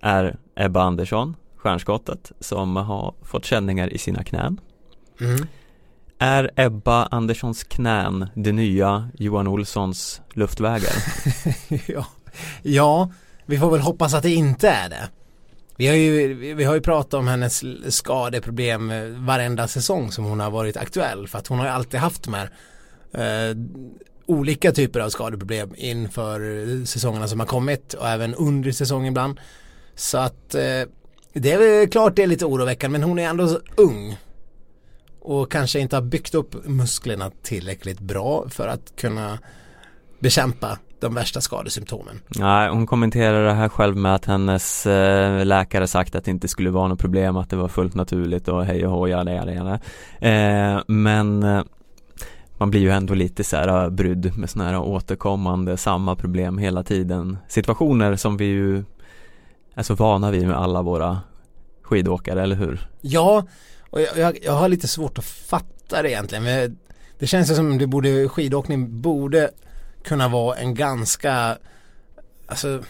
är 0.00 0.36
Ebba 0.56 0.82
Andersson 0.82 1.36
stjärnskottet 1.56 2.32
som 2.40 2.76
har 2.76 3.14
fått 3.22 3.44
känningar 3.44 3.92
i 3.92 3.98
sina 3.98 4.24
knän. 4.24 4.60
Mm. 5.20 5.46
Är 6.18 6.50
Ebba 6.56 7.04
Anderssons 7.04 7.64
knän 7.64 8.28
det 8.34 8.52
nya 8.52 9.10
Johan 9.18 9.46
Olssons 9.46 10.20
luftvägar? 10.32 10.92
ja. 11.86 12.06
ja, 12.62 13.10
vi 13.46 13.58
får 13.58 13.70
väl 13.70 13.80
hoppas 13.80 14.14
att 14.14 14.22
det 14.22 14.34
inte 14.34 14.68
är 14.68 14.88
det. 14.88 15.08
Vi 15.76 15.86
har 15.86 15.94
ju, 15.94 16.34
vi 16.54 16.64
har 16.64 16.74
ju 16.74 16.80
pratat 16.80 17.14
om 17.14 17.28
hennes 17.28 17.64
skadeproblem 17.88 18.92
varenda 19.26 19.68
säsong 19.68 20.12
som 20.12 20.24
hon 20.24 20.40
har 20.40 20.50
varit 20.50 20.76
aktuell 20.76 21.28
för 21.28 21.38
att 21.38 21.46
hon 21.46 21.58
har 21.58 21.66
ju 21.66 21.72
alltid 21.72 22.00
haft 22.00 22.22
de 22.22 22.34
här 22.34 22.50
eh, 23.12 23.56
olika 24.26 24.72
typer 24.72 25.00
av 25.00 25.10
skadeproblem 25.10 25.74
inför 25.76 26.40
säsongerna 26.84 27.28
som 27.28 27.40
har 27.40 27.46
kommit 27.46 27.94
och 27.94 28.08
även 28.08 28.34
under 28.34 28.72
säsongen 28.72 29.06
ibland. 29.06 29.40
Så 29.94 30.18
att 30.18 30.54
eh, 30.54 30.82
det 31.32 31.52
är 31.52 31.58
väl 31.58 31.88
klart 31.88 32.16
det 32.16 32.22
är 32.22 32.26
lite 32.26 32.44
oroväckande 32.44 32.98
men 32.98 33.08
hon 33.08 33.18
är 33.18 33.28
ändå 33.28 33.48
så 33.48 33.58
ung 33.76 34.16
och 35.20 35.50
kanske 35.50 35.80
inte 35.80 35.96
har 35.96 36.02
byggt 36.02 36.34
upp 36.34 36.66
musklerna 36.66 37.30
tillräckligt 37.42 38.00
bra 38.00 38.48
för 38.48 38.68
att 38.68 38.92
kunna 38.96 39.38
bekämpa 40.18 40.78
de 41.00 41.14
värsta 41.14 41.40
skadesymptomen. 41.40 42.20
Nej, 42.28 42.68
hon 42.70 42.86
kommenterar 42.86 43.44
det 43.44 43.52
här 43.52 43.68
själv 43.68 43.96
med 43.96 44.14
att 44.14 44.24
hennes 44.24 44.86
eh, 44.86 45.46
läkare 45.46 45.86
sagt 45.86 46.14
att 46.14 46.24
det 46.24 46.30
inte 46.30 46.48
skulle 46.48 46.70
vara 46.70 46.88
något 46.88 46.98
problem, 46.98 47.36
att 47.36 47.50
det 47.50 47.56
var 47.56 47.68
fullt 47.68 47.94
naturligt 47.94 48.48
och 48.48 48.64
hej 48.64 48.86
och 48.86 48.92
hå, 48.92 49.08
jada, 49.08 49.32
jada, 49.32 49.52
jada. 49.52 49.80
Eh, 50.20 50.82
men 50.86 51.42
eh, 51.42 51.62
man 52.58 52.70
blir 52.70 52.80
ju 52.80 52.90
ändå 52.90 53.14
lite 53.14 53.44
så 53.44 53.56
här 53.56 53.90
brydd 53.90 54.38
med 54.38 54.50
sådana 54.50 54.70
här 54.70 54.78
återkommande 54.78 55.76
samma 55.76 56.16
problem 56.16 56.58
hela 56.58 56.82
tiden. 56.82 57.38
Situationer 57.48 58.16
som 58.16 58.36
vi 58.36 58.44
ju 58.44 58.84
är 59.74 59.82
så 59.82 59.94
vana 59.94 60.30
vid 60.30 60.46
med 60.46 60.56
alla 60.56 60.82
våra 60.82 61.18
skidåkare, 61.82 62.42
eller 62.42 62.56
hur? 62.56 62.88
Ja, 63.00 63.44
och 63.90 64.00
jag, 64.00 64.18
jag, 64.18 64.38
jag 64.42 64.52
har 64.52 64.68
lite 64.68 64.88
svårt 64.88 65.18
att 65.18 65.24
fatta 65.24 66.02
det 66.02 66.10
egentligen. 66.10 66.78
Det 67.18 67.26
känns 67.26 67.56
som 67.56 67.78
det 67.78 67.86
borde, 67.86 68.28
skidåkning 68.28 69.00
borde 69.00 69.50
kunna 70.04 70.28
vara 70.28 70.56
en 70.56 70.74
ganska, 70.74 71.58
alltså 72.46 72.82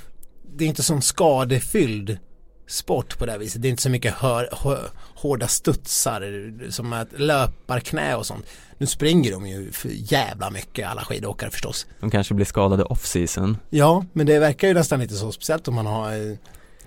det 0.57 0.65
är 0.65 0.69
inte 0.69 0.83
sån 0.83 1.03
skadefylld 1.03 2.19
sport 2.67 3.19
på 3.19 3.27
det 3.27 3.33
här 3.33 3.39
viset. 3.39 3.63
Det 3.63 3.69
är 3.69 3.71
inte 3.71 3.83
så 3.83 3.91
mycket 3.91 4.15
hör, 4.15 4.49
hör, 4.53 4.91
hårda 5.15 5.49
studsar 5.49 6.71
som 6.71 6.93
att 6.93 7.09
löparknä 7.13 8.15
och 8.15 8.27
sånt. 8.27 8.47
Nu 8.79 8.87
springer 8.87 9.33
de 9.33 9.47
ju 9.47 9.73
för 9.73 9.89
jävla 9.95 10.51
mycket 10.51 10.89
alla 10.89 11.05
skidåkare 11.05 11.51
förstås. 11.51 11.87
De 12.01 12.11
kanske 12.11 12.35
blir 12.35 12.47
skadade 12.47 12.85
off-season. 12.85 13.57
Ja, 13.71 14.05
men 14.13 14.27
det 14.27 14.39
verkar 14.39 14.69
ju 14.69 14.75
nästan 14.75 15.03
inte 15.03 15.15
så 15.15 15.33
speciellt 15.33 15.69
om 15.69 15.75
man 15.75 15.87
har 15.87 16.13
eh, 16.13 16.37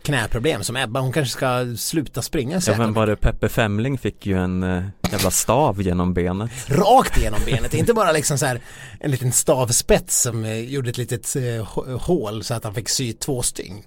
knäproblem 0.04 0.64
som 0.64 0.76
Ebba. 0.76 1.00
Hon 1.00 1.12
kanske 1.12 1.32
ska 1.32 1.76
sluta 1.78 2.22
springa 2.22 2.60
Ja 2.68 2.78
men 2.78 2.94
var 2.94 3.08
det 3.08 3.16
Peppe 3.16 3.50
Femling 3.50 3.98
fick 3.98 4.26
ju 4.26 4.38
en 4.38 4.64
äh, 4.64 4.84
jävla 5.12 5.32
stav 5.32 5.82
genom 5.82 6.14
benet 6.14 6.52
Rakt 6.68 7.18
igenom 7.18 7.40
benet, 7.46 7.74
inte 7.74 7.94
bara 7.94 8.12
liksom 8.12 8.38
så 8.38 8.46
här 8.46 8.62
en 9.00 9.12
liten 9.12 9.32
stavspets 9.32 10.22
som 10.22 10.44
eh, 10.46 10.60
gjorde 10.60 10.90
ett 10.90 10.98
litet 10.98 11.36
eh, 11.36 11.82
hål 12.00 12.44
så 12.44 12.54
att 12.54 12.64
han 12.64 12.74
fick 12.74 12.90
sy 12.90 13.14
två 13.14 13.42
stygn. 13.42 13.84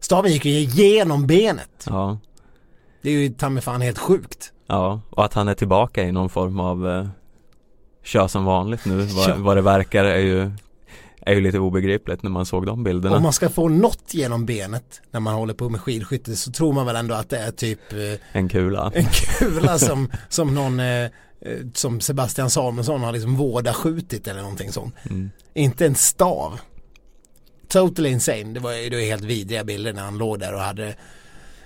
Staven 0.00 0.32
gick 0.32 0.44
ju 0.44 0.52
igenom 0.52 1.26
benet. 1.26 1.84
Ja 1.86 2.18
Det 3.02 3.10
är 3.10 3.14
ju 3.14 3.28
ta 3.28 3.48
mig 3.48 3.62
fan 3.62 3.80
helt 3.80 3.98
sjukt. 3.98 4.52
Ja, 4.66 5.00
och 5.10 5.24
att 5.24 5.34
han 5.34 5.48
är 5.48 5.54
tillbaka 5.54 6.02
i 6.02 6.12
någon 6.12 6.28
form 6.28 6.60
av 6.60 6.88
eh, 6.88 7.06
kör 8.04 8.28
som 8.28 8.44
vanligt 8.44 8.84
nu, 8.84 8.96
vad, 9.02 9.30
Ja. 9.30 9.34
vad 9.38 9.56
det 9.56 9.62
verkar 9.62 10.04
är 10.04 10.18
ju 10.18 10.50
är 11.20 11.34
ju 11.34 11.40
lite 11.40 11.58
obegripligt 11.58 12.22
när 12.22 12.30
man 12.30 12.46
såg 12.46 12.66
de 12.66 12.84
bilderna. 12.84 13.16
Om 13.16 13.22
man 13.22 13.32
ska 13.32 13.48
få 13.48 13.68
något 13.68 14.14
genom 14.14 14.46
benet 14.46 15.00
när 15.10 15.20
man 15.20 15.34
håller 15.34 15.54
på 15.54 15.68
med 15.68 15.80
skidskytte 15.80 16.36
så 16.36 16.52
tror 16.52 16.72
man 16.72 16.86
väl 16.86 16.96
ändå 16.96 17.14
att 17.14 17.30
det 17.30 17.38
är 17.38 17.50
typ 17.50 17.92
eh, 17.92 17.98
En 18.32 18.48
kula. 18.48 18.92
en 18.94 19.04
kula 19.04 19.78
som, 19.78 20.10
som 20.28 20.54
någon 20.54 20.80
eh, 20.80 20.86
eh, 21.04 21.08
som 21.74 22.00
Sebastian 22.00 22.50
Samuelsson 22.50 23.00
har 23.00 23.12
liksom 23.12 23.36
vårdaskjutit 23.36 24.28
eller 24.28 24.40
någonting 24.42 24.72
sånt. 24.72 24.94
Mm. 25.10 25.30
Inte 25.54 25.86
en 25.86 25.94
stav. 25.94 26.60
Totally 27.68 28.08
insane. 28.08 28.44
Det 28.44 28.60
var 28.60 28.72
ju 28.72 29.00
helt 29.00 29.24
vidriga 29.24 29.64
bilder 29.64 29.92
när 29.92 30.02
han 30.02 30.18
låg 30.18 30.40
där 30.40 30.54
och 30.54 30.60
hade 30.60 30.94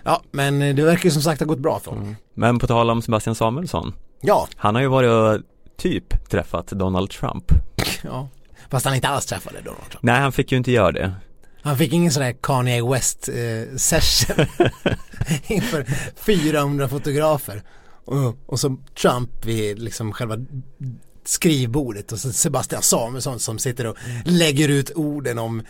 Ja 0.02 0.22
men 0.30 0.58
det 0.58 0.84
verkar 0.84 1.04
ju 1.04 1.10
som 1.10 1.22
sagt 1.22 1.40
ha 1.40 1.46
gått 1.46 1.58
bra 1.58 1.78
för 1.80 1.90
honom. 1.90 2.04
Mm. 2.06 2.16
Men 2.34 2.58
på 2.58 2.66
tal 2.66 2.90
om 2.90 3.02
Sebastian 3.02 3.34
Samuelsson, 3.34 3.92
Ja, 4.20 4.48
han 4.56 4.74
har 4.74 4.82
ju 4.82 4.88
varit 4.88 5.10
och 5.10 5.46
typ 5.76 6.30
träffat 6.30 6.66
Donald 6.66 7.10
Trump. 7.10 7.44
ja. 8.02 8.28
Fast 8.70 8.86
han 8.86 8.94
inte 8.94 9.08
alls 9.08 9.26
träffade 9.26 9.56
Donald 9.60 9.90
Trump. 9.90 10.02
Nej, 10.02 10.20
han 10.20 10.32
fick 10.32 10.52
ju 10.52 10.58
inte 10.58 10.72
göra 10.72 10.92
det. 10.92 11.12
Han 11.62 11.78
fick 11.78 11.92
ingen 11.92 12.12
sån 12.12 12.22
där 12.22 12.34
Kanye 12.42 12.82
West 12.90 13.28
eh, 13.28 13.76
session 13.76 14.46
inför 15.46 15.84
400 16.16 16.88
fotografer. 16.88 17.62
Och, 18.04 18.36
och 18.46 18.60
så 18.60 18.76
Trump 19.00 19.44
vid 19.44 19.78
liksom 19.78 20.12
själva 20.12 20.36
skrivbordet 21.24 22.12
och 22.12 22.18
så 22.18 22.32
Sebastian 22.32 22.82
Samuelsson 22.82 23.38
som 23.40 23.58
sitter 23.58 23.86
och 23.86 23.96
lägger 24.24 24.68
ut 24.68 24.90
orden 24.94 25.38
om 25.38 25.62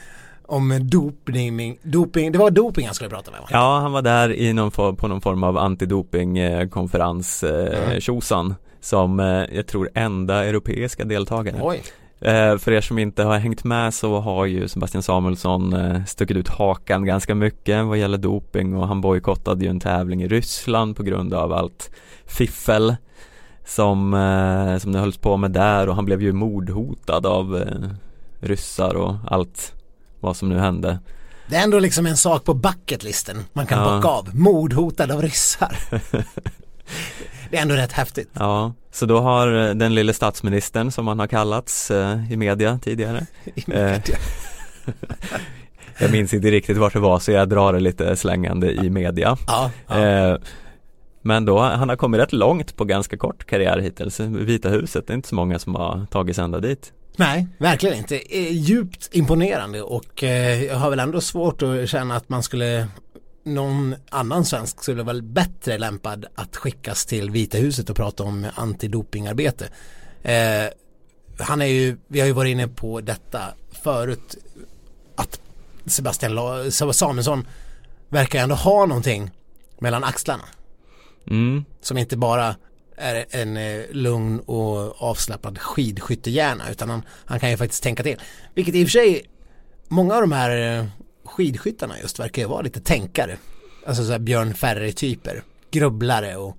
om 0.47 0.79
dopning, 0.91 1.79
doping, 1.83 2.33
det 2.33 2.39
var 2.39 2.51
doping 2.51 2.87
han 2.87 2.95
skulle 2.95 3.11
prata 3.11 3.31
med 3.31 3.41
va? 3.41 3.47
Ja, 3.51 3.79
han 3.79 3.93
var 3.93 4.03
där 4.03 4.33
i 4.33 4.53
någon 4.53 4.71
form, 4.71 4.97
på 4.97 5.09
någon 5.09 5.21
form 5.21 5.45
av 5.45 5.59
antidopingkonferens, 5.59 7.43
eh, 7.43 7.83
Mm. 7.89 8.01
tjosan, 8.01 8.55
som 8.81 9.21
eh, 9.21 9.27
jag 9.27 9.67
tror 9.67 9.91
enda 9.95 10.45
europeiska 10.45 11.05
deltagare. 11.05 11.57
Oj, 11.63 11.83
för 12.59 12.73
er 12.73 12.81
som 12.81 12.99
inte 12.99 13.23
har 13.23 13.39
hängt 13.39 13.65
med 13.65 13.95
så 13.95 14.21
har 14.21 14.47
ju 14.47 14.69
Sebastian 14.69 15.03
Samuelsson 15.03 15.73
eh, 15.73 16.05
stuckit 16.05 16.37
ut 16.37 16.49
hakan 16.49 17.05
ganska 17.05 17.35
mycket 17.35 17.85
vad 17.85 17.99
gäller 17.99 18.19
doping 18.19 18.77
och 18.77 18.89
han 18.89 19.01
bojkottade 19.01 19.65
ju 19.65 19.71
en 19.71 19.81
tävling 19.81 20.23
i 20.23 20.29
Ryssland 20.29 20.97
på 20.97 21.03
grund 21.03 21.35
av 21.35 21.53
allt 21.53 21.91
fiffel 22.27 22.97
som, 23.67 24.15
eh, 24.15 24.79
som 24.79 24.93
det 24.93 24.99
hölls 24.99 25.17
på 25.19 25.37
med 25.37 25.51
där 25.51 25.89
och 25.89 25.95
han 25.95 26.05
blev 26.05 26.23
ju 26.23 26.33
mordhotad 26.33 27.27
av 27.27 27.57
eh, 27.57 27.89
ryssar 28.41 28.95
och 28.95 29.15
allt 29.27 29.73
vad 30.21 30.37
som 30.37 30.49
nu 30.49 30.59
hände. 30.59 30.99
det 31.49 31.57
är 31.57 31.65
ändå 31.65 31.79
liksom 31.79 32.07
en 32.07 32.17
sak 32.17 32.45
på 32.45 32.55
bucketlisten 32.55 33.37
man 33.53 33.67
kan 33.67 33.79
Ja. 33.79 33.97
bocka 33.97 34.09
av, 34.09 34.29
mordhotad 34.37 35.11
av 35.13 35.23
ryssar. 35.23 35.77
det 37.51 37.57
är 37.57 37.63
ändå 37.63 37.75
rätt 37.75 37.93
häftigt. 37.93 38.31
Ja, 38.33 38.73
så 38.93 39.07
då 39.07 39.21
har 39.21 39.69
eh, 39.69 39.75
den 39.75 39.95
lille 39.95 40.13
statsministern 40.15 40.91
som 40.91 41.07
han 41.09 41.19
har 41.19 41.27
kallats 41.27 41.91
eh, 41.91 42.33
i 42.33 42.37
media 42.37 42.79
tidigare 42.83 43.27
Eh, 43.73 44.01
Jag 45.99 46.11
minns 46.13 46.35
inte 46.35 46.51
riktigt 46.51 46.77
vart 46.77 46.93
det 46.93 46.99
var 46.99 47.19
så 47.19 47.31
jag 47.33 47.49
drar 47.49 47.73
det 47.73 47.81
lite 47.81 48.17
slängande 48.17 48.73
i 48.73 48.91
media 48.91 49.37
Ja, 49.47 49.71
ja. 49.89 49.99
Eh, 50.07 50.37
Men 51.23 51.45
då, 51.45 51.59
han 51.61 51.89
har 51.89 51.97
kommit 51.97 52.21
rätt 52.21 52.33
långt 52.33 52.77
på 52.77 52.85
ganska 52.85 53.17
kort 53.17 53.45
karriär 53.47 53.79
hittills 53.79 54.21
Vita 54.21 54.69
huset, 54.69 55.07
det 55.07 55.13
är 55.13 55.15
inte 55.15 55.29
så 55.29 55.35
många 55.35 55.59
som 55.59 55.75
har 55.75 56.07
tagit 56.11 56.37
sig 56.37 56.45
ända 56.45 56.61
dit 56.61 56.93
Nej, 57.17 57.47
verkligen 57.59 57.99
inte. 57.99 58.17
Eh, 58.17 58.53
Djupt 58.53 59.09
imponerande 59.13 59.83
och 59.83 60.23
jag 60.69 60.77
har 60.77 60.91
väl 60.91 61.01
ändå 61.01 61.21
svårt 61.21 61.63
att 61.63 61.89
känna 61.89 62.17
att 62.17 62.29
man 62.29 62.43
skulle 62.43 62.87
någon 63.45 63.95
annan 64.11 64.45
svensk 64.45 64.83
skulle 64.83 65.03
vara 65.03 65.21
bättre 65.21 65.79
lämpad 65.79 66.27
att 66.35 66.57
skickas 66.57 67.07
till 67.07 67.31
Vita 67.31 67.59
huset 67.59 67.91
och 67.91 67.97
prata 67.97 68.23
om 68.23 68.47
antidopingarbete. 68.55 69.69
Eh, 70.23 70.69
han 71.39 71.63
är 71.63 71.67
ju, 71.67 71.97
vi 72.09 72.21
har 72.21 72.27
ju 72.27 72.33
varit 72.33 72.51
inne 72.51 72.69
på 72.69 73.01
detta 73.01 73.55
förut 73.83 74.37
att 75.17 75.41
Sebastian 75.87 76.35
La- 76.35 76.71
Samuelsson 76.71 77.47
verkar 78.09 78.43
ändå 78.43 78.55
ha 78.55 78.87
någonting 78.87 79.31
mellan 79.79 80.05
axlarna 80.05 80.45
mm. 81.27 81.65
som 81.81 81.99
inte 81.99 82.17
bara 82.17 82.57
är 82.97 83.27
en 83.31 83.57
eh, 83.57 83.83
lugn 83.91 84.41
och 84.41 85.03
avslappnad 85.03 85.59
skidskyttehjärna 85.59 86.71
utan 86.71 86.91
han, 86.91 87.03
han 87.25 87.41
kan 87.41 87.51
ju 87.51 87.57
faktiskt 87.57 87.83
tänka 87.83 88.03
till. 88.03 88.21
Vilket 88.55 88.75
i 88.75 88.85
och 88.85 88.87
för 88.87 88.91
sig, 88.91 89.25
många 89.89 90.15
av 90.15 90.21
de 90.21 90.33
här 90.33 90.79
eh, 90.79 90.87
skidskyttarna 91.25 91.99
just 92.01 92.21
verkar 92.21 92.43
ju 92.43 92.49
vara 92.49 92.63
lite 92.63 92.81
tänkare. 92.81 93.37
Alltså 93.87 94.05
så 94.05 94.13
här 94.13 94.19
Björn 94.19 94.55
Ferry-typer, 94.55 95.43
grubblare 95.71 96.37
och 96.37 96.57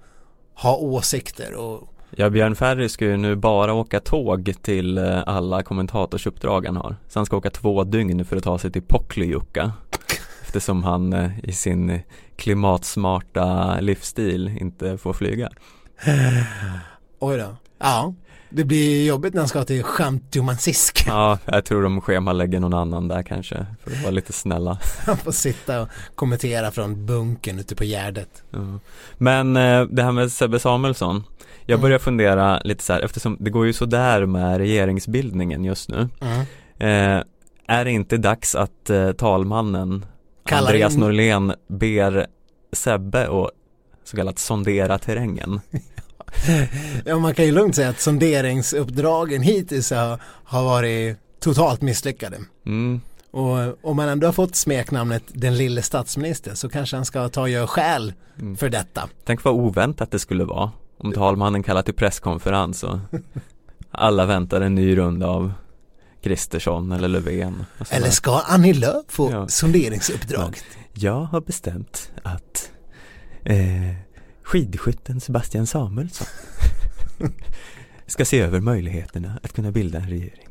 ha 0.53 0.78
åsikter 0.78 1.53
och 1.53 1.91
Ja, 2.18 2.30
Björn 2.30 2.55
Ferry 2.55 2.89
ska 2.89 3.05
ju 3.05 3.18
nu 3.18 3.36
bara 3.36 3.74
åka 3.74 3.99
tåg 3.99 4.53
till 4.61 4.97
eh, 4.97 5.24
alla 5.26 5.63
kommentatorsuppdrag 5.63 6.66
han 6.66 6.76
har. 6.76 6.95
Så 7.07 7.20
han 7.20 7.26
ska 7.26 7.38
åka 7.38 7.49
två 7.49 7.84
dygn 7.84 8.26
för 8.26 8.38
att 8.38 8.43
ta 8.43 8.57
sig 8.57 8.72
till 8.72 8.82
Poklejukka 8.82 9.74
Eftersom 10.41 10.84
han 10.84 11.13
eh, 11.13 11.39
i 11.43 11.51
sin 11.51 11.99
klimatsmarta 12.36 13.80
livsstil 13.80 14.57
inte 14.59 14.97
får 14.97 15.13
flyga. 15.13 15.49
Oj 17.20 17.38
då. 17.38 17.55
Ja, 17.78 18.13
det 18.50 18.64
blir 18.64 19.06
jobbigt 19.08 19.34
när 19.34 19.41
han 19.41 19.48
ska 19.48 19.64
till 19.64 19.84
Chamtumansisk. 19.84 21.04
Ja, 21.08 21.38
jag 21.46 21.66
tror 21.66 21.84
de 21.84 22.02
schemalägger 22.02 22.60
någon 22.60 22.74
annan 22.74 23.08
där 23.08 23.24
kanske 23.24 23.66
för 23.84 23.91
att 23.91 24.02
vara 24.02 24.12
lite 24.12 24.34
snälla 24.34 24.78
Han 25.06 25.18
får 25.18 25.32
sitta 25.32 25.82
och 25.82 25.88
kommentera 26.16 26.72
från 26.72 27.06
bunken 27.06 27.60
ute 27.60 27.76
på 27.76 27.84
Gärdet. 27.84 28.43
Ja. 28.52 28.80
Men 29.18 29.58
eh, 29.58 29.82
det 29.86 30.04
här 30.04 30.12
med 30.12 30.32
Sebbe 30.32 30.60
Samuelsson 30.60 31.24
Jag 31.66 31.76
Mm. 31.76 31.82
börjar 31.82 32.00
fundera 32.00 32.60
lite 32.60 32.84
så 32.84 32.93
här 32.93 33.02
eftersom 33.02 33.38
det 33.39 33.50
går 33.50 33.66
ju 33.66 33.74
sådär 33.74 34.26
med 34.26 34.58
regeringsbildningen 34.58 35.64
just 35.64 35.89
nu 35.89 36.10
Mm. 36.22 36.39
eh, 37.18 37.24
Är 37.68 37.86
det 37.86 37.91
inte 37.91 38.18
dags 38.18 38.56
att 38.56 38.89
eh, 38.89 39.12
talmannen 39.12 40.06
Kallar 40.46 40.62
Andreas 40.68 40.93
in- 40.93 41.00
Norlén 41.00 41.54
ber 41.68 42.28
Sebbe 42.74 43.28
och 43.28 43.52
så 44.04 44.18
kallat 44.18 44.39
sondera 44.39 44.98
terrängen. 44.98 45.62
Ja, 47.06 47.20
man 47.20 47.36
kan 47.36 47.46
ju 47.46 47.52
lugnt 47.52 47.76
säga 47.76 47.90
att 47.90 48.00
sonderingsuppdragen 48.00 49.42
hittills 49.42 49.92
har, 49.92 50.20
har 50.44 50.64
varit 50.64 51.18
totalt 51.40 51.82
misslyckade. 51.82 52.38
Mm. 52.66 53.02
Och 53.32 53.86
om 53.90 53.96
man 53.98 54.10
ändå 54.10 54.28
har 54.28 54.32
fått 54.34 54.56
smeknamnet 54.56 55.24
den 55.28 55.58
lille 55.58 55.82
statsministern 55.82 56.56
så 56.56 56.70
kanske 56.70 56.96
han 56.96 57.06
ska 57.06 57.30
ta 57.30 57.42
och 57.42 57.50
göra 57.50 57.68
skäl 57.68 58.14
Mm. 58.40 58.58
för 58.58 58.70
detta. 58.70 59.10
Tänk 59.26 59.44
vad 59.44 59.54
oväntat 59.54 60.12
det 60.12 60.20
skulle 60.20 60.44
vara 60.44 60.72
om 60.98 61.12
talmannen 61.12 61.64
kallar 61.64 61.82
till 61.82 61.94
presskonferens 61.94 62.84
och 62.84 62.98
alla 63.92 64.26
väntar 64.26 64.62
en 64.62 64.76
ny 64.76 64.98
runda 64.98 65.28
av 65.28 65.54
Kristersson 66.24 66.92
eller 66.92 67.08
Löfven. 67.08 67.66
Eller 67.90 68.10
ska 68.10 68.40
Annie 68.48 68.74
Lööf 68.74 69.06
få 69.08 69.32
Ja. 69.32 69.48
sonderingsuppdraget? 69.48 70.64
Jag 70.94 71.22
har 71.22 71.42
bestämt 71.42 72.12
att 72.24 72.72
eh, 73.44 73.58
skidskytten 74.46 75.20
Sebastian 75.20 75.68
Samuelsson 75.68 76.28
ska 78.08 78.26
se 78.26 78.39
över 78.39 78.60
möjligheterna 78.60 79.39
att 79.43 79.54
kunna 79.54 79.72
bilda 79.72 79.98
en 79.98 80.10
regering. 80.10 80.48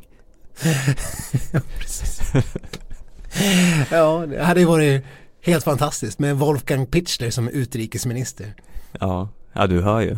Ja, 3.90 4.26
det 4.26 4.42
hade 4.42 4.60
ju 4.60 4.66
varit 4.66 5.04
helt 5.40 5.64
fantastiskt 5.64 6.18
med 6.18 6.36
Wolfgang 6.36 6.86
Pichler 6.86 7.30
som 7.30 7.48
utrikesminister. 7.48 8.54
Ja, 9.00 9.28
ja 9.52 9.66
du 9.66 9.80
hör 9.80 10.00
ju. 10.00 10.16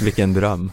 Vilken 0.00 0.34
dröm. 0.34 0.72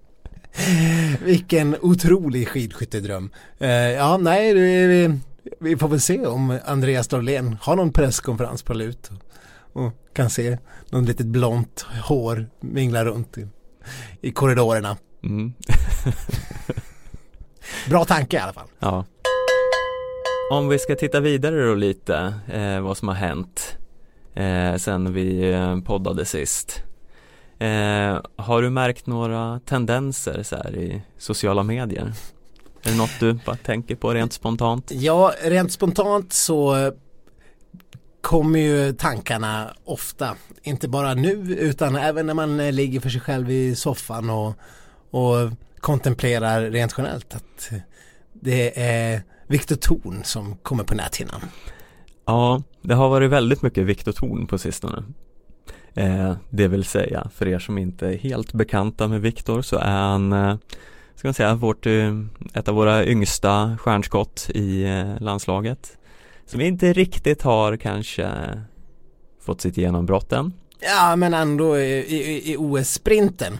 Vilken 1.24 1.76
otrolig 1.80 2.48
skidskyttedröm. 2.48 3.30
Eh, 3.58 3.70
ja, 3.70 4.16
nej, 4.16 4.54
vi, 4.54 5.18
vi 5.60 5.76
får 5.76 5.88
väl 5.88 6.00
se 6.00 6.26
om 6.26 6.58
Andreas 6.64 7.10
Norlén 7.10 7.56
har 7.60 7.76
någon 7.76 7.92
presskonferens 7.92 8.62
på 8.62 8.74
lut 8.74 9.10
och, 9.72 9.84
och 9.84 9.92
kan 10.18 10.30
se 10.30 10.58
någon 10.90 11.04
litet 11.04 11.26
blont 11.26 11.86
hår 12.04 12.46
vingla 12.60 13.04
runt 13.04 13.38
i, 13.38 13.46
i 14.20 14.32
korridorerna. 14.32 14.96
Mm. 15.22 15.52
Bra 17.88 18.04
tanke 18.04 18.36
i 18.36 18.40
alla 18.40 18.52
fall. 18.52 18.68
Ja. 18.78 19.04
Om 20.50 20.68
vi 20.68 20.78
ska 20.78 20.94
titta 20.94 21.20
vidare 21.20 21.66
då 21.66 21.74
lite 21.74 22.34
eh, 22.52 22.80
vad 22.80 22.96
som 22.96 23.08
har 23.08 23.14
hänt 23.14 23.76
eh, 24.34 24.76
sen 24.76 25.12
vi 25.12 25.52
eh, 25.52 25.80
poddade 25.80 26.24
sist. 26.24 26.82
Eh, 27.58 28.20
har 28.36 28.62
du 28.62 28.70
märkt 28.70 29.06
några 29.06 29.60
tendenser 29.66 30.42
så 30.42 30.56
här 30.56 30.76
i 30.76 31.02
sociala 31.18 31.62
medier? 31.62 32.12
Är 32.82 32.90
det 32.90 32.96
något 32.96 33.20
du 33.20 33.32
bara 33.32 33.56
tänker 33.56 33.96
på 33.96 34.14
rent 34.14 34.32
spontant? 34.32 34.90
Ja, 34.94 35.32
rent 35.42 35.72
spontant 35.72 36.32
så 36.32 36.92
kommer 38.20 38.58
ju 38.58 38.92
tankarna 38.92 39.74
ofta, 39.84 40.36
inte 40.62 40.88
bara 40.88 41.14
nu 41.14 41.56
utan 41.58 41.96
även 41.96 42.26
när 42.26 42.34
man 42.34 42.60
eh, 42.60 42.72
ligger 42.72 43.00
för 43.00 43.10
sig 43.10 43.20
själv 43.20 43.50
i 43.50 43.74
soffan 43.74 44.30
och, 44.30 44.54
och 45.10 45.50
kontemplerar 45.80 46.62
rent 46.62 46.94
generellt 46.98 47.34
att 47.34 47.70
det 48.32 48.80
är 48.80 49.22
Viktor 49.46 49.76
Thorn 49.76 50.24
som 50.24 50.56
kommer 50.56 50.84
på 50.84 50.94
näthinnan. 50.94 51.40
Ja, 52.26 52.62
det 52.82 52.94
har 52.94 53.08
varit 53.08 53.30
väldigt 53.30 53.62
mycket 53.62 53.84
Viktor 53.84 54.12
Thorn 54.12 54.46
på 54.46 54.58
sistone. 54.58 55.04
Eh, 55.94 56.32
det 56.50 56.68
vill 56.68 56.84
säga, 56.84 57.30
för 57.34 57.48
er 57.48 57.58
som 57.58 57.78
inte 57.78 58.06
är 58.06 58.18
helt 58.18 58.52
bekanta 58.52 59.08
med 59.08 59.20
Viktor 59.20 59.62
så 59.62 59.76
är 59.76 59.90
han, 59.90 60.32
eh, 60.32 60.56
ska 61.14 61.28
man 61.28 61.34
säga, 61.34 61.54
vårt, 61.54 61.86
eh, 61.86 62.18
ett 62.54 62.68
av 62.68 62.74
våra 62.74 63.04
yngsta 63.06 63.78
stjärnskott 63.80 64.50
i 64.54 64.84
eh, 64.84 65.20
landslaget. 65.20 65.97
Som 66.48 66.60
inte 66.60 66.92
riktigt 66.92 67.42
har 67.42 67.76
kanske 67.76 68.28
fått 69.40 69.60
sitt 69.60 69.76
genombrott 69.76 70.32
än. 70.32 70.52
Ja, 70.80 71.16
men 71.16 71.34
ändå 71.34 71.78
i, 71.78 71.98
i, 71.98 72.52
i 72.52 72.56
OS-sprinten 72.56 73.58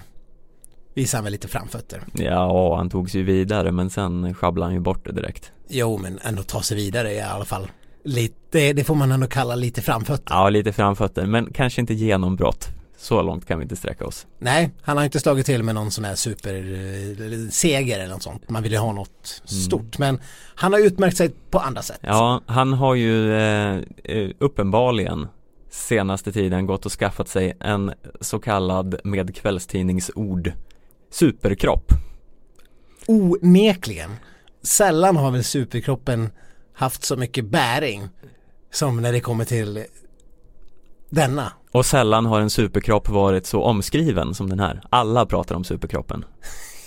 visar 0.95 1.18
han 1.18 1.24
väl 1.24 1.32
lite 1.32 1.49
framfötter. 1.49 2.03
Ja, 2.12 2.76
han 2.76 2.91
tog 2.91 3.11
sig 3.11 3.22
vidare 3.22 3.72
men 3.72 3.91
sen 3.91 4.34
sjabblade 4.34 4.66
han 4.66 4.74
ju 4.74 4.80
bort 4.80 5.05
det 5.05 5.12
direkt. 5.12 5.53
Jo, 5.68 5.99
men 5.99 6.18
ändå 6.22 6.43
ta 6.43 6.62
sig 6.62 6.76
vidare 6.76 7.12
i 7.12 7.20
alla 7.20 7.45
fall. 7.45 7.70
Lite, 8.05 8.72
det 8.72 8.84
får 8.84 8.95
man 8.95 9.12
ändå 9.12 9.26
kalla 9.26 9.55
lite 9.55 9.82
framfötter. 9.82 10.34
Ja, 10.34 10.49
lite 10.49 10.72
framfötter 10.72 11.26
men 11.26 11.53
kanske 11.53 11.80
inte 11.80 11.95
genombrott. 11.95 12.68
Så 13.01 13.22
långt 13.22 13.46
kan 13.46 13.59
vi 13.59 13.62
inte 13.62 13.76
sträcka 13.76 14.07
oss. 14.07 14.26
Nej, 14.38 14.70
han 14.82 14.96
har 14.96 15.05
inte 15.05 15.20
slagit 15.20 15.46
till 15.46 15.62
med 15.62 15.74
någon 15.74 15.90
sån 15.90 16.05
här 16.05 16.14
superseger 16.14 17.99
eller 17.99 18.12
något 18.12 18.22
sånt. 18.22 18.51
Man 18.51 18.62
vill 18.62 18.72
ju 18.72 18.78
ha 18.78 18.92
något 18.92 19.42
stort. 19.44 19.99
Men 19.99 20.20
han 20.55 20.72
har 20.72 20.80
utmärkt 20.80 21.16
sig 21.16 21.30
på 21.51 21.59
andra 21.59 21.82
sätt. 21.82 21.99
Ja, 22.01 22.42
han 22.46 22.72
har 22.72 22.94
ju 22.94 23.34
eh, 23.34 23.80
eh, 24.05 24.30
uppenbarligen 24.38 25.26
senaste 25.70 26.32
tiden 26.32 26.66
gått 26.66 26.86
och 26.86 26.92
skaffat 26.92 27.28
sig 27.28 27.57
en 27.61 27.92
så 28.20 28.38
kallad 28.38 29.01
med 29.05 29.34
kvällstidningsord 29.36 30.53
superkropp. 31.11 31.92
Onekligen. 33.07 34.11
Sällan 34.62 35.16
har 35.16 35.30
väl 35.30 35.44
superkroppen 35.44 36.30
haft 36.72 37.05
så 37.05 37.16
mycket 37.16 37.44
bäring 37.44 38.09
som 38.70 39.03
när 39.03 39.12
det 39.12 39.20
kommer 39.20 39.44
till 39.44 39.84
denna. 41.11 41.52
Och 41.72 41.86
sällan 41.86 42.26
har 42.26 42.40
en 42.40 42.50
superkropp 42.50 43.09
varit 43.09 43.46
så 43.46 43.62
omskriven 43.62 44.34
som 44.34 44.48
den 44.50 44.61
här. 44.61 44.80
Alla 44.90 45.26
pratar 45.26 45.54
om 45.54 45.64
superkroppen. 45.64 46.24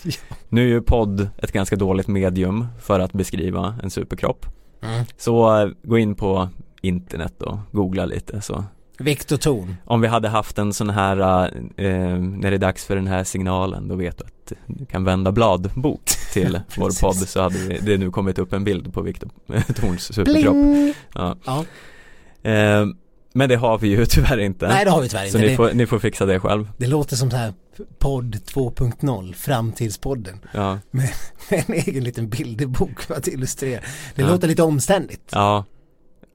Ja. 0.03 0.36
Nu 0.49 0.61
är 0.61 0.67
ju 0.67 0.82
podd 0.82 1.30
ett 1.38 1.51
ganska 1.51 1.76
dåligt 1.76 2.07
medium 2.07 2.67
för 2.82 2.99
att 2.99 3.13
beskriva 3.13 3.76
en 3.84 3.89
superkropp. 3.89 4.45
Mm. 4.84 5.05
Så 5.17 5.59
eh, 5.61 5.69
gå 5.84 5.97
in 5.97 6.15
på 6.15 6.49
internet 6.82 7.41
och 7.41 7.57
googla 7.72 8.05
lite 8.05 8.41
så 8.41 8.63
Viktor 8.99 9.38
Thorn. 9.38 9.76
Om 9.86 10.01
vi 10.01 10.07
hade 10.07 10.30
haft 10.30 10.57
en 10.57 10.74
sån 10.74 10.89
här, 10.89 11.19
eh, 11.78 12.17
när 12.17 12.49
det 12.51 12.55
är 12.55 12.57
dags 12.57 12.86
för 12.86 12.95
den 12.95 13.07
här 13.07 13.24
signalen, 13.24 13.88
då 13.88 13.95
vet 13.95 14.17
du 14.17 14.24
att 14.24 14.53
du 14.65 14.86
kan 14.86 15.03
vända 15.03 15.32
blad-bok 15.32 16.01
till 16.34 16.59
vår 16.78 17.01
podd 17.01 17.15
så 17.15 17.41
hade 17.41 17.57
vi- 17.57 17.80
det 17.82 17.97
nu 17.97 18.11
kommit 18.11 18.39
upp 18.39 18.53
en 18.53 18.63
bild 18.63 18.93
på 18.93 19.01
Viktor 19.01 19.30
Thorns 19.76 20.13
superkropp. 20.13 20.53
Bling! 20.53 20.93
Ja. 21.13 21.36
Ja. 21.45 21.65
Eh, 22.51 22.86
men 23.34 23.49
det 23.49 23.55
har 23.55 23.77
vi 23.77 23.88
ju 23.88 24.05
tyvärr 24.09 24.38
inte. 24.38 24.67
Nej 24.67 24.86
det 24.86 24.91
har 24.91 25.01
vi 25.01 25.09
tyvärr 25.09 25.21
så 25.27 25.27
inte. 25.27 25.39
ni 25.39 25.47
Det, 25.47 25.55
får, 25.55 25.71
ni 25.73 25.86
får 25.86 25.99
fixa 25.99 26.25
det 26.25 26.39
själv. 26.39 26.67
det 26.77 26.88
låter 26.88 27.15
som 27.15 27.32
så 27.32 27.38
här 27.38 27.53
podd 27.99 28.36
2.0, 28.36 29.34
framtidspodden. 29.34 30.39
Ja, 30.53 30.79
Med 30.91 31.09
en 31.49 31.73
egen 31.73 32.03
liten 32.03 32.29
bilderbok 32.29 33.01
för 33.01 33.13
att 33.15 33.27
illustrera. 33.27 33.82
Det 34.15 34.21
Ja. 34.21 34.27
låter 34.27 34.47
lite 34.47 34.63
omständigt. 34.63 35.29
ja. 35.32 35.65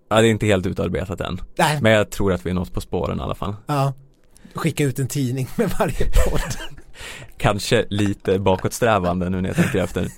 Ja, 0.08 0.20
det 0.20 0.28
är 0.28 0.30
inte 0.30 0.46
helt 0.46 0.66
utarbetat 0.66 1.20
än. 1.20 1.40
Nej, 1.58 1.78
Men 1.82 1.92
jag 1.92 2.10
tror 2.10 2.32
att 2.32 2.46
vi 2.46 2.50
är 2.50 2.54
något 2.54 2.72
på 2.72 2.80
spåren 2.80 3.18
i 3.18 3.22
alla 3.22 3.34
fall. 3.34 3.56
ja. 3.66 3.92
Skicka 4.54 4.84
ut 4.84 4.98
en 4.98 5.08
tidning 5.08 5.48
med 5.56 5.70
varje 5.78 6.04
podd. 6.30 6.40
Kanske 7.38 7.84
lite 7.90 8.38
bakåtsträvande 8.38 9.30
nu 9.30 9.40
när 9.40 9.48
jag 9.48 9.56
tänker 9.56 9.78
efter. 9.78 10.08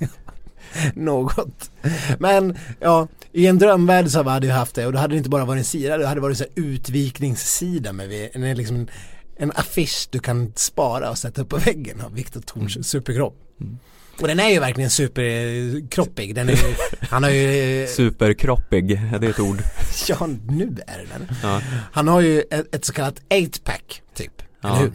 Något. 0.95 1.71
Men 2.19 2.57
ja, 2.81 3.09
i 3.39 3.47
en 3.47 3.59
drömvärld 3.59 4.09
så 4.09 4.23
hade 4.23 4.47
jag 4.47 4.55
haft 4.55 4.75
det 4.75 4.87
och 4.87 4.93
då 4.93 4.99
hade 4.99 5.15
det 5.15 5.19
inte 5.19 5.29
bara 5.31 5.45
varit 5.45 5.59
en 5.59 5.65
sida, 5.65 5.99
det 5.99 6.07
hade 6.07 6.21
varit 6.21 6.39
så 6.39 6.45
här 6.45 6.53
utvikningssida 6.65 7.93
med 7.93 8.31
en, 8.33 8.57
liksom 8.57 8.77
en, 8.77 8.91
en 9.37 9.53
affisch 9.55 10.09
du 10.11 10.19
kan 10.19 10.53
spara 10.57 11.11
och 11.11 11.19
sätta 11.19 11.43
upp 11.43 11.49
på 11.49 11.57
väggen 11.57 12.01
av 12.01 12.15
Viktor 12.15 12.41
Thorns 12.41 12.89
superkropp. 12.89 13.37
Mm. 13.61 13.79
Och 14.21 14.29
den 14.29 14.41
är 14.41 14.49
ju 14.49 14.61
verkligen 14.61 14.91
superkroppig. 14.91 16.35
Den 16.35 16.49
är 16.49 16.53
ju, 16.53 16.75
han 17.11 17.23
har 17.23 17.31
ju, 17.31 17.87
Superkroppig, 17.87 18.91
ja, 19.13 19.19
det 19.19 19.27
är 19.27 19.31
ett 19.31 19.41
ord. 19.41 19.63
ja 20.09 20.27
nu 20.49 20.77
är 20.87 20.99
det 20.99 21.07
den. 21.19 21.29
Ja. 21.43 21.61
Han 21.93 22.09
har 22.09 22.21
ju 22.21 22.41
ett, 22.51 22.75
ett 22.75 22.85
så 22.85 22.93
kallat 22.93 23.21
8-pack 23.31 24.03
typ, 24.15 24.43
Ja. 24.61 24.69
eller 24.69 24.81
hur? 24.81 24.93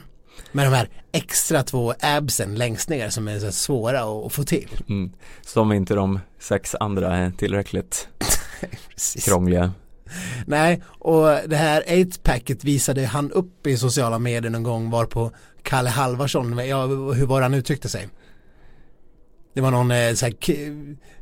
Med 0.55 0.65
de 0.65 0.73
här 0.73 0.89
extra 1.11 1.63
två 1.63 1.93
absen 1.99 2.55
längst 2.55 2.89
ner 2.89 3.09
som 3.09 3.27
är 3.27 3.39
så 3.39 3.51
svåra 3.51 4.25
att, 4.25 4.33
få 4.33 4.43
till. 4.43 4.83
Mm. 4.89 5.11
Som 5.41 5.71
inte 5.71 5.95
de 5.95 6.19
sex 6.39 6.75
andra 6.79 7.17
är 7.17 7.31
tillräckligt 7.31 8.07
krångliga. 9.25 9.73
Nej, 10.45 10.83
och 10.87 11.25
det 11.47 11.55
här 11.55 11.83
8-packet 11.87 12.63
visade 12.63 13.05
han 13.05 13.31
upp 13.31 13.67
i 13.67 13.77
sociala 13.77 14.19
medier 14.19 14.51
någon 14.51 14.63
gång 14.63 14.89
var 14.89 15.05
på 15.05 15.31
Kalle 15.63 15.89
Halvarsson, 15.89 16.67
ja, 16.67 16.85
hur 16.85 17.25
var 17.25 17.41
han 17.41 17.53
uttryckte 17.53 17.89
sig? 17.89 18.07
Det 19.53 19.61
var 19.61 19.71
någon 19.71 19.91
eh, 19.91 20.13
så 20.13 20.25
här, 20.25 20.35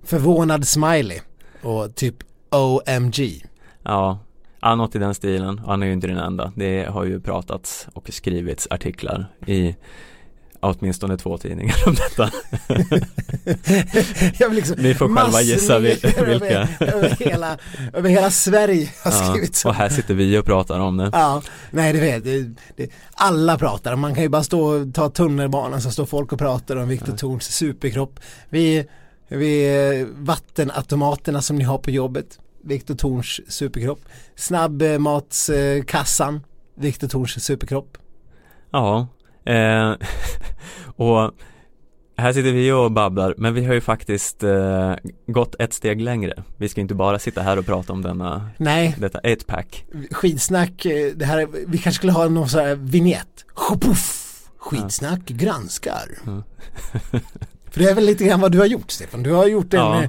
förvånad 0.03 0.67
smiley 0.67 1.19
och 1.61 1.95
typ 1.95 2.15
OMG. 2.49 3.45
Ja, 3.83 4.19
ja, 4.61 4.75
något 4.75 4.95
i 4.95 4.99
den 4.99 5.13
stilen. 5.15 5.59
Och 5.59 5.69
Han 5.69 5.83
är 5.83 5.87
ju 5.87 5.93
inte 5.93 6.07
den 6.07 6.17
enda. 6.17 6.51
Det 6.55 6.83
har 6.89 7.03
ju 7.05 7.19
pratats 7.21 7.87
och 7.93 8.09
skrivits 8.13 8.67
artiklar 8.71 9.25
i 9.47 9.75
åtminstone 10.63 11.17
två 11.17 11.37
tidningar 11.37 11.75
om 11.87 11.95
detta. 11.95 12.29
Liksom, 14.51 14.75
Ni 14.79 14.93
får 14.93 15.15
själva 15.15 15.41
gissa 15.41 15.79
vilka. 15.89 16.07
Över, 16.21 16.83
över, 16.93 17.09
hela, 17.19 17.57
över 17.93 18.09
hela 18.09 18.31
Sverige 18.31 18.89
har 19.03 19.11
Ja, 19.11 19.31
skrivit 19.31 19.55
så. 19.55 19.69
och 19.69 19.75
här 19.75 19.89
sitter 19.89 20.13
vi 20.13 20.37
och 20.37 20.45
pratar 20.45 20.79
om 20.79 20.97
det. 20.97 21.09
Ja, 21.13 21.41
nej 21.71 21.93
det 21.93 21.99
vet 21.99 22.23
det, 22.23 22.41
det, 22.75 22.91
Alla 23.13 23.57
pratar, 23.57 23.95
man 23.95 24.13
kan 24.13 24.23
ju 24.23 24.29
bara 24.29 24.43
stå 24.43 24.61
och 24.61 24.93
ta 24.93 25.09
tunnelbanan 25.09 25.81
så 25.81 25.91
står 25.91 26.05
folk 26.05 26.33
och 26.33 26.39
pratar 26.39 26.75
om 26.75 26.87
Viktor 26.89 27.17
Thorns 27.17 27.45
superkropp. 27.55 28.19
Vi, 28.49 28.85
vi 29.27 30.07
vattenautomaterna 30.15 31.41
som 31.41 31.55
ni 31.55 31.63
har 31.63 31.77
på 31.77 31.91
jobbet. 31.91 32.39
Viktor 32.63 32.95
Torns 32.95 33.41
superkropp. 33.47 33.99
Snabbmatskassan, 34.35 36.39
Viktor 36.75 37.07
Torns 37.07 37.43
superkropp. 37.45 37.97
Ja, 38.71 39.07
eh, 39.45 39.93
och 40.95 41.31
här 42.17 42.33
sitter 42.33 42.51
vi 42.51 42.71
och 42.71 42.91
babblar, 42.91 43.35
men 43.37 43.53
vi 43.53 43.65
har 43.65 43.73
ju 43.73 43.81
faktiskt 43.81 44.43
eh, 44.43 44.93
gått 45.27 45.55
ett 45.59 45.73
steg 45.73 46.01
längre. 46.01 46.43
Vi 46.57 46.69
ska 46.69 46.81
inte 46.81 46.95
bara 46.95 47.19
sitta 47.19 47.41
här 47.41 47.59
och 47.59 47.65
prata 47.65 47.93
om 47.93 48.01
denna, 48.01 48.49
Nej, 48.57 48.95
detta 48.99 49.19
8-pack. 49.19 49.85
skidsnack, 50.11 50.85
eh, 50.85 51.11
det 51.15 51.25
här, 51.25 51.47
vi 51.67 51.77
kanske 51.77 51.97
skulle 51.97 52.11
ha 52.11 52.27
någon 52.29 52.49
sån 52.49 52.61
här 52.61 52.75
vignett. 52.75 53.45
Sjopuff! 53.53 54.27
Skitsnack 54.57 55.25
granskar. 55.25 56.09
Mm. 56.27 56.43
För 57.71 57.79
det 57.79 57.89
är 57.89 57.95
väl 57.95 58.05
lite 58.05 58.23
grann 58.23 58.41
vad 58.41 58.51
du 58.51 58.59
har 58.59 58.65
gjort 58.65 58.91
Stefan. 58.91 59.23
Du 59.23 59.31
har 59.31 59.47
gjort 59.47 59.73
en, 59.73 59.79
Ja. 59.79 60.03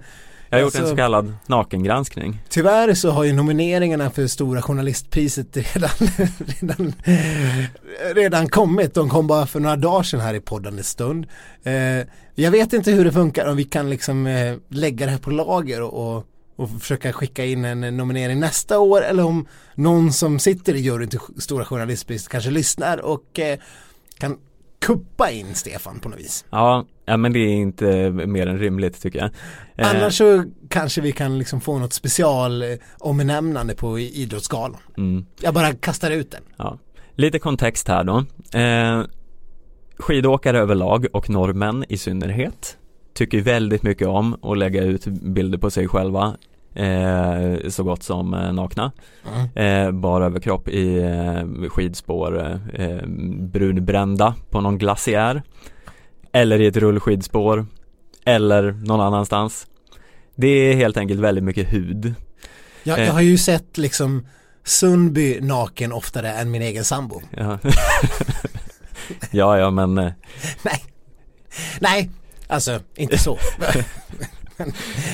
Jag 0.52 0.58
har 0.58 0.62
gjort 0.64 0.74
en 0.74 0.80
Alltså- 0.80 0.92
så 0.92 0.96
kallad 0.96 1.34
nakengranskning. 1.46 2.42
tyvärr 2.48 2.94
så 2.94 3.10
har 3.10 3.24
ju 3.24 3.32
nomineringarna 3.32 4.10
för 4.10 4.26
Stora 4.26 4.62
Journalistpriset 4.62 5.56
redan, 5.74 5.90
redan, 6.60 6.92
redan 8.14 8.48
kommit. 8.48 8.94
De 8.94 9.08
kom 9.08 9.26
bara 9.26 9.46
för 9.46 9.60
några 9.60 9.76
dagar 9.76 10.02
sedan 10.02 10.20
här 10.20 10.34
i 10.34 10.40
poddande 10.40 10.82
stund. 10.82 11.26
Eh, 11.64 11.72
jag 12.34 12.50
vet 12.50 12.72
inte 12.72 12.90
hur 12.90 13.04
det 13.04 13.12
funkar 13.12 13.46
om 13.46 13.56
vi 13.56 13.64
kan 13.64 13.90
liksom 13.90 14.26
eh, 14.26 14.56
lägga 14.68 15.06
det 15.06 15.12
här 15.12 15.18
på 15.18 15.30
lager 15.30 15.82
och, 15.82 16.16
och 16.16 16.26
och 16.56 16.70
försöka 16.80 17.12
skicka 17.12 17.44
in 17.44 17.64
en 17.64 17.96
nominering 17.96 18.40
nästa 18.40 18.78
år 18.78 19.02
eller 19.04 19.24
om 19.24 19.46
någon 19.74 20.12
som 20.12 20.38
sitter 20.38 20.74
i 20.74 20.80
juryn 20.80 21.08
till 21.08 21.18
Stora 21.38 21.64
Journalistpriset 21.64 22.28
kanske 22.28 22.50
lyssnar 22.50 22.98
och 22.98 23.38
eh, 23.38 23.58
kan 24.18 24.38
kuppa 24.80 25.30
in 25.30 25.54
Stefan 25.54 25.98
på 26.00 26.08
något 26.08 26.18
vis. 26.18 26.44
Ja, 26.50 26.86
ja 27.04 27.16
men 27.16 27.32
det 27.32 27.38
är 27.38 27.48
inte 27.54 28.10
mer 28.10 28.46
än 28.46 28.58
rimligt 28.58 29.02
tycker 29.02 29.18
jag. 29.18 29.30
Eh, 29.76 29.90
Annars 29.90 30.18
så 30.18 30.44
kanske 30.68 31.00
vi 31.00 31.12
kan 31.12 31.38
liksom 31.38 31.60
få 31.60 31.78
något 31.78 31.92
special 31.92 32.62
eh, 32.62 32.68
omnämnande 32.98 33.74
på 33.74 33.98
Idrottsgalan. 33.98 34.76
mm, 34.96 35.26
Jag 35.40 35.54
bara 35.54 35.72
kastar 35.72 36.10
ut 36.10 36.30
den. 36.30 36.42
ja. 36.56 36.78
Lite 37.14 37.38
kontext 37.38 37.88
här 37.88 38.04
då. 38.04 38.24
Eh, 38.58 39.02
skidåkare 39.98 40.58
överlag 40.58 41.06
och 41.12 41.30
norrmän 41.30 41.84
i 41.88 41.96
synnerhet 41.98 42.76
tycker 43.14 43.40
väldigt 43.40 43.82
mycket 43.82 44.08
om 44.08 44.36
att 44.42 44.58
lägga 44.58 44.82
ut 44.82 45.06
bilder 45.06 45.58
på 45.58 45.70
sig 45.70 45.88
själva 45.88 46.36
eh, 46.74 47.68
så 47.68 47.82
gott 47.82 48.02
som 48.02 48.34
eh, 48.34 48.52
nakna. 48.52 48.92
Eh, 49.54 49.90
bara 49.90 50.26
överkropp 50.26 50.68
i 50.68 50.98
eh, 50.98 51.68
skidspår 51.70 52.60
eh, 52.74 53.06
brunbrända 53.52 54.34
på 54.50 54.60
någon 54.60 54.78
glaciär 54.78 55.42
eller 56.32 56.60
i 56.60 56.66
ett 56.66 56.76
rullskidspår 56.76 57.66
eller 58.24 58.72
någon 58.72 59.00
annanstans. 59.00 59.66
Det 60.36 60.46
är 60.48 60.74
helt 60.74 60.96
enkelt 60.96 61.20
väldigt 61.20 61.44
mycket 61.44 61.72
hud. 61.72 62.14
Jag, 62.82 62.98
Eh. 62.98 63.04
jag 63.06 63.12
har 63.12 63.20
ju 63.20 63.38
sett 63.38 63.78
liksom 63.78 64.26
Sundby 64.64 65.40
naken 65.40 65.92
oftare 65.92 66.32
än 66.32 66.50
min 66.50 66.62
egen 66.62 66.84
sambo. 66.84 67.22
Ja, 67.30 67.58
ja, 69.30 69.58
ja 69.58 69.70
men 69.70 69.98
eh, 69.98 70.12
Nej, 70.62 70.84
nej, 71.80 72.10
alltså 72.46 72.80
inte 72.96 73.18
så. 73.18 73.38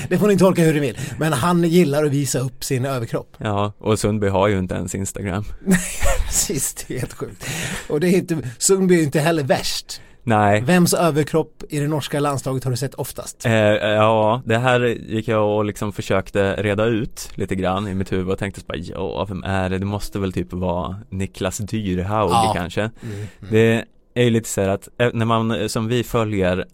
Det 0.09 0.19
får 0.19 0.29
ni 0.29 0.39
tolka 0.39 0.63
hur 0.63 0.75
ni 0.75 0.81
vill. 0.81 0.99
Men 1.19 1.33
han 1.33 1.65
gillar 1.65 2.05
att 2.05 2.11
visa 2.13 2.39
upp 2.39 2.65
sin 2.65 2.85
överkropp. 2.85 3.37
ja, 3.39 3.73
och 3.79 3.99
Sundby 3.99 4.29
har 4.29 4.49
ju 4.49 4.59
inte 4.59 4.75
ens 4.75 4.95
Instagram. 4.95 5.45
Precis, 6.27 6.75
det 6.75 6.95
är 6.95 6.99
helt 7.01 7.13
sjukt. 7.13 7.47
Och 7.89 8.01
det 8.01 8.09
är 8.09 8.17
inte, 8.17 8.39
Sundby 8.59 8.99
är 8.99 9.03
inte 9.03 9.21
heller 9.21 9.43
värst. 9.43 10.01
Nej, 10.23 10.61
Vems 10.61 10.95
överkropp 10.95 11.63
i 11.69 11.79
det 11.81 11.89
norska 11.89 12.21
landslaget 12.21 12.65
har 12.65 12.71
du 12.71 12.77
sett 12.77 12.95
oftast? 12.95 13.47
Eh, 13.47 13.53
ja, 13.53 14.43
det 14.45 14.59
här 14.59 14.81
gick 14.81 15.29
jag 15.29 15.57
och 15.57 15.65
liksom 15.65 15.93
försökte 15.93 16.55
reda 16.63 16.85
ut 16.85 17.31
lite 17.35 17.55
grann 17.55 17.89
i 17.89 17.95
mitt 17.95 18.13
huvud 18.13 18.31
och 18.31 18.39
tänkte 18.39 18.61
så 18.61 18.67
bara, 18.67 18.79
ja, 18.79 19.25
vem 19.29 19.45
är 19.45 19.69
det? 19.69 19.79
Det 19.79 19.87
måste 19.87 20.19
väl 20.19 20.33
typ 20.33 20.53
vara 20.53 20.97
Niklas 21.11 21.59
Dyrhaug 21.59 22.31
Ja. 22.31 22.53
kanske. 22.57 22.81
Mm, 22.81 22.93
mm. 23.17 23.27
Det 23.51 23.85
är 24.15 24.25
ju 24.25 24.31
lite 24.31 24.49
så 24.49 24.61
här 24.61 24.69
att 24.69 24.89
eh, 24.99 25.11
när 25.15 25.25
man 25.27 25.51
eh, 25.51 25.67
som 25.67 25.89
vi 25.89 26.05
följer 26.05 26.67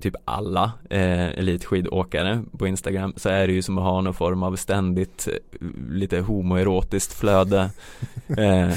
typ 0.00 0.14
alla 0.24 0.72
eh, 0.90 1.26
elitskidåkare 1.28 2.42
på 2.58 2.66
Instagram 2.66 3.12
så 3.16 3.28
är 3.28 3.46
det 3.46 3.52
ju 3.52 3.62
som 3.62 3.78
att 3.78 3.84
ha 3.84 4.00
någon 4.00 4.14
form 4.14 4.42
av 4.42 4.56
ständigt 4.56 5.28
eh, 5.28 5.66
lite 5.90 6.20
homoerotiskt 6.20 7.12
flöde 7.14 7.70
eh, 8.38 8.70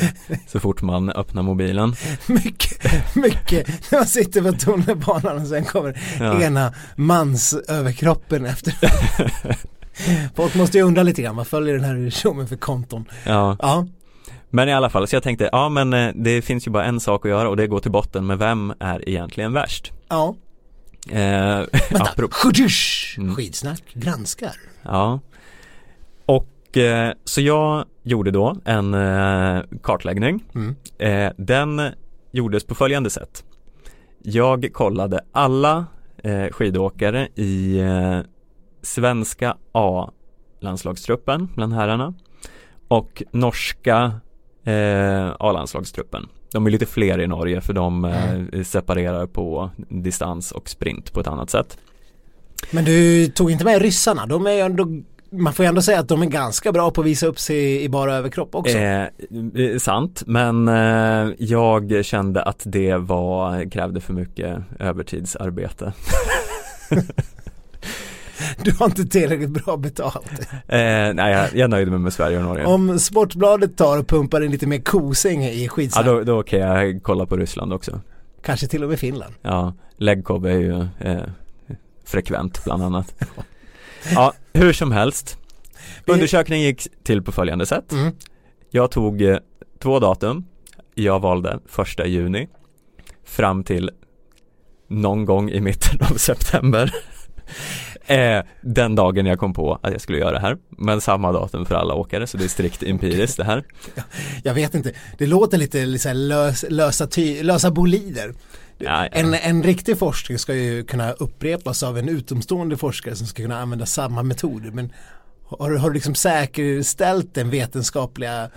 så 0.48 0.60
fort 0.60 0.82
man 0.82 1.10
öppnar 1.10 1.42
mobilen. 1.44 1.96
Mycket, 2.28 3.16
mycket. 3.16 3.92
När 3.92 4.00
man 4.00 4.08
sitter 4.08 4.42
på 4.42 4.52
tunnelbanan 4.52 5.42
och 5.42 5.48
sen 5.48 5.66
kommer 5.66 6.02
Ja. 6.20 6.42
ena 6.42 6.74
mansöverkroppen 6.96 8.46
efter. 8.46 8.74
Folk 10.36 10.56
måste 10.56 10.78
ju 10.78 10.84
undra 10.84 11.04
lite 11.04 11.22
grann, 11.22 11.36
vad 11.36 11.48
följer 11.48 11.74
den 11.76 11.84
här 11.84 12.10
tjommen 12.10 12.48
för 12.48 12.56
konton? 12.56 13.06
Ja, 13.26 13.58
Ja, 13.60 13.88
men 14.50 14.70
i 14.70 14.74
alla 14.74 14.90
fall 14.90 15.08
så 15.08 15.16
jag 15.16 15.24
tänkte, 15.24 15.50
ja 15.52 15.70
men 15.70 15.94
eh, 15.94 16.12
det 16.16 16.42
finns 16.42 16.68
ju 16.68 16.72
bara 16.72 16.86
en 16.86 17.00
sak 17.00 17.26
att 17.26 17.30
göra 17.30 17.50
och 17.50 17.58
det 17.58 17.64
är 17.64 17.66
att 17.66 17.70
gå 17.70 17.80
till 17.80 17.92
botten 17.92 18.26
med 18.28 18.38
vem 18.38 18.74
är 18.80 19.10
egentligen 19.10 19.54
värst? 19.54 19.92
ja. 20.10 20.36
Eh, 21.10 21.20
Vänta! 21.92 22.14
Mm. 23.18 23.36
Skidsnack 23.36 23.84
granskar. 23.94 24.56
Ja 24.84 25.20
Och 26.26 26.78
eh, 26.78 27.14
så 27.24 27.42
jag 27.42 27.86
gjorde 28.04 28.32
då 28.32 28.58
en 28.66 28.94
eh, 28.94 29.62
kartläggning 29.84 30.44
Mm. 30.56 30.76
eh, 30.98 31.34
Den 31.38 31.82
gjordes 32.32 32.64
på 32.64 32.76
följande 32.76 33.10
sätt 33.10 33.44
Jag 34.24 34.70
kollade 34.74 35.20
alla 35.32 35.86
eh, 36.24 36.48
skidåkare 36.52 37.28
i 37.36 37.80
eh, 37.80 38.20
svenska 38.82 39.58
A-landslagstruppen 39.72 41.50
bland 41.56 41.74
herrarna 41.74 42.14
och 42.88 43.24
norska 43.32 44.14
eh, 44.64 45.30
A-landslagstruppen 45.40 46.28
De 46.52 46.66
är 46.66 46.70
lite 46.70 46.86
fler 46.86 47.22
i 47.22 47.28
Norge 47.28 47.62
för 47.62 47.74
de 47.74 48.06
eh, 48.06 48.64
separerar 48.64 49.28
på 49.28 49.70
distans 49.78 50.52
och 50.52 50.70
sprint 50.70 51.14
på 51.14 51.20
ett 51.20 51.28
annat 51.28 51.50
sätt 51.50 51.78
Men 52.72 52.86
du 52.86 53.28
tog 53.28 53.52
inte 53.52 53.66
med 53.66 53.82
ryssarna, 53.82 54.26
de 54.26 54.48
är 54.48 54.52
ju 54.52 54.60
ändå 54.60 54.88
man 55.34 55.54
får 55.54 55.66
ju 55.66 55.70
ändå 55.70 55.82
säga 55.82 56.00
att 56.00 56.08
de 56.08 56.22
är 56.22 56.26
ganska 56.26 56.72
bra 56.72 56.92
på 56.92 57.02
att 57.02 57.08
visa 57.08 57.28
upp 57.28 57.40
sig 57.40 57.84
i 57.84 57.90
bara 57.90 58.16
överkropp 58.16 58.56
också. 58.56 58.78
Eh, 58.78 59.02
eh, 59.02 59.78
sant, 59.80 60.24
men 60.26 60.68
eh, 60.68 61.34
jag 61.38 62.06
kände 62.06 62.44
att 62.44 62.62
det 62.66 62.96
var, 62.96 63.70
krävde 63.72 64.02
för 64.02 64.14
mycket 64.14 64.58
övertidsarbete. 64.80 65.94
Du 68.64 68.72
har 68.72 68.86
inte 68.86 69.06
tillräckligt 69.06 69.50
bra 69.50 69.78
betalt. 69.78 70.32
Eh, 70.68 71.14
nej, 71.14 71.32
jag, 71.34 71.56
jag 71.56 71.70
nöjde 71.70 71.92
mig 71.92 72.00
med 72.00 72.14
Sverige 72.14 72.38
och 72.38 72.44
Norge. 72.44 72.66
Om 72.66 73.00
Sportbladet 73.00 73.78
tar 73.78 73.98
och 74.00 74.08
pumpar 74.08 74.42
in 74.42 74.52
lite 74.52 74.68
mer 74.68 74.80
kosing 74.80 75.44
i 75.46 75.64
Ja, 75.64 75.70
skidsnack, 75.70 76.06
då, 76.06 76.24
då 76.24 76.44
kan 76.44 76.60
jag 76.60 77.04
kolla 77.04 77.26
på 77.26 77.38
Ryssland 77.38 77.74
också. 77.74 78.00
kanske 78.44 78.68
till 78.68 78.84
och 78.84 78.90
med 78.90 79.00
Finland. 79.00 79.34
Ja, 79.42 79.74
legkobb 79.98 80.46
är 80.46 80.58
ju 80.58 80.82
eh, 81.00 81.22
frekvent 82.06 82.64
bland 82.64 82.84
annat. 82.84 83.24
Ja, 84.16 84.34
hur 84.54 84.74
som 84.74 84.92
helst. 84.92 85.38
Undersökningen 86.06 86.66
gick 86.66 86.88
till 87.04 87.22
på 87.22 87.32
följande 87.32 87.66
sätt. 87.66 87.92
Mm. 87.92 88.16
Jag 88.70 88.92
tog 88.92 89.22
eh, 89.22 89.38
två 89.80 90.00
datum. 90.00 90.46
Jag 90.96 91.20
valde 91.20 91.60
första 91.66 92.06
juni 92.06 92.48
fram 93.26 93.64
till 93.64 93.92
någon 94.88 95.26
gång 95.26 95.50
i 95.50 95.62
mitten 95.62 96.00
av 96.12 96.16
september. 96.16 96.94
Eh, 98.12 98.44
den 98.62 98.96
dagen 98.96 99.26
jag 99.26 99.40
kom 99.40 99.54
på 99.54 99.80
att 99.84 99.92
jag 99.92 100.02
skulle 100.02 100.18
göra 100.18 100.32
det 100.32 100.40
här. 100.40 100.58
Men 100.70 101.02
samma 101.02 101.32
datum 101.32 101.66
för 101.66 101.76
alla 101.76 101.94
åkare 101.94 102.28
så 102.28 102.38
det 102.38 102.44
är 102.44 102.48
strikt 102.48 102.84
empiriskt 102.84 103.38
det 103.38 103.44
här. 103.44 103.64
Jag 104.44 104.54
vet 104.54 104.76
inte, 104.76 104.94
det 105.18 105.28
låter 105.28 105.58
lite, 105.58 105.86
lös, 106.14 106.66
lösa, 106.70 107.08
ty, 107.08 107.44
lösa 107.44 107.72
bolider. 107.72 108.34
Ja, 108.78 109.04
ja. 109.04 109.08
En, 109.12 109.34
en 109.34 109.64
riktig 109.64 109.98
forskning 109.98 110.38
ska 110.40 110.54
ju 110.56 110.84
kunna 110.84 111.12
upprepas 111.12 111.84
av 111.84 111.98
en 111.98 112.10
utomstående 112.10 112.78
forskare 112.78 113.16
som 113.16 113.28
ska 113.28 113.44
kunna 113.44 113.60
använda 113.62 113.86
samma 113.86 114.24
metoder. 114.24 114.72
Men 114.72 114.92
har, 115.60 115.70
du- 115.72 115.78
har 115.78 115.90
du 115.90 115.94
liksom 115.94 116.16
säkerställt 116.16 117.34
den 117.34 117.50
vetenskapliga 117.50 118.50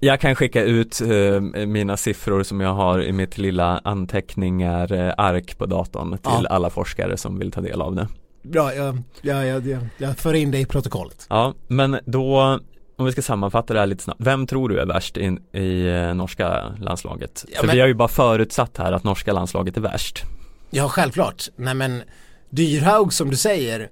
Jag 0.00 0.20
kan 0.20 0.34
skicka 0.34 0.62
ut 0.62 1.00
eh, 1.00 1.40
mina 1.66 1.96
siffror 1.96 2.42
som 2.42 2.60
jag 2.60 2.74
har 2.74 3.02
i 3.02 3.12
mitt 3.12 3.38
lilla 3.38 3.80
anteckningar 3.84 4.92
eh, 4.92 5.14
ark 5.18 5.58
på 5.58 5.66
datorn 5.66 6.10
till 6.12 6.20
Ja. 6.24 6.46
alla 6.50 6.70
forskare 6.70 7.16
som 7.16 7.38
vill 7.38 7.52
ta 7.52 7.60
del 7.60 7.82
av 7.82 7.94
det. 7.94 8.08
Bra, 8.50 8.74
jag, 8.74 8.98
jag, 9.22 9.46
jag, 9.46 9.78
jag, 9.98 10.18
för 10.18 10.34
in 10.34 10.50
det 10.50 10.58
i 10.58 10.66
protokollet. 10.66 11.26
Ja, 11.30 11.54
men 11.68 11.98
då 12.04 12.58
om 12.98 13.06
vi 13.06 13.12
ska 13.12 13.22
sammanfatta 13.22 13.74
det 13.74 13.80
här 13.80 13.86
lite 13.86 14.02
snabbt. 14.04 14.20
Vem 14.20 14.46
tror 14.46 14.68
du 14.68 14.80
är 14.80 14.86
värst 14.86 15.16
in, 15.16 15.38
i 15.52 15.86
eh, 15.86 16.14
norska 16.14 16.74
landslaget? 16.80 17.44
Ja, 17.48 17.60
För 17.60 17.66
men- 17.66 17.74
vi 17.76 17.80
har 17.80 17.88
ju 17.88 17.94
bara 17.94 18.08
förutsatt 18.08 18.76
här 18.78 18.92
att 18.92 19.04
norska 19.04 19.32
landslaget 19.32 19.76
är 19.76 19.80
värst. 19.80 20.22
Ja, 20.70 20.88
självklart. 20.88 21.48
Nej 21.56 21.74
men 21.74 22.02
Dyrhaug 22.50 23.12
som 23.12 23.30
du 23.30 23.36
säger 23.36 23.88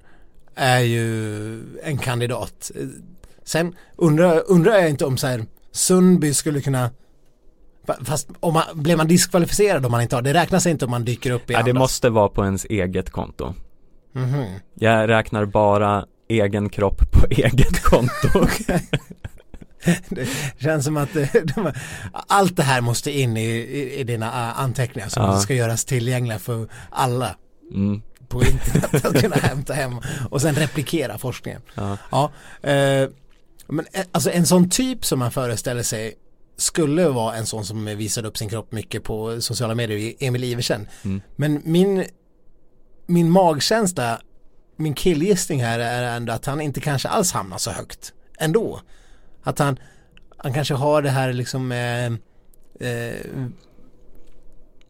är 0.55 0.79
ju 0.81 1.05
en 1.83 1.99
kandidat. 1.99 2.71
Sen 3.45 3.75
undrar, 3.97 4.43
undrar 4.51 4.73
jag 4.73 4.91
inte 4.91 5.05
om 5.05 5.17
så 5.17 5.27
här 5.27 5.45
Sundby 5.73 6.35
skulle 6.35 6.61
kunna 6.61 6.91
fa- 7.87 8.05
Fast 8.05 8.29
om 8.41 8.55
man, 8.55 8.65
blev 8.75 8.97
man 8.97 9.09
diskvalificerad 9.09 9.85
om 9.87 9.93
man 9.93 10.03
inte 10.03 10.17
har, 10.17 10.23
det 10.23 10.35
räknas 10.35 10.67
inte 10.67 10.85
om 10.85 10.91
man 10.91 11.05
dyker 11.05 11.31
upp 11.31 11.51
i 11.51 11.53
Ja, 11.53 11.59
det 11.59 11.71
andras. 11.71 11.79
måste 11.83 12.11
vara 12.11 12.29
på 12.29 12.45
ens 12.45 12.65
eget 12.65 13.11
konto. 13.11 13.55
Mhm. 14.15 14.45
Jag 14.75 15.09
räknar 15.09 15.45
bara 15.45 16.05
egen 16.29 16.69
kropp 16.69 17.11
på 17.13 17.27
eget 17.31 17.83
konto. 17.83 18.47
Det 20.09 20.29
känns 20.59 20.85
som 20.85 20.97
att 20.97 21.17
eh, 21.17 21.27
de, 21.55 21.73
allt 22.13 22.57
det 22.57 22.63
här 22.63 22.81
måste 22.81 23.11
in 23.19 23.37
i, 23.37 23.45
i, 23.51 24.01
i 24.01 24.05
dina 24.05 24.27
eh, 24.27 24.61
anteckningar 24.61 25.09
som 25.09 25.23
Ja. 25.23 25.39
ska 25.41 25.55
göras 25.55 25.85
tillgängliga 25.85 26.39
för 26.39 26.69
alla 26.91 27.37
Mm, 27.75 28.03
på 28.29 28.43
internet 28.45 29.05
att 29.05 29.21
kunna 29.21 29.37
hämta 29.37 29.73
hem 29.75 29.93
och 30.31 30.41
sen 30.43 30.55
replikera 30.55 31.19
forskningen. 31.19 31.61
ja. 31.75 31.99
Ja, 32.11 32.25
eh, 32.71 33.09
men 33.69 33.87
eh, 33.93 34.05
alltså 34.13 34.31
en 34.31 34.47
sån 34.47 34.71
typ 34.71 35.05
som 35.05 35.19
man 35.19 35.31
föreställer 35.33 35.83
sig 35.83 36.15
skulle 36.57 37.09
vara 37.09 37.37
en 37.37 37.47
sån 37.47 37.65
som 37.65 37.85
visade 37.85 38.29
upp 38.29 38.37
sin 38.39 38.49
kropp 38.49 38.73
mycket 38.73 39.05
på 39.05 39.41
sociala 39.41 39.75
medier, 39.75 40.15
Emil 40.21 40.45
Iversen. 40.45 40.89
Mm. 41.05 41.21
Men 41.37 41.63
min, 41.65 42.05
min 43.07 43.31
magkänsla, 43.31 44.21
min 44.77 44.95
killgissning 44.95 45.63
här 45.63 45.79
är 45.79 46.17
ändå 46.17 46.33
att 46.33 46.47
han 46.47 46.61
inte 46.61 46.81
kanske 46.81 47.09
alls 47.09 47.33
hamnar 47.33 47.59
så 47.59 47.71
högt 47.71 48.13
ändå. 48.39 48.81
Att 49.43 49.59
han, 49.59 49.79
han 50.37 50.55
kanske 50.55 50.75
har 50.75 51.03
det 51.03 51.11
här 51.11 51.33
liksom 51.33 51.73
eh, 51.73 52.07
eh, 52.89 53.15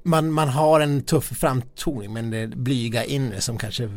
man, 0.02 0.32
man 0.32 0.48
har 0.48 0.80
en 0.80 1.02
tuff 1.02 1.24
framtoning 1.24 2.12
men 2.12 2.30
det 2.30 2.46
blyga 2.46 3.04
inre 3.04 3.40
som 3.40 3.58
kanske 3.58 3.90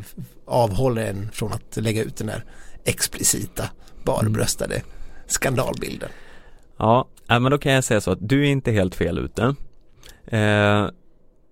avhåller 0.45 1.05
en 1.05 1.31
från 1.31 1.53
att 1.53 1.77
lägga 1.77 2.03
ut 2.03 2.17
den 2.17 2.27
där 2.27 2.43
explicita 2.83 3.69
barbröstade 4.03 4.81
skandalbilden. 5.25 6.09
Ja, 6.77 7.07
äh, 7.29 7.39
men 7.39 7.51
då 7.51 7.57
kan 7.57 7.71
jag 7.71 7.83
säga 7.83 8.01
så 8.01 8.11
att 8.11 8.19
du 8.21 8.41
är 8.41 8.49
inte 8.49 8.71
helt 8.71 8.95
fel 8.95 9.17
ute. 9.17 9.55
Eh, 10.27 10.87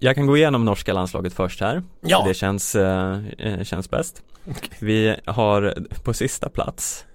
jag 0.06 0.16
kan 0.16 0.26
gå 0.28 0.38
igenom 0.38 0.66
norska 0.66 0.94
landslaget 0.94 1.34
först 1.34 1.62
här. 1.62 1.84
Ja. 2.02 2.24
Det 2.28 2.34
känns, 2.34 2.76
eh, 2.76 3.20
eh, 3.40 3.64
känns 3.64 3.90
bäst. 3.90 4.24
Okej. 4.50 4.70
Vi 4.80 5.16
har 5.26 5.76
på 6.04 6.14
sista 6.14 6.50
plats, 6.50 7.06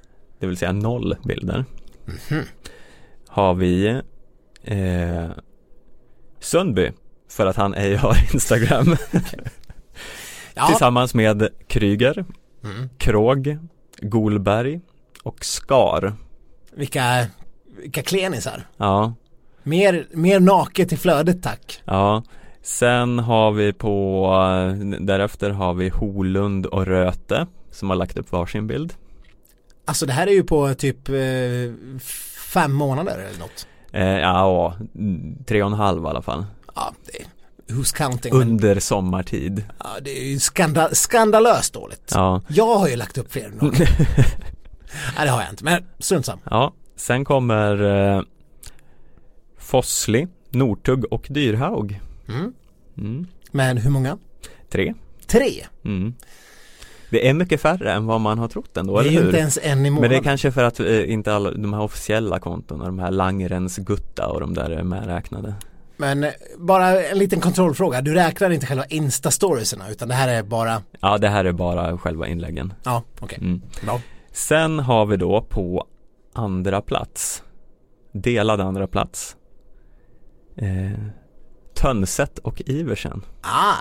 det 0.41 0.47
vill 0.47 0.57
säga 0.57 0.73
noll 0.73 1.17
bilder, 1.25 1.65
Mhm. 2.31 2.45
har 3.29 3.55
vi 3.55 4.01
eh, 4.65 5.31
Sundby 6.41 6.91
för 7.29 7.47
att 7.47 7.57
han 7.57 7.75
ej 7.75 7.97
har 7.97 8.17
Instagram 8.35 8.97
Ja. 10.55 10.67
tillsammans 10.67 11.15
med 11.15 11.49
Kryger, 11.67 12.25
Mm. 12.65 12.89
Krog, 12.99 13.59
Golberg 14.03 14.81
och 15.23 15.45
Skar. 15.45 16.13
Vilka, 16.75 17.27
vilka 17.83 18.03
klenisar. 18.03 18.67
Ja, 18.77 19.15
Mer, 19.63 20.07
mer 20.13 20.41
naket 20.41 20.93
i 20.93 20.97
flödet 20.97 21.43
tack. 21.43 21.83
ja. 21.85 22.23
Sen 22.63 23.19
har 23.19 23.53
vi 23.53 23.73
på, 23.73 24.31
därefter 25.01 25.51
har 25.51 25.75
vi 25.75 25.89
Holund 25.89 26.67
och 26.67 26.87
Röte 26.87 27.47
som 27.71 27.91
har 27.91 27.97
lagt 27.97 28.19
upp 28.19 28.33
varsin 28.33 28.67
bild. 28.67 28.95
Alltså 29.85 30.07
det 30.07 30.13
här 30.13 30.27
är 30.27 30.33
ju 30.33 30.43
på 30.45 30.75
typ 30.75 31.09
eh, 31.09 31.15
fem 32.53 32.73
månader 32.73 33.19
eller 33.19 33.39
något. 33.39 33.67
Eh, 33.93 34.05
ja, 34.19 34.75
tre 35.47 35.63
och 35.63 35.71
en 35.71 35.77
halv 35.77 36.05
i 36.05 36.07
alla 36.07 36.23
fall. 36.23 36.47
Ja, 36.75 36.93
det 37.07 37.25
who's 37.75 37.97
counting? 37.97 38.33
Under 38.33 38.81
sommartid. 38.81 39.65
ja, 39.79 39.87
det 40.03 40.11
är 40.21 40.25
ju 40.25 40.39
skandal, 40.39 40.95
skandalöst 40.95 41.75
dåligt. 41.75 42.13
Ja, 42.15 42.43
Jag 42.49 42.75
har 42.79 42.89
ju 42.89 42.97
lagt 42.97 43.19
upp 43.19 43.33
fler 43.33 43.51
naken. 43.61 43.87
Nej 45.17 45.25
det 45.25 45.31
har 45.31 45.41
jag 45.41 45.51
inte, 45.51 45.65
men 45.65 45.85
strunt 45.99 46.27
samma. 46.27 46.41
ja. 46.51 46.73
Sen 46.97 47.25
kommer 47.25 47.83
eh, 48.17 48.23
Fossli, 49.59 50.27
Nortugg 50.51 51.05
och 51.13 51.27
Dyrhaug. 51.31 52.01
Mm. 52.35 52.53
Mm. 52.99 53.27
Men 53.53 53.77
hur 53.77 53.91
många? 53.91 54.19
Tre. 54.69 54.95
Tre. 55.27 55.67
Mm. 55.85 56.15
Det 57.11 57.29
är 57.29 57.35
mycket 57.35 57.61
färre 57.61 57.93
än 57.93 58.07
vad 58.07 58.21
man 58.21 58.39
har 58.39 58.49
trott 58.49 58.77
ändå, 58.77 58.93
det 58.95 58.99
är 58.99 59.01
eller 59.03 59.11
ju 59.13 59.19
hur? 59.19 59.27
inte 59.27 59.39
ens 59.39 59.59
en 59.63 59.79
i 59.79 59.83
Men 59.83 59.93
månaden. 59.93 60.11
det 60.11 60.17
är 60.17 60.23
kanske 60.23 60.53
för 60.53 60.65
att 60.65 60.81
eh, 60.81 61.13
inte 61.13 61.35
alla 61.35 61.51
de 61.51 61.73
här 61.73 61.81
officiella 61.83 62.39
kontona, 62.39 62.85
de 62.85 62.99
här 62.99 63.11
Langrens 63.11 63.77
Gutta 63.77 64.27
och 64.29 64.41
de 64.41 64.55
där 64.55 64.71
är 64.71 64.83
medräknade. 64.83 65.55
Men 65.97 66.25
eh, 66.25 66.31
bara 66.59 67.03
en 67.05 67.19
liten 67.19 67.41
kontrollfråga. 67.41 68.01
Du 68.01 68.15
räknar 68.15 68.51
inte 68.51 68.67
själva 68.67 68.85
Insta-storiesarna 68.85 69.91
utan 69.91 70.09
det 70.09 70.15
här 70.15 70.29
är 70.29 70.43
bara, 70.43 70.83
Ja, 71.01 71.19
det 71.19 71.29
här 71.29 71.45
är 71.45 71.53
bara 71.53 71.99
själva 71.99 72.27
inläggen. 72.29 72.73
ja 72.85 73.03
okej, 73.21 73.39
Mm. 73.41 73.63
bra. 73.85 74.01
Sen 74.33 74.79
har 74.79 75.07
vi 75.07 75.17
då 75.17 75.43
på 75.43 75.87
andra 76.33 76.81
plats, 76.81 77.43
delad 78.13 78.61
andra 78.61 78.87
plats, 78.87 79.37
eh, 80.57 80.91
Tönset 81.81 82.39
och 82.39 82.63
Iversen. 82.67 83.23
Ah, 83.41 83.75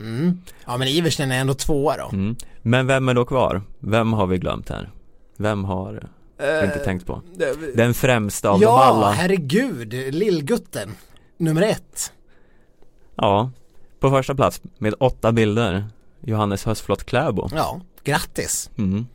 mm. 0.00 0.40
Ja 0.66 0.76
men 0.76 0.88
Iversen 0.88 1.30
är 1.32 1.40
ändå 1.40 1.54
tvåa 1.54 1.96
då. 1.96 2.08
Mm. 2.12 2.36
Men 2.62 2.86
vem 2.86 3.08
är 3.08 3.14
då 3.14 3.24
kvar? 3.24 3.62
Vem 3.78 4.12
har 4.12 4.26
vi 4.26 4.38
glömt 4.38 4.68
här? 4.68 4.90
Vem 5.36 5.64
har 5.64 5.92
vi 6.38 6.64
inte 6.66 6.78
Eh, 6.78 6.84
tänkt 6.84 7.06
på? 7.06 7.22
Den 7.74 7.94
främsta 7.94 8.50
av 8.50 8.62
ja, 8.62 8.68
dem 8.70 8.78
alla. 8.96 9.10
herregud, 9.12 9.92
Lillgutten. 10.14 10.90
Nummer 11.36 11.62
ett. 11.62 12.12
Ja, 13.14 13.50
på 14.00 14.10
första 14.10 14.34
plats 14.34 14.60
med 14.78 14.94
åtta 15.00 15.32
bilder, 15.32 15.84
Johannes 16.24 16.64
Hösflot 16.64 17.04
Kläbo. 17.04 17.48
Ja, 17.54 17.80
grattis. 18.04 18.70
Mm. 18.78 19.06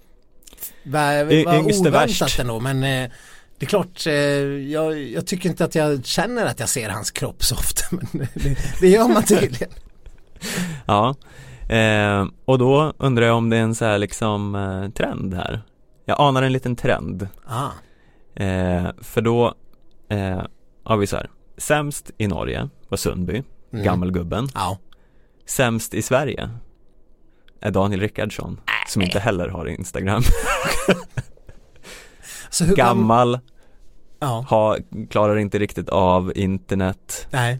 Vad 0.85 1.31
Y- 1.33 1.43
va 1.45 1.55
yngste 1.57 1.89
oväntat 1.89 2.39
ändå 2.39 2.59
men 2.59 2.83
eh, 2.83 3.09
det 3.63 3.67
är 3.67 3.69
klart, 3.69 4.07
eh, 4.07 4.13
jag, 4.71 5.01
jag 5.01 5.27
tycker 5.27 5.49
inte 5.49 5.65
att 5.65 5.75
jag 5.75 6.05
känner 6.05 6.45
att 6.45 6.59
jag 6.59 6.69
ser 6.69 6.89
hans 6.89 7.11
kropp 7.11 7.43
så 7.43 7.55
ofta 7.55 7.83
men 8.11 8.27
det, 8.33 8.57
det 8.81 8.87
gör 8.87 9.07
man 9.07 9.23
tydligen. 9.23 9.69
Ja, 10.85 11.15
eh, 11.69 12.27
och 12.45 12.57
då 12.59 12.93
undrar 12.97 13.25
jag 13.25 13.37
om 13.37 13.49
det 13.49 13.57
är 13.57 13.61
en 13.61 13.75
så 13.75 13.85
här 13.85 13.97
liksom 13.97 14.55
eh, 14.55 14.89
trend 14.89 15.33
här. 15.33 15.61
Jag 16.05 16.21
anar 16.21 16.43
en 16.43 16.51
liten 16.51 16.75
trend. 16.75 17.27
Ah, 17.45 17.69
Eh, 18.35 18.89
för 19.01 19.21
då 19.21 19.53
har 20.83 20.97
vi 20.97 21.07
så 21.07 21.15
här, 21.15 21.29
sämst 21.57 22.11
i 22.17 22.27
Norge 22.27 22.69
var 22.89 22.97
Sundby, 22.97 23.43
mm. 23.73 23.85
gammelgubben. 23.85 24.47
Ja. 24.53 24.77
Sämst 25.45 25.93
i 25.93 26.01
Sverige 26.01 26.49
är 27.61 27.71
Daniel 27.71 28.01
Rickardsson, 28.01 28.59
som 28.87 29.01
inte 29.01 29.19
heller 29.19 29.47
har 29.47 29.65
Instagram. 29.65 30.23
Så 32.53 32.65
hur 32.65 32.75
Gammal, 32.75 33.39
Ja, 34.23 34.45
ha, 34.49 34.77
klarar 35.09 35.37
inte 35.37 35.59
riktigt 35.59 35.89
av 35.89 36.31
internet, 36.35 37.27
nej. 37.31 37.59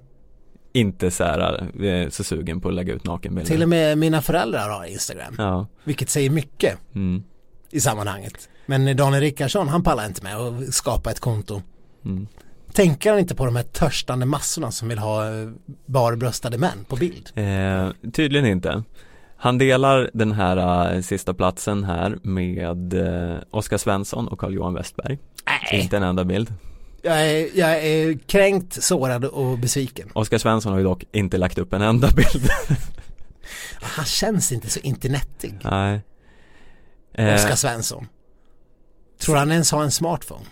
inte 0.74 1.12
så 1.12 1.24
här, 1.24 1.68
eh, 1.84 2.10
så 2.10 2.24
sugen 2.24 2.62
på 2.62 2.68
att 2.68 2.74
lägga 2.74 2.94
ut 2.94 3.06
nakenbilder. 3.06 3.52
Till 3.52 3.64
och 3.64 3.70
med 3.70 3.98
mina 3.98 4.22
föräldrar 4.22 4.70
har 4.70 4.86
Instagram. 4.86 5.36
Ja, 5.38 5.68
Vilket 5.84 6.10
säger 6.10 6.30
mycket 6.30 6.78
mm, 6.96 7.24
i 7.72 7.80
sammanhanget. 7.80 8.50
Men 8.66 8.98
Daniel 8.98 9.22
Rickardsson, 9.22 9.68
han 9.68 9.84
pallar 9.84 10.06
inte 10.06 10.24
med 10.24 10.38
att 10.38 10.74
skapa 10.74 11.12
ett 11.12 11.20
konto. 11.20 11.62
mm. 12.06 12.28
Tänker 12.74 13.10
han 13.10 13.20
inte 13.20 13.36
på 13.36 13.46
de 13.46 13.56
här 13.56 13.64
törstande 13.64 14.26
massorna 14.26 14.72
som 14.72 14.90
vill 14.90 14.98
ha 15.00 15.28
eh, 15.28 15.50
barbröstade 15.86 16.58
män 16.58 16.86
på 16.88 16.96
bild? 16.96 17.30
Eh, 17.36 17.90
tydligen 18.14 18.46
inte. 18.46 18.84
Han 19.44 19.58
delar 19.58 20.10
den 20.14 20.32
här 20.32 20.94
eh, 20.96 21.02
sista 21.02 21.34
platsen 21.34 21.84
här 21.84 22.18
med 22.22 22.94
eh, 22.94 23.38
Oskar 23.52 23.78
Svensson 23.78 24.28
och 24.28 24.40
Carl-Johan 24.40 24.74
Westberg. 24.74 25.20
Nej, 25.46 25.82
Inte 25.82 25.98
en 25.98 26.04
enda 26.04 26.24
bild. 26.24 26.54
jag 27.02 27.22
är, 27.32 27.50
jag 27.54 27.86
är 27.86 28.18
kränkt, 28.28 28.84
sårad 28.84 29.26
och 29.26 29.58
besviken. 29.60 30.10
Oskar 30.14 30.38
Svensson 30.38 30.72
har 30.72 30.80
ju 30.80 30.86
dock 30.86 31.04
inte 31.12 31.38
lagt 31.38 31.58
upp 31.58 31.74
en 31.74 31.82
enda 31.82 32.10
bild. 32.12 32.50
Han 33.82 34.06
känns 34.06 34.52
inte 34.52 34.70
så 34.70 34.80
internetig, 34.80 35.60
Nej. 35.64 36.02
Eh, 37.14 37.34
Oskar 37.36 37.56
Svensson. 37.56 38.08
Tror 39.20 39.36
han 39.36 39.52
ens 39.52 39.72
har 39.72 39.84
en 39.84 39.92
smartphone? 39.92 40.46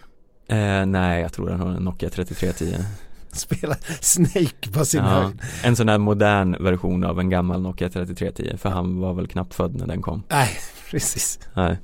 eh, 0.47 0.85
nej, 0.85 1.21
jag 1.21 1.33
tror 1.33 1.49
han 1.49 1.59
har 1.59 1.67
en 1.67 1.83
Nokia 1.83 2.09
3310. 2.09 2.85
Spelar 3.37 3.77
Snake 4.01 4.71
på 4.73 4.85
sin 4.85 4.99
Ja, 5.03 5.05
höjd? 5.09 5.41
en 5.63 5.75
sån 5.75 5.89
här 5.89 5.97
modern 5.97 6.63
version 6.63 7.03
av 7.03 7.19
en 7.19 7.29
gammal 7.29 7.61
Nokia 7.61 7.89
3310 7.89 8.57
för 8.57 8.69
han 8.69 8.99
var 8.99 9.13
väl 9.13 9.27
knappt 9.27 9.53
född 9.53 9.75
när 9.75 9.87
den 9.87 10.01
kom. 10.01 10.23
Nej, 10.29 10.49
precis. 10.91 11.39
Nej. 11.53 11.77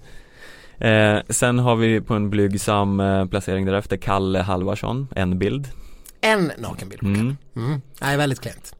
Eh, 0.79 1.19
sen 1.29 1.59
har 1.59 1.75
vi 1.75 2.01
på 2.01 2.13
en 2.13 2.29
blygsam 2.29 2.99
eh, 2.99 3.25
placering 3.25 3.65
därefter 3.65 3.97
Kalle 3.97 4.39
Halvarsson, 4.39 5.07
en 5.15 5.39
bild. 5.39 5.67
En 6.21 6.51
nakenbild 6.57 6.99
på 7.01 7.07
Mm. 7.07 7.37
Mm. 7.55 7.81
Nej, 8.01 8.17
väldigt 8.17 8.39
klent. 8.41 8.73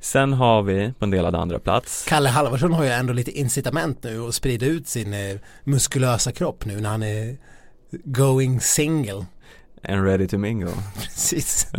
Sen 0.00 0.32
har 0.32 0.62
vi 0.62 0.92
på 0.98 1.04
en 1.04 1.10
delad 1.10 1.34
andra 1.34 1.58
plats 1.58 2.04
Kalle 2.08 2.28
Halvarsson 2.28 2.72
har 2.72 2.84
ju 2.84 2.90
ändå 2.90 3.12
lite 3.12 3.30
incitament 3.38 4.02
nu 4.02 4.20
att 4.28 4.34
sprida 4.34 4.66
ut 4.66 4.88
sin 4.88 5.12
eh, 5.14 5.36
muskulösa 5.64 6.32
kropp 6.32 6.64
nu 6.64 6.80
när 6.80 6.88
han 6.90 7.02
är 7.02 7.36
going 8.04 8.60
single. 8.60 9.26
En 9.84 10.04
ready 10.04 10.26
to 10.28 10.38
mingle. 10.38 10.70
Precis. 11.02 11.66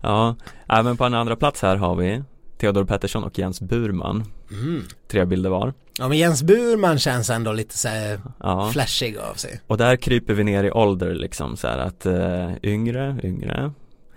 Ja, 0.00 0.36
men 0.68 0.96
på 0.96 1.04
en 1.04 1.14
andra 1.14 1.36
plats 1.36 1.62
här 1.62 1.76
har 1.76 1.94
vi 1.96 2.22
Theodor 2.60 2.84
Pettersson 2.84 3.24
och 3.24 3.38
Jens 3.38 3.60
Burman. 3.60 4.24
Mm. 4.50 4.82
Tre 5.10 5.24
bilder 5.24 5.50
var. 5.50 5.72
Ja 5.98 6.08
men 6.08 6.18
Jens 6.18 6.42
Burman 6.42 6.98
känns 6.98 7.30
ändå 7.30 7.52
lite 7.52 7.78
så 7.78 7.88
här 7.88 8.20
Ja. 8.40 8.70
flashig 8.72 9.16
av 9.30 9.34
sig. 9.34 9.60
Och 9.66 9.76
där 9.78 9.96
kryper 9.96 10.34
vi 10.34 10.44
ner 10.44 10.64
i 10.64 10.70
ålder 10.70 11.14
liksom 11.14 11.56
så 11.56 11.68
här 11.68 11.78
att 11.78 12.06
eh, 12.06 12.50
yngre, 12.62 13.16
yngre. 13.22 13.72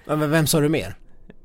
Ja, 0.07 0.15
men 0.15 0.31
vem 0.31 0.47
sa 0.47 0.59
du 0.59 0.69
mer? 0.69 0.95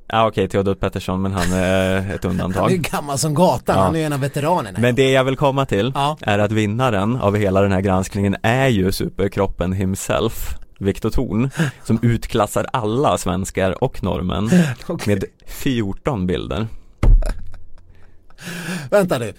Ja 0.07 0.29
okej, 0.29 0.49
Theodor 0.49 0.75
Pettersson 0.75 1.23
men 1.23 1.33
han 1.33 1.53
är 1.53 1.97
ett 1.99 2.03
Han 2.05 2.11
är 2.11 2.23
ju 2.25 2.29
undantag 2.31 2.71
gammal 2.73 3.19
som 3.19 3.35
gatan, 3.35 3.77
Ja. 3.77 3.83
han 3.83 3.95
är 3.95 3.99
ju 3.99 4.05
en 4.05 4.13
av 4.13 4.21
veteranerna. 4.21 4.79
Men 4.81 4.95
det 4.95 5.11
jag 5.11 5.25
vill 5.25 5.37
komma 5.37 5.67
till 5.67 5.93
Ja. 5.95 6.17
är 6.21 6.39
att 6.39 6.53
vinnaren 6.53 7.17
av 7.17 7.37
hela 7.37 7.61
den 7.63 7.73
här 7.73 7.81
granskningen 7.81 8.37
är 8.43 8.69
ju 8.69 8.93
superkroppen 8.93 9.73
himself 9.73 10.55
Viktor 10.81 11.11
Thorn 11.11 11.51
som 11.85 11.99
utklassar 12.03 12.67
alla 12.73 13.19
svenskar 13.19 13.85
och 13.85 14.03
norrmän 14.03 14.51
Okej. 14.87 15.15
med 15.15 15.25
14 15.47 16.27
bilder 16.27 16.67
Vänta 18.91 19.19
nu. 19.19 19.33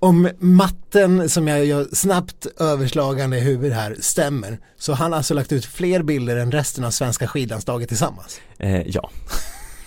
Om 0.00 0.28
matten 0.38 1.28
som 1.28 1.48
jag 1.48 1.64
gör 1.64 1.86
snabbt 1.92 2.46
överslagande 2.60 3.36
i 3.38 3.40
huvudet 3.40 3.76
här 3.76 3.96
stämmer 4.00 4.58
så 4.76 4.92
har 4.92 4.96
han 4.96 5.14
alltså 5.14 5.34
lagt 5.34 5.52
ut 5.52 5.64
fler 5.66 6.02
bilder 6.02 6.36
än 6.36 6.52
resten 6.52 6.84
av 6.84 6.90
svenska 6.90 7.26
skidlandslaget 7.26 7.88
tillsammans. 7.88 8.40
eh, 8.58 8.80
Ja, 8.88 9.10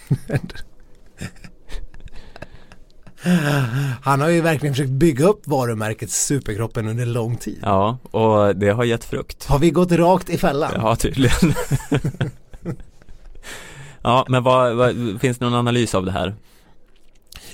Han 4.01 4.21
har 4.21 4.29
ju 4.29 4.41
verkligen 4.41 4.75
försökt 4.75 4.89
bygga 4.89 5.25
upp 5.25 5.47
varumärket 5.47 6.11
Superkroppen 6.11 6.87
under 6.87 7.05
lång 7.05 7.37
tid. 7.37 7.59
ja 7.61 7.97
och 8.11 8.55
det 8.55 8.69
har 8.69 8.83
gett 8.83 9.03
frukt 9.03 9.45
Har 9.45 9.59
vi 9.59 9.71
gått 9.71 9.91
rakt 9.91 10.29
i 10.29 10.37
fällan? 10.37 10.71
Ja 10.75 10.95
tydligen 10.95 11.53
Ja 14.01 14.25
men 14.29 14.43
vad, 14.43 14.75
vad, 14.75 14.95
finns 15.21 15.37
det 15.37 15.45
någon 15.45 15.53
analys 15.53 15.95
av 15.95 16.05
det 16.05 16.11
här? 16.11 16.35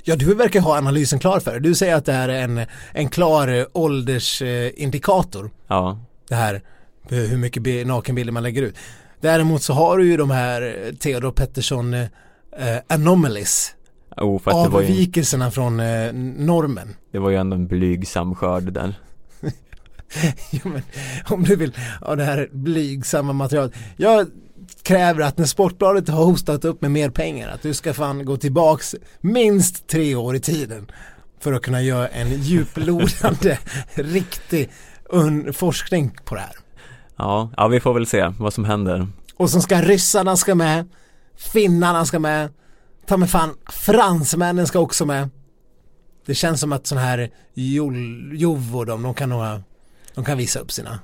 Ja, 0.03 0.15
du 0.15 0.33
verkar 0.33 0.59
ha 0.61 0.77
analysen 0.77 1.19
klar 1.19 1.39
för. 1.39 1.59
Du 1.59 1.75
säger 1.75 1.95
att 1.95 2.05
det 2.05 2.13
här 2.13 2.29
är 2.29 2.41
en, 2.43 2.65
en 2.93 3.09
klar 3.09 3.47
eh, 3.47 3.65
åldersindikator. 3.73 5.51
Ja, 5.67 5.99
Det 6.29 6.35
här 6.35 6.53
eh, 7.09 7.17
hur 7.17 7.37
mycket 7.37 7.63
bi- 7.63 7.85
nakenbilder 7.85 8.33
man 8.33 8.43
lägger 8.43 8.61
ut. 8.61 8.75
Däremot 9.21 9.61
så 9.63 9.73
har 9.73 9.97
du 9.97 10.05
ju 10.05 10.17
de 10.17 10.31
här 10.31 10.61
eh, 10.61 10.93
Theodor 10.95 11.31
Pettersson 11.31 11.93
eh, 11.93 12.07
anomalies. 12.89 13.73
Oh, 14.17 14.39
för 14.39 14.51
att 14.51 14.71
var, 14.71 14.81
ju, 14.81 14.87
Avvikelserna 14.87 15.51
från 15.51 15.79
eh, 15.79 16.13
normen. 16.13 16.95
det 17.11 17.19
var 17.19 17.29
ju 17.29 17.35
ändå 17.35 17.55
en 17.55 17.67
blygsam 17.67 18.35
skörd 18.35 18.63
där 18.73 18.95
Ja, 20.51 20.59
men, 20.63 20.81
om 21.29 21.43
du 21.43 21.55
vill 21.55 21.73
ha 22.01 22.15
det 22.15 22.23
här 22.23 22.49
blygsamma 22.51 23.33
materialet. 23.33 23.73
Jag 23.97 24.27
kräver 24.83 25.21
att 25.21 25.37
när 25.37 25.45
Sportbladet 25.45 26.09
har 26.09 26.25
hostat 26.25 26.65
upp 26.65 26.81
med 26.81 26.91
mer 26.91 27.09
pengar 27.09 27.49
att 27.49 27.61
du 27.61 27.73
ska 27.73 27.93
fan 27.93 28.25
gå 28.25 28.37
tillbaks 28.37 28.95
minst 29.21 29.87
tre 29.87 30.15
år 30.15 30.35
i 30.35 30.39
tiden 30.39 30.91
för 31.39 31.53
att 31.53 31.61
kunna 31.61 31.81
göra 31.81 32.07
en 32.07 32.41
djuplodande 32.41 33.57
riktig 33.95 34.69
forskning 35.53 36.17
på 36.25 36.35
det 36.35 36.41
här. 36.41 36.55
Ja, 37.17 37.51
ja 37.57 37.67
vi 37.67 37.79
får 37.79 37.93
väl 37.93 38.07
se 38.07 38.33
vad 38.39 38.53
som 38.53 38.65
händer 38.65 39.07
Och 39.37 39.49
så 39.49 39.61
ska 39.61 39.81
ryssarna 39.81 40.37
ska 40.37 40.55
med, 40.55 40.89
finnarna 41.53 42.05
ska 42.05 42.19
med, 42.19 42.49
ta 43.07 43.17
med 43.17 43.29
fan 43.29 43.55
fransmännen 43.69 44.67
ska 44.67 44.79
också 44.79 45.05
med. 45.05 45.29
Det 46.25 46.35
känns 46.35 46.59
som 46.59 46.71
att 46.71 46.87
sån 46.87 46.97
här 46.97 47.29
Jol- 47.53 48.33
Jovo 48.37 48.83
de, 48.85 49.03
de 49.03 49.13
kan 49.13 49.29
nog 49.29 49.43
de 50.15 50.25
kan 50.25 50.37
visa 50.37 50.59
upp 50.59 50.71
sina 50.71 50.99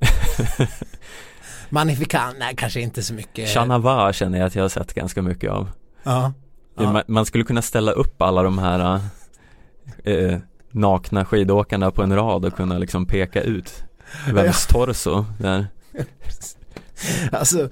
Magnifican, 1.68 2.34
nej 2.38 2.54
kanske 2.56 2.80
inte 2.80 3.02
så 3.02 3.14
mycket. 3.14 3.48
Chanava 3.48 4.12
känner 4.12 4.38
jag 4.38 4.46
att 4.46 4.54
jag 4.54 4.64
har 4.64 4.68
sett 4.68 4.94
ganska 4.94 5.22
mycket 5.22 5.50
av 5.50 5.70
Ja. 6.02 6.32
Ja. 6.76 6.92
man, 6.92 7.02
man 7.08 7.26
skulle 7.26 7.44
kunna 7.44 7.62
ställa 7.62 7.92
upp 7.92 8.22
alla 8.22 8.42
de 8.42 8.58
här 8.58 9.00
eh, 10.04 10.38
nakna 10.70 11.24
skidåkarna 11.24 11.90
på 11.90 12.02
en 12.02 12.16
rad 12.16 12.44
och 12.44 12.56
kunna 12.56 12.78
liksom 12.78 13.06
peka 13.06 13.40
ut 13.42 13.84
vems 14.32 14.66
torso 14.66 15.24
där 15.38 15.66
Alltså, 17.32 17.68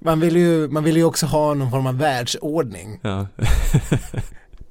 man 0.00 0.20
vill, 0.20 0.36
ju, 0.36 0.68
man 0.68 0.84
vill 0.84 0.96
ju 0.96 1.04
också 1.04 1.26
ha 1.26 1.54
någon 1.54 1.70
form 1.70 1.86
av 1.86 1.98
världsordning. 1.98 3.00
ja. 3.02 3.26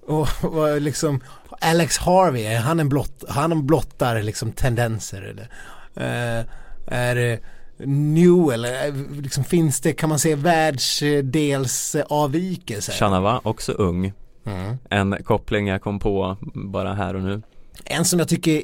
Och 0.08 0.28
vad 0.42 0.82
liksom, 0.82 1.22
Alex 1.62 1.98
Harvey, 1.98 2.44
är 2.44 2.60
han 2.60 2.80
en 2.80 2.90
blott, 2.90 3.24
han 3.30 3.66
blottar 3.66 4.22
liksom 4.22 4.52
tendenser 4.52 5.22
eller? 5.22 5.50
Eh, 5.96 6.46
är 6.88 7.40
Newell, 7.86 8.66
eh, 8.66 8.72
liksom 9.12 9.44
finns 9.44 9.82
det, 9.82 9.94
kan 9.94 10.10
man 10.10 10.20
se 10.20 10.36
världsdelsavvikelser? 10.36 12.94
Chanava, 12.94 13.42
också 13.44 13.72
ung 13.72 14.14
Mm. 14.50 14.78
En 14.90 15.24
koppling 15.24 15.68
jag 15.68 15.82
kom 15.82 16.00
på 16.00 16.38
bara 16.54 16.94
här 16.94 17.16
och 17.16 17.22
nu 17.22 17.42
En 17.86 18.06
som 18.06 18.20
jag 18.20 18.28
tycker, 18.28 18.54
uh, 18.54 18.64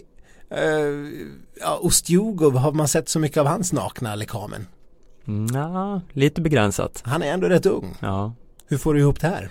ja, 1.60 1.80
Ostjugov, 1.82 2.58
har 2.58 2.72
man 2.72 2.88
sett 2.88 3.10
så 3.10 3.20
mycket 3.20 3.38
av 3.38 3.48
hans 3.48 3.74
nakna 3.74 4.16
lekamen? 4.16 4.68
Ja, 5.54 6.02
lite 6.14 6.42
begränsat 6.42 7.02
Han 7.06 7.24
är 7.24 7.28
ändå 7.34 7.48
rätt 7.48 7.66
ung. 7.66 7.96
Ja 8.00 8.34
Hur 8.68 8.78
får 8.78 8.94
du 8.94 9.00
ihop 9.00 9.20
det 9.22 9.28
här? 9.28 9.50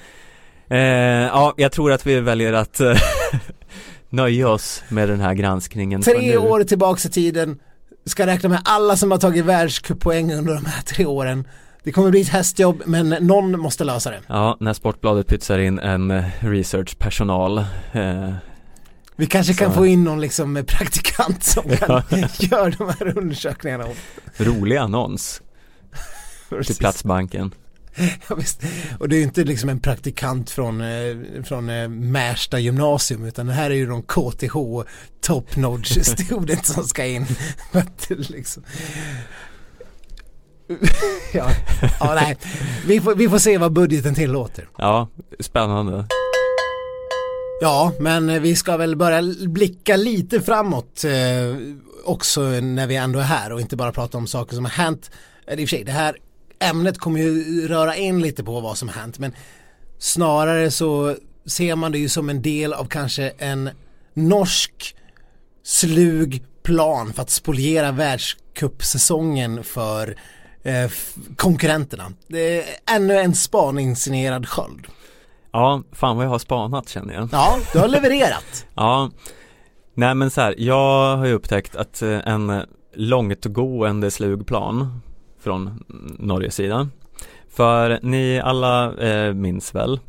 eh, 0.69 1.27
Ja, 1.29 1.55
jag 1.57 1.73
tror 1.73 1.93
att 1.93 2.07
vi 2.07 2.21
väljer 2.21 2.53
att 2.53 2.81
eh, 2.81 2.97
nöja 4.11 4.49
oss 4.49 4.83
med 4.89 5.09
den 5.09 5.21
här 5.21 5.35
granskningen 5.35 6.03
Tre 6.03 6.37
år 6.37 6.65
tillbaks 6.65 7.07
i 7.07 7.11
tiden, 7.11 7.59
ska 8.07 8.27
räkna 8.27 8.49
med 8.49 8.61
alla 8.65 8.97
som 8.97 9.11
har 9.11 9.19
tagit 9.19 9.45
världscuppoäng 9.45 10.33
under 10.35 10.55
de 10.55 10.65
här 10.67 10.83
tre 10.83 11.07
åren. 11.07 11.49
Det 11.83 11.93
kommer 11.93 12.11
bli 12.11 12.21
ett 12.21 12.29
hästjobb 12.29 12.83
men 12.87 13.09
någon 13.09 13.61
måste 13.61 13.85
lösa 13.85 14.11
det. 14.11 14.21
Ja, 14.27 14.57
när 14.61 14.73
Sportbladet 14.73 15.27
pytsar 15.27 15.59
in 15.59 15.79
en 15.79 16.11
eh, 16.11 16.25
researchpersonal 16.41 17.59
eh, 17.93 18.33
Vi 19.17 19.27
kanske 19.27 19.55
kan 19.55 19.71
Så. 19.71 19.77
få 19.77 19.87
in 19.87 20.05
någon 20.05 20.21
liksom 20.21 20.65
praktikant 20.69 21.45
som 21.45 21.63
kan 21.77 22.03
Ja. 22.11 22.29
göra 22.39 22.71
de 22.71 22.89
här 22.99 23.19
undersökningarna. 23.19 23.85
Rolig 24.37 24.77
annons 24.77 25.43
till 26.63 26.77
Platsbanken 26.77 27.55
Ja. 28.29 28.37
Och 28.99 29.09
det 29.09 29.17
är 29.17 29.19
ju 29.19 29.25
inte 29.25 29.45
liksom 29.45 29.69
en 29.69 29.81
praktikant 29.81 30.51
från, 30.51 30.81
eh, 30.81 31.17
från 31.45 31.71
eh, 31.71 31.89
Märsta 31.89 32.59
gymnasium 32.59 33.25
utan 33.25 33.47
det 33.47 33.53
här 33.53 33.71
är 33.71 33.75
ju 33.75 33.87
de 33.87 34.03
KTH 34.03 34.57
top 35.21 35.57
notch 35.57 35.99
student 36.03 36.67
som 36.67 36.85
ska 36.85 37.07
in. 37.07 37.27
Liksom. 38.09 38.63
ja, 41.33 41.51
ja, 42.01 42.15
nej. 42.15 42.37
Vi 42.87 43.01
får, 43.01 43.15
vi 43.15 43.29
får 43.29 43.39
se 43.39 43.59
vad 43.59 43.73
budgeten 43.73 44.15
tillåter. 44.15 44.69
Ja, 44.79 45.09
spännande 45.41 46.07
Ja, 47.61 47.93
men 48.01 48.43
vi 48.43 48.57
ska 48.57 48.77
väl 48.77 48.97
börja 48.97 49.23
blicka 49.49 49.97
lite 49.97 50.41
framåt 50.41 51.05
eh, 51.05 51.57
också 52.05 52.41
när 52.41 52.87
vi 52.87 52.97
ändå 52.97 53.19
är 53.19 53.23
här 53.23 53.53
och 53.53 53.61
inte 53.61 53.77
bara 53.77 53.93
prata 53.93 54.19
om 54.19 54.27
saker 54.27 54.55
som 54.55 54.65
har 54.65 54.73
hänt. 54.73 55.11
I 55.49 55.55
och 55.55 55.59
för 55.59 55.67
sig, 55.67 55.85
det 55.85 55.93
här 55.93 56.17
ämnet 56.65 56.99
kommer 56.99 57.21
ju 57.21 57.69
röra 57.69 57.97
in 57.97 58.23
lite 58.23 58.45
på 58.45 58.61
vad 58.61 58.79
som 58.79 58.89
hänt 58.89 59.19
men 59.19 59.33
snarare 59.99 60.71
så 60.71 61.17
ser 61.47 61.77
man 61.77 61.93
det 61.93 61.99
ju 61.99 62.09
som 62.09 62.31
en 62.31 62.43
del 62.43 62.73
av 62.73 62.85
kanske 62.85 63.33
en 63.39 63.71
norsk 64.15 64.97
slug 65.63 66.43
plan 66.63 67.13
för 67.13 67.23
att 67.23 67.31
spoliera 67.31 67.93
världscupsäsongen 67.93 69.65
för 69.65 70.17
eh, 70.63 70.91
konkurrenterna. 71.37 72.13
Det 72.29 72.59
är 72.59 72.65
ännu 72.97 73.19
en 73.19 73.35
spaningssignerad 73.35 74.49
sköld. 74.49 74.87
Ja, 75.53 75.83
fan 75.93 76.17
vad 76.17 76.27
jag 76.27 76.31
har 76.31 76.39
spanat 76.39 76.89
känner 76.89 77.15
jag 77.15 77.29
Ja, 77.33 77.59
du 77.73 77.79
har 77.79 77.89
levererat. 77.89 78.67
Ja, 78.75 79.11
nej 79.95 80.15
men 80.15 80.31
så 80.31 80.41
här, 80.41 80.55
jag 80.59 81.17
har 81.17 81.27
ju 81.27 81.33
upptäckt 81.33 81.77
att 81.77 82.03
eh, 82.03 82.29
en 82.29 82.63
långtgående 82.95 84.11
slugplan 84.11 85.01
från 85.45 85.85
Norges 86.19 86.55
sida 86.55 86.89
För 87.51 87.99
ni 88.03 88.41
alla 88.41 88.95
eh, 88.97 89.35
minns 89.35 89.75
väl, 89.75 90.01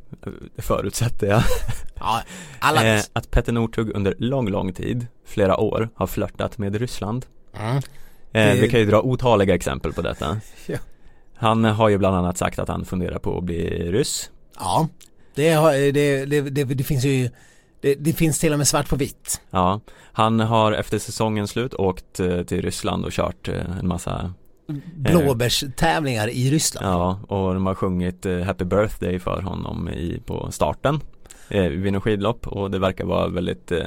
förutsätter 0.57 1.27
jag, 1.27 1.43
Ja, 1.99 2.21
alla 2.59 2.95
eh, 2.95 3.01
att 3.13 3.31
Petter 3.31 3.53
Northug 3.53 3.95
under 3.95 4.15
lång, 4.17 4.49
lång 4.49 4.73
tid, 4.73 5.07
flera 5.25 5.57
år, 5.57 5.89
har 5.95 6.07
flörtat 6.07 6.57
med 6.57 6.75
Ryssland 6.75 7.25
mm. 7.59 7.81
eh, 8.31 8.61
Vi 8.61 8.69
kan 8.69 8.79
ju 8.79 8.85
dra 8.85 9.01
otaliga 9.01 9.55
exempel 9.55 9.93
på 9.93 10.01
detta 10.01 10.39
Ja. 10.67 10.77
Han 11.35 11.63
har 11.63 11.89
ju 11.89 11.97
bland 11.97 12.15
annat 12.15 12.37
sagt 12.37 12.59
att 12.59 12.67
han 12.67 12.85
funderar 12.85 13.19
på 13.19 13.37
att 13.37 13.43
bli 13.43 13.91
ryss 13.91 14.31
Ja, 14.59 14.87
det, 15.35 15.49
har, 15.49 15.71
det, 15.71 16.25
det, 16.25 16.41
det, 16.41 16.63
det 16.63 16.83
finns 16.83 17.05
ju 17.05 17.29
det, 17.81 17.95
det 17.95 18.13
finns 18.13 18.39
till 18.39 18.51
och 18.51 18.57
med 18.57 18.67
svart 18.67 18.89
på 18.89 18.95
vitt. 18.95 19.41
Ja, 19.49 19.79
han 20.11 20.39
har 20.39 20.71
efter 20.71 20.99
säsongens 20.99 21.49
slut 21.49 21.73
åkt 21.73 22.19
eh, 22.19 22.41
till 22.41 22.61
Ryssland 22.61 23.05
och 23.05 23.11
kört 23.11 23.47
eh, 23.47 23.79
en 23.79 23.87
massa 23.87 24.33
Blåbärstävlingar 24.95 26.27
i 26.27 26.51
Ryssland. 26.51 26.87
Ja, 26.87 27.19
och 27.27 27.53
de 27.53 27.65
har 27.65 27.75
sjungit 27.75 28.25
eh, 28.25 28.39
Happy 28.39 28.65
birthday 28.65 29.19
för 29.19 29.41
honom 29.41 29.89
i, 29.89 30.21
på 30.25 30.51
starten 30.51 30.99
eh, 31.49 31.63
vid 31.63 31.93
något 31.93 32.03
skidlopp 32.03 32.47
och 32.47 32.71
det 32.71 32.79
verkar 32.79 33.05
vara 33.05 33.27
väldigt 33.27 33.71
eh, 33.71 33.83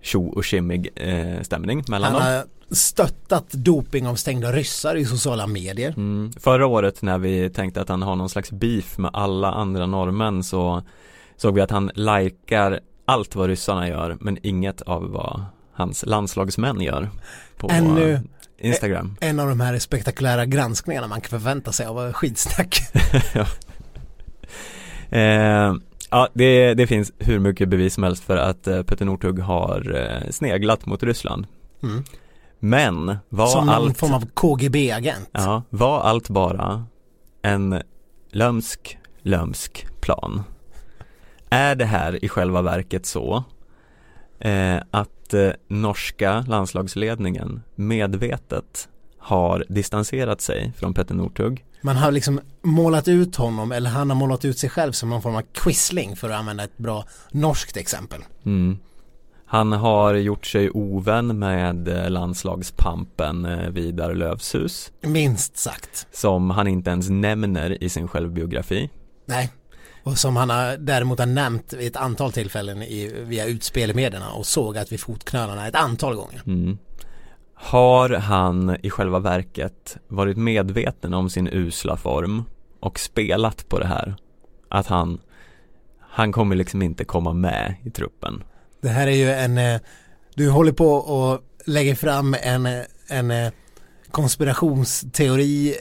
tjo 0.00 0.28
och 0.28 0.44
tjimmig 0.44 0.88
eh, 0.96 1.42
stämning 1.42 1.84
mellan 1.88 2.12
Han 2.12 2.22
dem 2.22 2.32
har 2.32 2.44
stöttat 2.74 3.50
dopingavstängda 3.52 4.52
ryssar 4.52 4.96
i 4.96 5.04
sociala 5.04 5.46
medier. 5.46 5.94
mm. 5.96 6.32
Förra 6.32 6.66
året 6.66 7.02
när 7.02 7.18
vi 7.18 7.50
tänkte 7.50 7.80
att 7.80 7.88
han 7.88 8.02
har 8.02 8.16
någon 8.16 8.28
slags 8.28 8.50
beef 8.52 8.98
med 8.98 9.10
alla 9.14 9.52
andra 9.52 9.86
norrmän 9.86 10.42
så 10.42 10.82
såg 11.36 11.54
vi 11.54 11.60
att 11.60 11.70
han 11.70 11.90
likar 11.94 12.80
allt 13.04 13.34
vad 13.36 13.48
ryssarna 13.48 13.88
gör 13.88 14.16
men 14.20 14.38
inget 14.42 14.82
av 14.82 15.10
vad 15.10 15.44
hans 15.72 16.06
landslagsmän 16.06 16.80
gör 16.80 17.10
på 17.56 17.68
Ännu- 17.68 18.12
eh, 18.12 18.20
Instagram 18.58 19.16
En 19.20 19.40
av 19.40 19.48
de 19.48 19.60
här 19.60 19.78
spektakulära 19.78 20.46
granskningarna 20.46 21.06
man 21.06 21.20
kan 21.20 21.40
förvänta 21.40 21.72
sig 21.72 21.86
av 21.86 22.12
skitsnack. 22.12 22.78
Eh, 25.10 25.74
ja, 26.10 26.28
det, 26.34 26.74
det 26.74 26.86
finns 26.86 27.12
hur 27.18 27.38
mycket 27.38 27.68
bevis 27.68 27.94
som 27.94 28.02
helst 28.02 28.24
för 28.24 28.36
att 28.36 28.66
eh, 28.66 28.82
Petter 28.82 29.04
Northug 29.04 29.38
har 29.38 29.94
eh, 29.96 30.30
sneglat 30.30 30.86
mot 30.86 31.02
Ryssland. 31.02 31.46
Mm. 31.82 32.04
Men 32.58 33.16
var 33.28 33.46
Som 33.46 33.66
någon 33.66 33.74
allt, 33.74 33.98
form 33.98 34.14
av 34.14 34.26
KGB-agent. 34.34 35.28
ja, 35.32 35.62
var 35.70 36.00
allt 36.00 36.28
bara 36.28 36.84
en 37.42 37.82
lömsk, 38.30 38.98
lömsk 39.22 39.86
plan? 40.00 40.42
Är 41.50 41.74
det 41.74 41.84
här 41.84 42.24
i 42.24 42.28
själva 42.28 42.62
verket 42.62 43.06
så 43.06 43.44
eh, 44.40 44.76
att 45.26 45.34
eh, 45.34 45.50
norska 45.68 46.44
landslagsledningen 46.48 47.62
medvetet 47.74 48.88
har 49.18 49.64
distanserat 49.68 50.40
sig 50.40 50.72
från 50.76 50.94
Petter 50.94 51.14
Northug 51.14 51.64
Man 51.80 51.96
har 51.96 52.10
liksom 52.12 52.40
målat 52.62 53.08
ut 53.08 53.36
honom 53.36 53.72
eller 53.72 53.90
han 53.90 54.10
har 54.10 54.16
målat 54.16 54.44
ut 54.44 54.58
sig 54.58 54.70
själv 54.70 54.92
som 54.92 55.10
någon 55.10 55.22
form 55.22 55.36
av 55.36 55.42
quisling 55.42 56.16
för 56.16 56.30
att 56.30 56.38
använda 56.38 56.64
ett 56.64 56.78
bra 56.78 57.04
norskt 57.30 57.76
exempel. 57.76 58.20
Mm. 58.44 58.78
Han 59.46 59.72
har 59.72 60.14
gjort 60.14 60.46
sig 60.46 60.70
ovän 60.70 61.38
med 61.38 61.88
eh, 61.88 62.10
landslagspampen 62.10 63.44
eh, 63.44 63.70
Vidar 63.70 64.14
Lövshus 64.14 64.92
Minst 65.02 65.56
sagt. 65.56 66.06
som 66.12 66.50
han 66.50 66.66
inte 66.66 66.90
ens 66.90 67.08
nämner 67.10 67.82
i 67.82 67.88
sin 67.88 68.08
självbiografi. 68.08 68.90
Nej. 69.26 69.50
Och 70.06 70.18
som 70.18 70.36
han 70.36 70.50
har, 70.50 70.76
däremot 70.76 71.18
har 71.18 71.26
nämnt 71.26 71.72
vid 71.72 71.86
ett 71.86 71.96
antal 71.96 72.32
tillfällen 72.32 72.82
i, 72.82 73.12
via 73.22 73.46
utspel 73.46 73.90
i 73.90 73.94
medierna 73.94 74.32
och 74.32 74.46
sågat 74.46 74.92
vid 74.92 75.00
fotknölarna 75.00 75.68
ett 75.68 75.74
antal 75.74 76.14
gånger. 76.14 76.42
Mm. 76.46 76.78
Har 77.54 78.10
han 78.10 78.76
i 78.82 78.90
själva 78.90 79.18
verket 79.18 79.96
varit 80.08 80.36
medveten 80.36 81.14
om 81.14 81.30
sin 81.30 81.48
usla 81.52 81.96
form 81.96 82.44
och 82.80 82.98
spelat 82.98 83.68
på 83.68 83.78
det 83.78 83.86
här? 83.86 84.16
Att 84.68 84.86
han, 84.86 85.20
han 86.00 86.32
kommer 86.32 86.56
liksom 86.56 86.82
inte 86.82 87.04
komma 87.04 87.32
med 87.32 87.74
i 87.84 87.90
truppen. 87.90 88.42
Det 88.80 88.88
här 88.88 89.06
är 89.06 89.16
ju 89.16 89.30
en, 89.30 89.58
eh, 89.58 89.80
du 90.34 90.50
håller 90.50 90.72
på 90.72 90.92
och 90.92 91.40
lägger 91.64 91.94
fram 91.94 92.36
en, 92.42 92.66
eh, 92.66 92.82
en 93.08 93.30
eh, 93.30 93.52
konspirationsteori, 94.16 95.74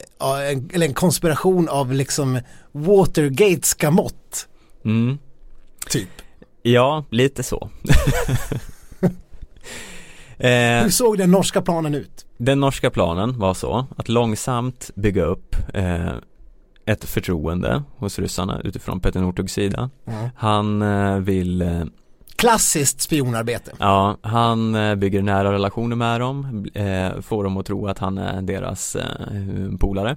eller 0.74 0.86
en 0.86 0.94
konspiration 0.94 1.70
av 1.70 1.94
liksom 1.94 2.40
Watergateska 2.72 3.92
mått, 3.92 4.48
Mm. 4.86 5.18
typ. 5.90 6.10
Ja, 6.62 7.06
lite 7.12 7.44
så. 7.44 7.70
eh, 10.38 10.84
Hur 10.84 10.90
såg 10.90 11.18
den 11.18 11.32
norska 11.32 11.62
planen 11.62 11.96
ut? 11.96 12.26
Den 12.38 12.60
norska 12.60 12.90
planen 12.90 13.40
var 13.40 13.54
så 13.54 13.86
att 13.98 14.10
långsamt 14.10 14.92
bygga 14.96 15.24
upp 15.24 15.56
eh, 15.74 16.14
ett 16.86 17.04
förtroende 17.06 17.84
hos 17.98 18.20
ryssarna 18.20 18.62
utifrån 18.64 19.00
Petter 19.00 19.20
Northugs 19.22 19.54
sida. 19.54 19.90
Han 20.36 20.82
eh, 20.82 21.18
vill, 21.18 21.62
eh, 21.62 21.84
Klassiskt 22.36 23.02
spionarbete. 23.02 23.72
ja, 23.80 24.18
han 24.22 24.76
eh, 24.76 24.96
bygger 24.96 25.22
nära 25.22 25.52
relationer 25.52 25.96
med 25.96 26.22
dem, 26.22 26.66
eh, 26.74 27.22
får 27.22 27.44
dem 27.44 27.58
att 27.58 27.66
tro 27.66 27.88
att 27.88 28.00
han 28.00 28.18
är 28.18 28.42
deras 28.42 28.96
eh, 28.96 29.78
polare. 29.80 30.16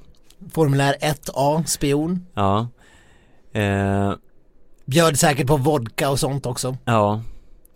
Formulär 0.52 0.94
1A, 1.00 1.64
spion. 1.64 2.26
Ja, 2.34 2.68
eh, 3.52 4.12
Bjöd 4.86 5.18
säkert 5.18 5.46
på 5.46 5.56
vodka 5.56 6.10
och 6.10 6.18
sånt 6.18 6.46
också. 6.46 6.76
ja, 6.84 7.20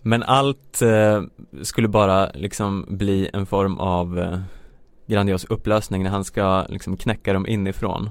men 0.02 0.22
allt 0.22 0.82
eh, 0.82 1.22
skulle 1.62 1.88
bara 1.88 2.30
liksom 2.34 2.86
bli 2.88 3.30
en 3.32 3.46
form 3.46 3.78
av 3.78 4.18
eh, 4.18 4.40
grandios 5.06 5.44
upplösning 5.44 6.02
när 6.02 6.10
han 6.10 6.24
ska 6.24 6.64
liksom 6.68 6.96
knäcka 6.96 7.32
dem 7.32 7.46
inifrån. 7.46 8.10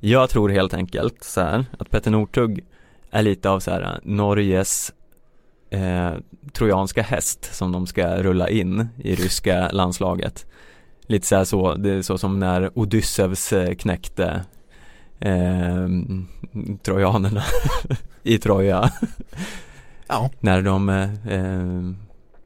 Jag 0.00 0.30
tror 0.30 0.48
helt 0.48 0.74
enkelt 0.74 1.24
så 1.24 1.40
här 1.40 1.64
att 1.78 1.90
Petter 1.90 2.10
Northug 2.10 2.64
är 3.10 3.22
lite 3.22 3.50
av 3.50 3.60
så 3.60 3.70
här 3.70 4.00
Norges 4.02 4.92
eh, 5.70 6.10
trojanska 6.52 7.02
häst 7.02 7.48
som 7.54 7.72
de 7.72 7.86
ska 7.86 8.22
rulla 8.22 8.48
in 8.48 8.88
i 8.96 9.14
ryska 9.14 9.70
landslaget. 9.72 10.46
Lite 11.06 11.26
så 11.26 11.36
här 11.36 11.44
så, 11.44 11.74
det 11.74 11.90
är 11.90 12.02
så 12.02 12.18
som 12.18 12.38
när 12.38 12.78
Odysseus 12.78 13.52
eh, 13.52 13.74
knäckte 13.74 14.44
eh, 15.20 15.88
trojanerna 16.82 17.42
i 18.22 18.38
Troja. 18.38 18.92
Ja, 20.06 20.30
När 20.40 20.62
de 20.62 20.88
eh, 20.88 21.28
eh, 21.28 21.92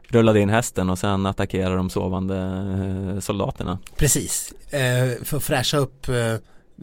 rullade 0.08 0.40
in 0.40 0.50
hästen 0.50 0.90
och 0.90 0.98
sen 0.98 1.26
attackerade 1.26 1.76
de 1.76 1.90
sovande 1.90 2.38
eh, 3.14 3.20
soldaterna. 3.20 3.78
precis. 3.96 4.52
Eh, 4.72 5.24
för 5.24 5.36
att 5.36 5.42
fräscha 5.42 5.76
upp 5.76 6.06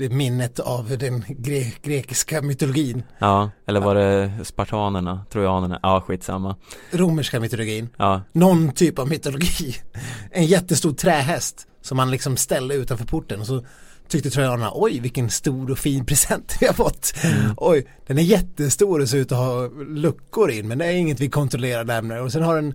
minnet 0.10 0.60
av 0.60 0.98
den 0.98 1.24
gre- 1.24 1.74
grekiska 1.84 2.42
mytologin. 2.42 3.04
Ja, 3.20 3.50
eller 3.68 3.80
var 3.80 3.96
det 3.96 4.32
spartanerna, 4.44 5.26
trojanerna? 5.32 5.80
Ja, 5.84 6.02
skitsamma. 6.08 6.56
Romerska 6.92 7.40
mytologin. 7.40 7.90
Ja, 7.98 8.22
Någon 8.32 8.72
typ 8.72 9.00
av 9.00 9.08
mytologi. 9.10 9.76
En 10.32 10.46
jättestor 10.46 10.94
trähäst 10.94 11.68
som 11.82 11.98
man 11.98 12.12
liksom 12.12 12.38
ställde 12.38 12.76
utanför 12.76 13.06
porten 13.06 13.40
och 13.40 13.48
så 13.48 13.66
tyckte 14.08 14.30
trojanerna 14.30 14.72
oj 14.74 15.00
vilken 15.00 15.30
stor 15.30 15.72
och 15.72 15.78
fin 15.80 16.06
present 16.06 16.58
vi 16.62 16.68
har 16.68 16.74
fått. 16.74 17.14
Oj, 17.58 17.88
den 18.08 18.18
är 18.18 18.22
jättestor 18.22 19.02
och 19.02 19.10
ser 19.10 19.18
ut 19.18 19.32
att 19.32 19.38
ha 19.38 19.68
luckor 19.88 20.52
in 20.52 20.68
men 20.68 20.78
det 20.78 20.86
är 20.86 20.92
inget 20.92 21.20
vi 21.20 21.30
kontrollerar 21.30 21.84
närmare 21.84 22.22
och 22.22 22.32
sen 22.32 22.44
har 22.44 22.56
den 22.56 22.74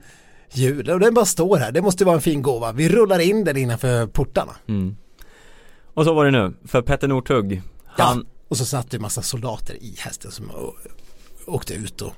hjul 0.52 0.90
och 0.90 1.00
den 1.00 1.14
bara 1.14 1.24
står 1.24 1.56
här. 1.56 1.72
Det 1.72 1.82
måste 1.82 2.04
vara 2.04 2.14
en 2.16 2.22
fin 2.22 2.42
gåva. 2.42 2.72
Vi 2.72 2.88
rullar 2.88 3.18
in 3.18 3.44
den 3.44 3.56
innanför 3.56 4.06
portarna. 4.06 4.52
mm. 4.68 4.96
Och 5.94 6.04
så 6.04 6.14
var 6.14 6.24
det 6.24 6.30
nu, 6.30 6.54
för 6.64 6.82
Petter 6.82 7.08
Northug, 7.08 7.62
han, 7.86 8.18
Ja, 8.18 8.24
och 8.48 8.56
så 8.56 8.64
satt 8.64 8.90
det 8.90 8.96
en 8.96 9.02
massa 9.02 9.22
soldater 9.22 9.74
i 9.82 9.94
hästen 9.98 10.30
som 10.30 10.50
åkte 11.46 11.74
ut 11.74 12.02
och 12.02 12.12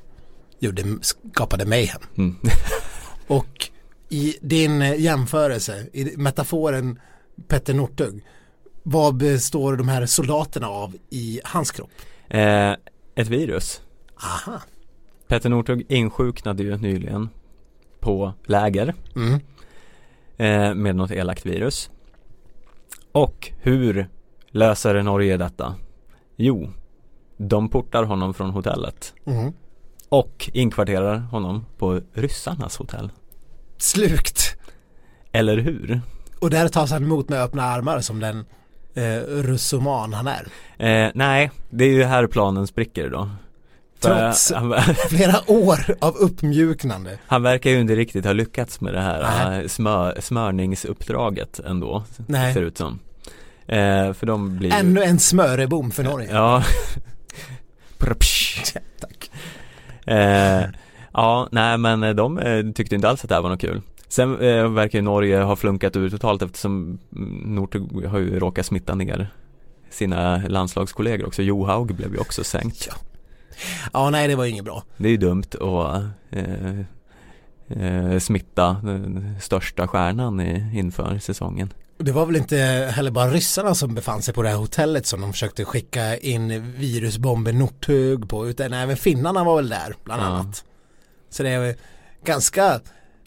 gjorde, 0.58 0.82
skapade 1.00 1.66
mayhem. 1.66 2.00
mm. 2.16 2.36
Och 3.26 3.70
i 4.08 4.36
din 4.40 4.80
jämförelse, 4.80 5.86
i 5.92 6.16
metaforen 6.16 7.00
Petter 7.48 7.74
Northug, 7.74 8.24
vad 8.82 9.16
består 9.16 9.76
de 9.76 9.88
här 9.88 10.06
soldaterna 10.06 10.68
av 10.68 10.96
i 11.10 11.40
hans 11.44 11.70
kropp? 11.70 11.90
eh, 12.28 12.72
ett 13.14 13.28
virus. 13.28 13.80
Aha. 14.16 14.60
Petter 15.28 15.48
Northug 15.48 15.86
insjuknade 15.88 16.62
ju 16.62 16.76
nyligen 16.76 17.28
på 18.00 18.32
läger 18.46 18.94
Mm. 19.16 19.32
eh, 20.36 20.74
med 20.74 20.96
något 20.96 21.10
elakt 21.10 21.46
virus. 21.46 21.90
Och 23.16 23.52
hur 23.62 24.08
löser 24.50 25.02
Norge 25.02 25.36
detta? 25.36 25.74
Jo, 26.36 26.72
de 27.36 27.68
portar 27.68 28.02
honom 28.04 28.34
från 28.34 28.50
hotellet 28.50 29.14
Mm. 29.26 29.52
och 30.08 30.50
inkvarterar 30.52 31.16
honom 31.18 31.64
på 31.78 32.00
ryssarnas 32.12 32.76
hotell. 32.76 33.10
Slukt. 33.78 34.56
Eller 35.32 35.56
hur? 35.56 36.00
Och 36.40 36.50
där 36.50 36.68
tas 36.68 36.90
han 36.90 37.02
emot 37.04 37.28
med 37.28 37.42
öppna 37.42 37.62
armar 37.62 38.00
som 38.00 38.20
den 38.20 38.44
eh, 38.94 39.20
russoman 39.26 40.12
han 40.12 40.26
är. 40.26 40.46
Eh, 40.78 41.10
nej, 41.14 41.50
det 41.70 41.84
är 41.84 41.92
ju 41.92 42.04
här 42.04 42.26
planen 42.26 42.66
spricker 42.66 43.10
då. 43.10 43.30
Trots- 44.00 44.52
han, 44.54 44.74
Flera 45.08 45.50
år 45.50 45.78
av 46.00 46.16
uppmjuknande. 46.16 47.18
han 47.26 47.42
verkar 47.42 47.70
ju 47.70 47.80
inte 47.80 47.94
riktigt 47.96 48.24
ha 48.24 48.32
lyckats 48.32 48.80
med 48.80 48.94
det 48.94 49.00
här 49.00 49.48
Nej. 49.48 49.60
eh, 49.62 49.68
smör, 49.68 50.16
smörningsuppdraget 50.20 51.58
ändå, 51.60 52.04
Nej. 52.26 52.54
ser 52.54 52.62
ut 52.62 52.78
som. 52.78 52.98
Eh, 53.66 54.12
för 54.12 54.26
de 54.26 54.58
blir. 54.58 54.72
Ännu 54.72 55.02
en 55.02 55.18
smörebom 55.18 55.90
för 55.90 56.04
Norge. 56.04 56.28
Ja. 56.32 56.62
Tack. 59.00 59.30
eh, 60.06 60.62
ja, 61.12 61.48
nej 61.52 61.78
men 61.78 62.16
de 62.16 62.38
eh, 62.38 62.72
tyckte 62.72 62.94
inte 62.94 63.08
alls 63.08 63.22
att 63.24 63.28
det 63.28 63.34
här 63.34 63.42
var 63.42 63.50
något 63.50 63.60
kul. 63.60 63.82
Sen 64.08 64.40
eh, 64.40 64.68
verkar 64.68 64.98
ju 64.98 65.02
Norge 65.02 65.38
ha 65.42 65.56
flunkat 65.56 65.96
ur 65.96 66.10
totalt 66.10 66.42
eftersom 66.42 66.98
Northug 67.44 68.04
har 68.06 68.18
ju 68.18 68.38
råkat 68.38 68.66
smitta 68.66 68.94
ner 68.94 69.28
sina 69.90 70.36
landslagskollegor 70.48 71.26
också. 71.26 71.42
Johaug 71.42 71.94
blev 71.94 72.12
ju 72.12 72.18
också 72.18 72.44
sänkt. 72.44 72.88
Ja, 72.90 72.94
nej 74.10 74.28
det 74.28 74.34
var 74.36 74.44
inget 74.44 74.64
bra. 74.64 74.82
Det 74.96 75.08
är 75.08 75.10
ju 75.10 75.16
dumt 75.16 75.44
att 75.60 76.02
eh, 76.30 76.80
eh, 77.68 78.18
smitta 78.18 78.76
den 78.82 79.36
största 79.40 79.88
stjärnan 79.88 80.40
i, 80.40 80.78
inför 80.78 81.18
säsongen. 81.18 81.72
Det 81.98 82.12
var 82.12 82.26
väl 82.26 82.36
inte 82.36 82.56
heller 82.94 83.10
bara 83.10 83.30
ryssarna 83.30 83.74
som 83.74 83.94
befann 83.94 84.22
sig 84.22 84.34
på 84.34 84.42
det 84.42 84.48
här 84.48 84.56
hotellet 84.56 85.06
som 85.06 85.20
de 85.20 85.32
försökte 85.32 85.64
skicka 85.64 86.16
in 86.16 86.72
virusbomben 86.72 87.58
Northug 87.58 88.28
på 88.28 88.48
utan 88.48 88.72
även 88.72 88.96
finnarna 88.96 89.44
var 89.44 89.56
väl 89.56 89.68
där 89.68 89.94
bland 90.04 90.22
Ja. 90.22 90.26
annat. 90.26 90.64
Så 91.30 91.42
det 91.42 91.50
är 91.50 91.76
ganska 92.24 92.80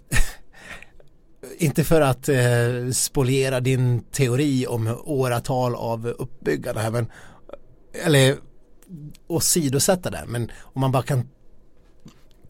inte 1.57 1.84
för 1.84 2.01
att 2.01 2.30
eh, 2.30 2.91
spoliera 2.93 3.60
din 3.60 4.01
teori 4.03 4.68
om 4.68 4.97
åratal 5.03 5.76
av 5.76 6.07
uppbyggande 6.07 6.81
här 6.81 6.91
men 6.91 7.07
eller 8.06 8.35
åsidosätta 9.28 10.10
det 10.10 10.24
men 10.28 10.52
om 10.61 10.82
man 10.82 10.91
bara 10.91 11.03
kan 11.03 11.30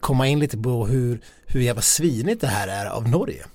komma 0.00 0.26
in 0.26 0.38
lite 0.38 0.58
på 0.58 0.86
hur, 0.86 1.20
hur 1.46 1.60
jävla 1.60 1.82
svinigt 1.82 2.40
det 2.40 2.46
här 2.46 2.68
är 2.68 2.86
av 2.86 3.08
Norge 3.08 3.46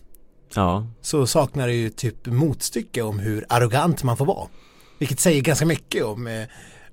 Ja, 0.55 0.87
så 1.01 1.27
saknar 1.27 1.67
det 1.67 1.73
ju 1.73 1.89
typ 1.89 2.25
motstycke 2.25 3.01
om 3.01 3.19
hur 3.19 3.45
arrogant 3.49 4.03
man 4.03 4.17
får 4.17 4.25
vara. 4.25 4.47
Vilket 4.99 5.19
säger 5.19 5.41
ganska 5.41 5.65
mycket 5.65 6.03
om, 6.03 6.27
eh, 6.27 6.45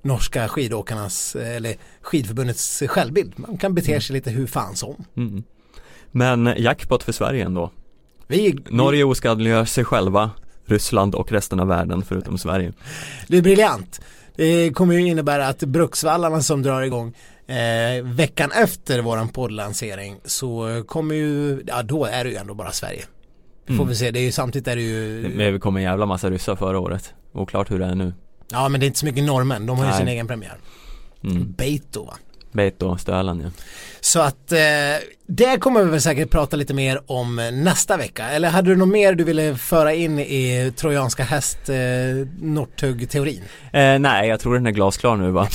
norska 0.03 0.49
skidåkarnas 0.49 1.37
eller 1.37 1.77
skidförbundets 2.01 2.83
självbild. 2.87 3.33
Man 3.37 3.57
kan 3.59 3.75
bete 3.75 4.01
sig 4.01 4.15
lite 4.15 4.31
hur 4.31 4.47
fan 4.47 4.77
som. 4.77 5.05
Mm. 5.17 5.43
Men 6.11 6.55
jackpot 6.59 7.03
för 7.03 7.13
Sverige 7.13 7.45
ändå. 7.45 7.71
Vi, 8.27 8.59
Norge 8.71 9.05
oskadliggör 9.05 9.65
sig 9.65 9.85
själva, 9.85 10.31
Ryssland 10.65 11.15
och 11.15 11.33
resten 11.33 11.61
av 11.61 11.67
världen 11.67 12.03
förutom 12.03 12.39
Sverige. 12.39 12.73
Det 13.29 13.39
är 13.39 13.43
briljant. 13.43 14.01
Det 14.37 14.71
kommer 14.73 14.95
ju 14.95 15.07
innebära 15.07 15.47
att 15.49 15.59
Bruksvallarna 15.59 16.41
som 16.43 16.63
drar 16.63 16.83
igång 16.83 17.15
eh, 17.47 18.03
veckan 18.05 18.51
efter 18.53 19.01
våran 19.03 19.29
poddlansering 19.29 20.17
så 20.25 20.83
kommer 20.87 21.15
ju, 21.15 21.63
ja 21.67 21.83
då 21.83 22.05
är 22.05 22.25
det 22.25 22.31
ju 22.31 22.37
ändå 22.37 22.55
bara 22.55 22.73
Sverige. 22.73 23.05
Får 23.67 23.75
Mm. 23.75 23.89
vi 23.89 23.95
se, 23.95 24.11
det 24.11 24.19
är 24.19 24.23
ju 24.23 24.33
samtidigt 24.33 24.69
är 24.69 24.77
det 24.77 24.83
ju 24.83 25.33
Men 25.37 25.53
vi 25.53 25.59
kom 25.61 25.77
en 25.77 25.83
jävla 25.83 26.07
massa 26.07 26.31
ryssar 26.31 26.57
förra 26.57 26.79
året. 26.79 27.15
Oklart 27.33 27.71
hur 27.71 27.79
det 27.79 27.85
är 27.87 27.95
nu. 27.95 28.15
Ja 28.51 28.69
men 28.69 28.81
det 28.81 28.85
är 28.85 28.89
inte 28.89 28.99
så 28.99 29.07
mycket 29.07 29.25
norrmän, 29.25 29.67
de 29.67 29.79
har 29.79 29.85
ju 29.85 29.91
Nej. 29.91 29.99
sin 29.99 30.09
egen 30.09 30.27
premiär. 30.27 30.57
Mm. 31.25 31.53
Beito 31.53 32.05
va? 32.05 32.15
Beito, 32.53 32.97
Stöland 32.99 33.43
ja. 33.43 33.49
Så 34.01 34.21
att 34.21 34.53
eh, 34.53 34.59
det 35.27 35.61
kommer 35.61 35.85
vi 35.85 35.91
väl 35.91 36.01
säkert 36.01 36.31
prata 36.31 36.57
lite 36.57 36.75
mer 36.75 37.01
om 37.07 37.51
nästa 37.53 37.97
vecka. 37.97 38.29
Eller 38.29 38.49
hade 38.49 38.71
du 38.71 38.77
något 38.77 38.89
mer 38.89 39.15
du 39.15 39.25
ville 39.25 39.57
föra 39.57 39.95
in 39.95 40.19
i 40.19 40.73
trojanska 40.77 41.25
häst 41.25 41.69
eh, 41.69 41.77
Northug-teorin? 42.41 43.43
Eh, 43.73 43.99
nej, 43.99 44.29
jag 44.29 44.41
tror 44.41 44.55
den 44.55 44.67
är 44.67 44.71
glasklar 44.71 45.17
nu 45.17 45.31
va. 45.31 45.49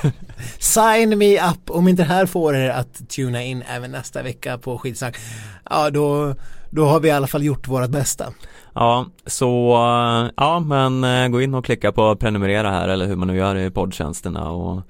Sign 0.58 1.18
me 1.18 1.50
up 1.50 1.70
om 1.70 1.88
inte 1.88 2.02
det 2.02 2.08
här 2.08 2.26
får 2.26 2.56
er 2.56 2.68
att 2.68 3.08
tuna 3.08 3.42
in 3.42 3.62
även 3.68 3.90
nästa 3.90 4.22
vecka 4.22 4.58
på 4.58 4.78
skitsnack. 4.78 5.16
Ja 5.70 5.90
då, 5.90 6.34
då 6.70 6.84
har 6.84 7.00
vi 7.00 7.08
i 7.08 7.12
alla 7.12 7.26
fall 7.26 7.44
gjort 7.44 7.68
vårt 7.68 7.90
bästa. 7.90 8.32
Ja, 8.74 9.06
så 9.26 9.72
eh, 9.72 10.30
ja 10.36 10.60
men 10.60 11.04
eh, 11.04 11.28
gå 11.28 11.40
in 11.42 11.54
och 11.54 11.64
klicka 11.64 11.92
på 11.92 12.16
prenumerera 12.16 12.70
här 12.70 12.88
eller 12.88 13.06
hur 13.06 13.16
man 13.16 13.28
nu 13.28 13.36
gör 13.36 13.56
i 13.56 13.70
poddtjänsterna 13.70 14.50
och 14.50 14.82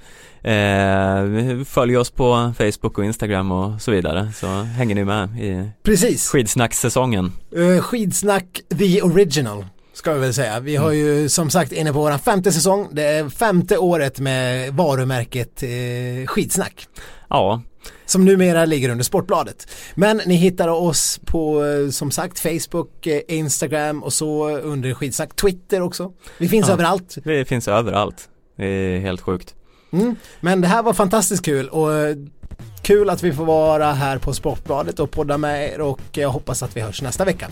eh, 0.47 1.65
följ 1.65 1.97
oss 1.97 2.11
på 2.11 2.53
Facebook 2.59 2.99
och 2.99 3.05
Instagram 3.05 3.53
och 3.53 3.83
så 3.83 3.91
vidare 3.91 4.33
så 4.35 4.47
hänger 4.63 4.95
ni 4.95 5.05
med 5.05 5.29
i 5.41 5.71
Precis. 5.83 6.29
skidsnackssäsongen. 6.29 7.33
Uh, 7.57 7.81
skidsnack 7.81 8.61
the 8.79 9.03
original 9.03 9.65
ska 9.93 10.13
vi 10.13 10.21
väl 10.21 10.35
säga. 10.35 10.61
Vi 10.61 10.77
har 10.77 10.91
ju 10.93 11.29
som 11.29 11.51
sagt 11.51 11.73
inne 11.73 11.93
på 11.93 11.99
våran 11.99 12.19
femte 12.19 12.53
säsong. 12.53 12.89
Det 12.93 13.03
är 13.03 13.29
femte 13.29 13.79
året 13.79 14.21
med 14.21 14.73
varumärket 14.75 15.63
eh, 15.63 16.27
Skidsnack. 16.27 16.87
Ja, 17.29 17.63
Som 18.07 18.25
numera 18.25 18.65
ligger 18.65 18.89
under 18.89 19.05
Sportbladet. 19.05 19.69
Men 19.95 20.21
ni 20.27 20.35
hittar 20.35 20.69
oss 20.69 21.21
på 21.25 21.65
eh, 21.65 21.91
som 21.91 22.11
sagt 22.11 22.39
Facebook, 22.39 23.07
eh, 23.07 23.21
Instagram 23.29 24.03
och 24.03 24.13
så 24.13 24.49
under 24.59 24.95
Skidsnack, 24.95 25.37
Twitter 25.37 25.81
också. 25.83 26.13
Vi 26.39 26.49
finns 26.49 26.67
Ja. 26.69 26.73
överallt. 26.73 27.17
det 27.25 27.45
finns 27.45 27.69
överallt. 27.69 28.29
Det 28.57 28.67
är 28.67 28.99
helt 29.01 29.21
sjukt. 29.21 29.55
Mm. 29.93 30.17
Men 30.41 30.61
det 30.61 30.69
här 30.69 30.83
var 30.83 30.93
fantastiskt 30.93 31.45
kul 31.45 31.69
och 31.69 31.95
eh, 31.95 32.17
kul 32.83 33.11
att 33.11 33.23
vi 33.23 33.33
får 33.33 33.45
vara 33.45 33.93
här 33.93 34.19
på 34.19 34.33
Sportbladet 34.33 35.01
och 35.01 35.11
podda 35.11 35.39
med 35.39 35.73
er 35.73 35.81
och 35.81 36.01
jag 36.13 36.29
hoppas 36.29 36.63
att 36.63 36.77
vi 36.77 36.81
hörs 36.81 37.03
nästa 37.03 37.25
vecka. 37.25 37.49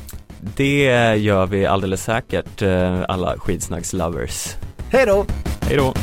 Det 0.57 1.17
gör 1.17 1.47
vi 1.47 1.67
alldeles 1.67 2.05
säkert 2.05 2.63
eh, 2.63 3.03
alla 3.09 3.39
skidsnacks 3.39 3.93
lovers. 3.93 4.57
Hej 4.91 5.07
då! 5.07 5.27
Hej 5.61 5.77
då! 5.77 5.95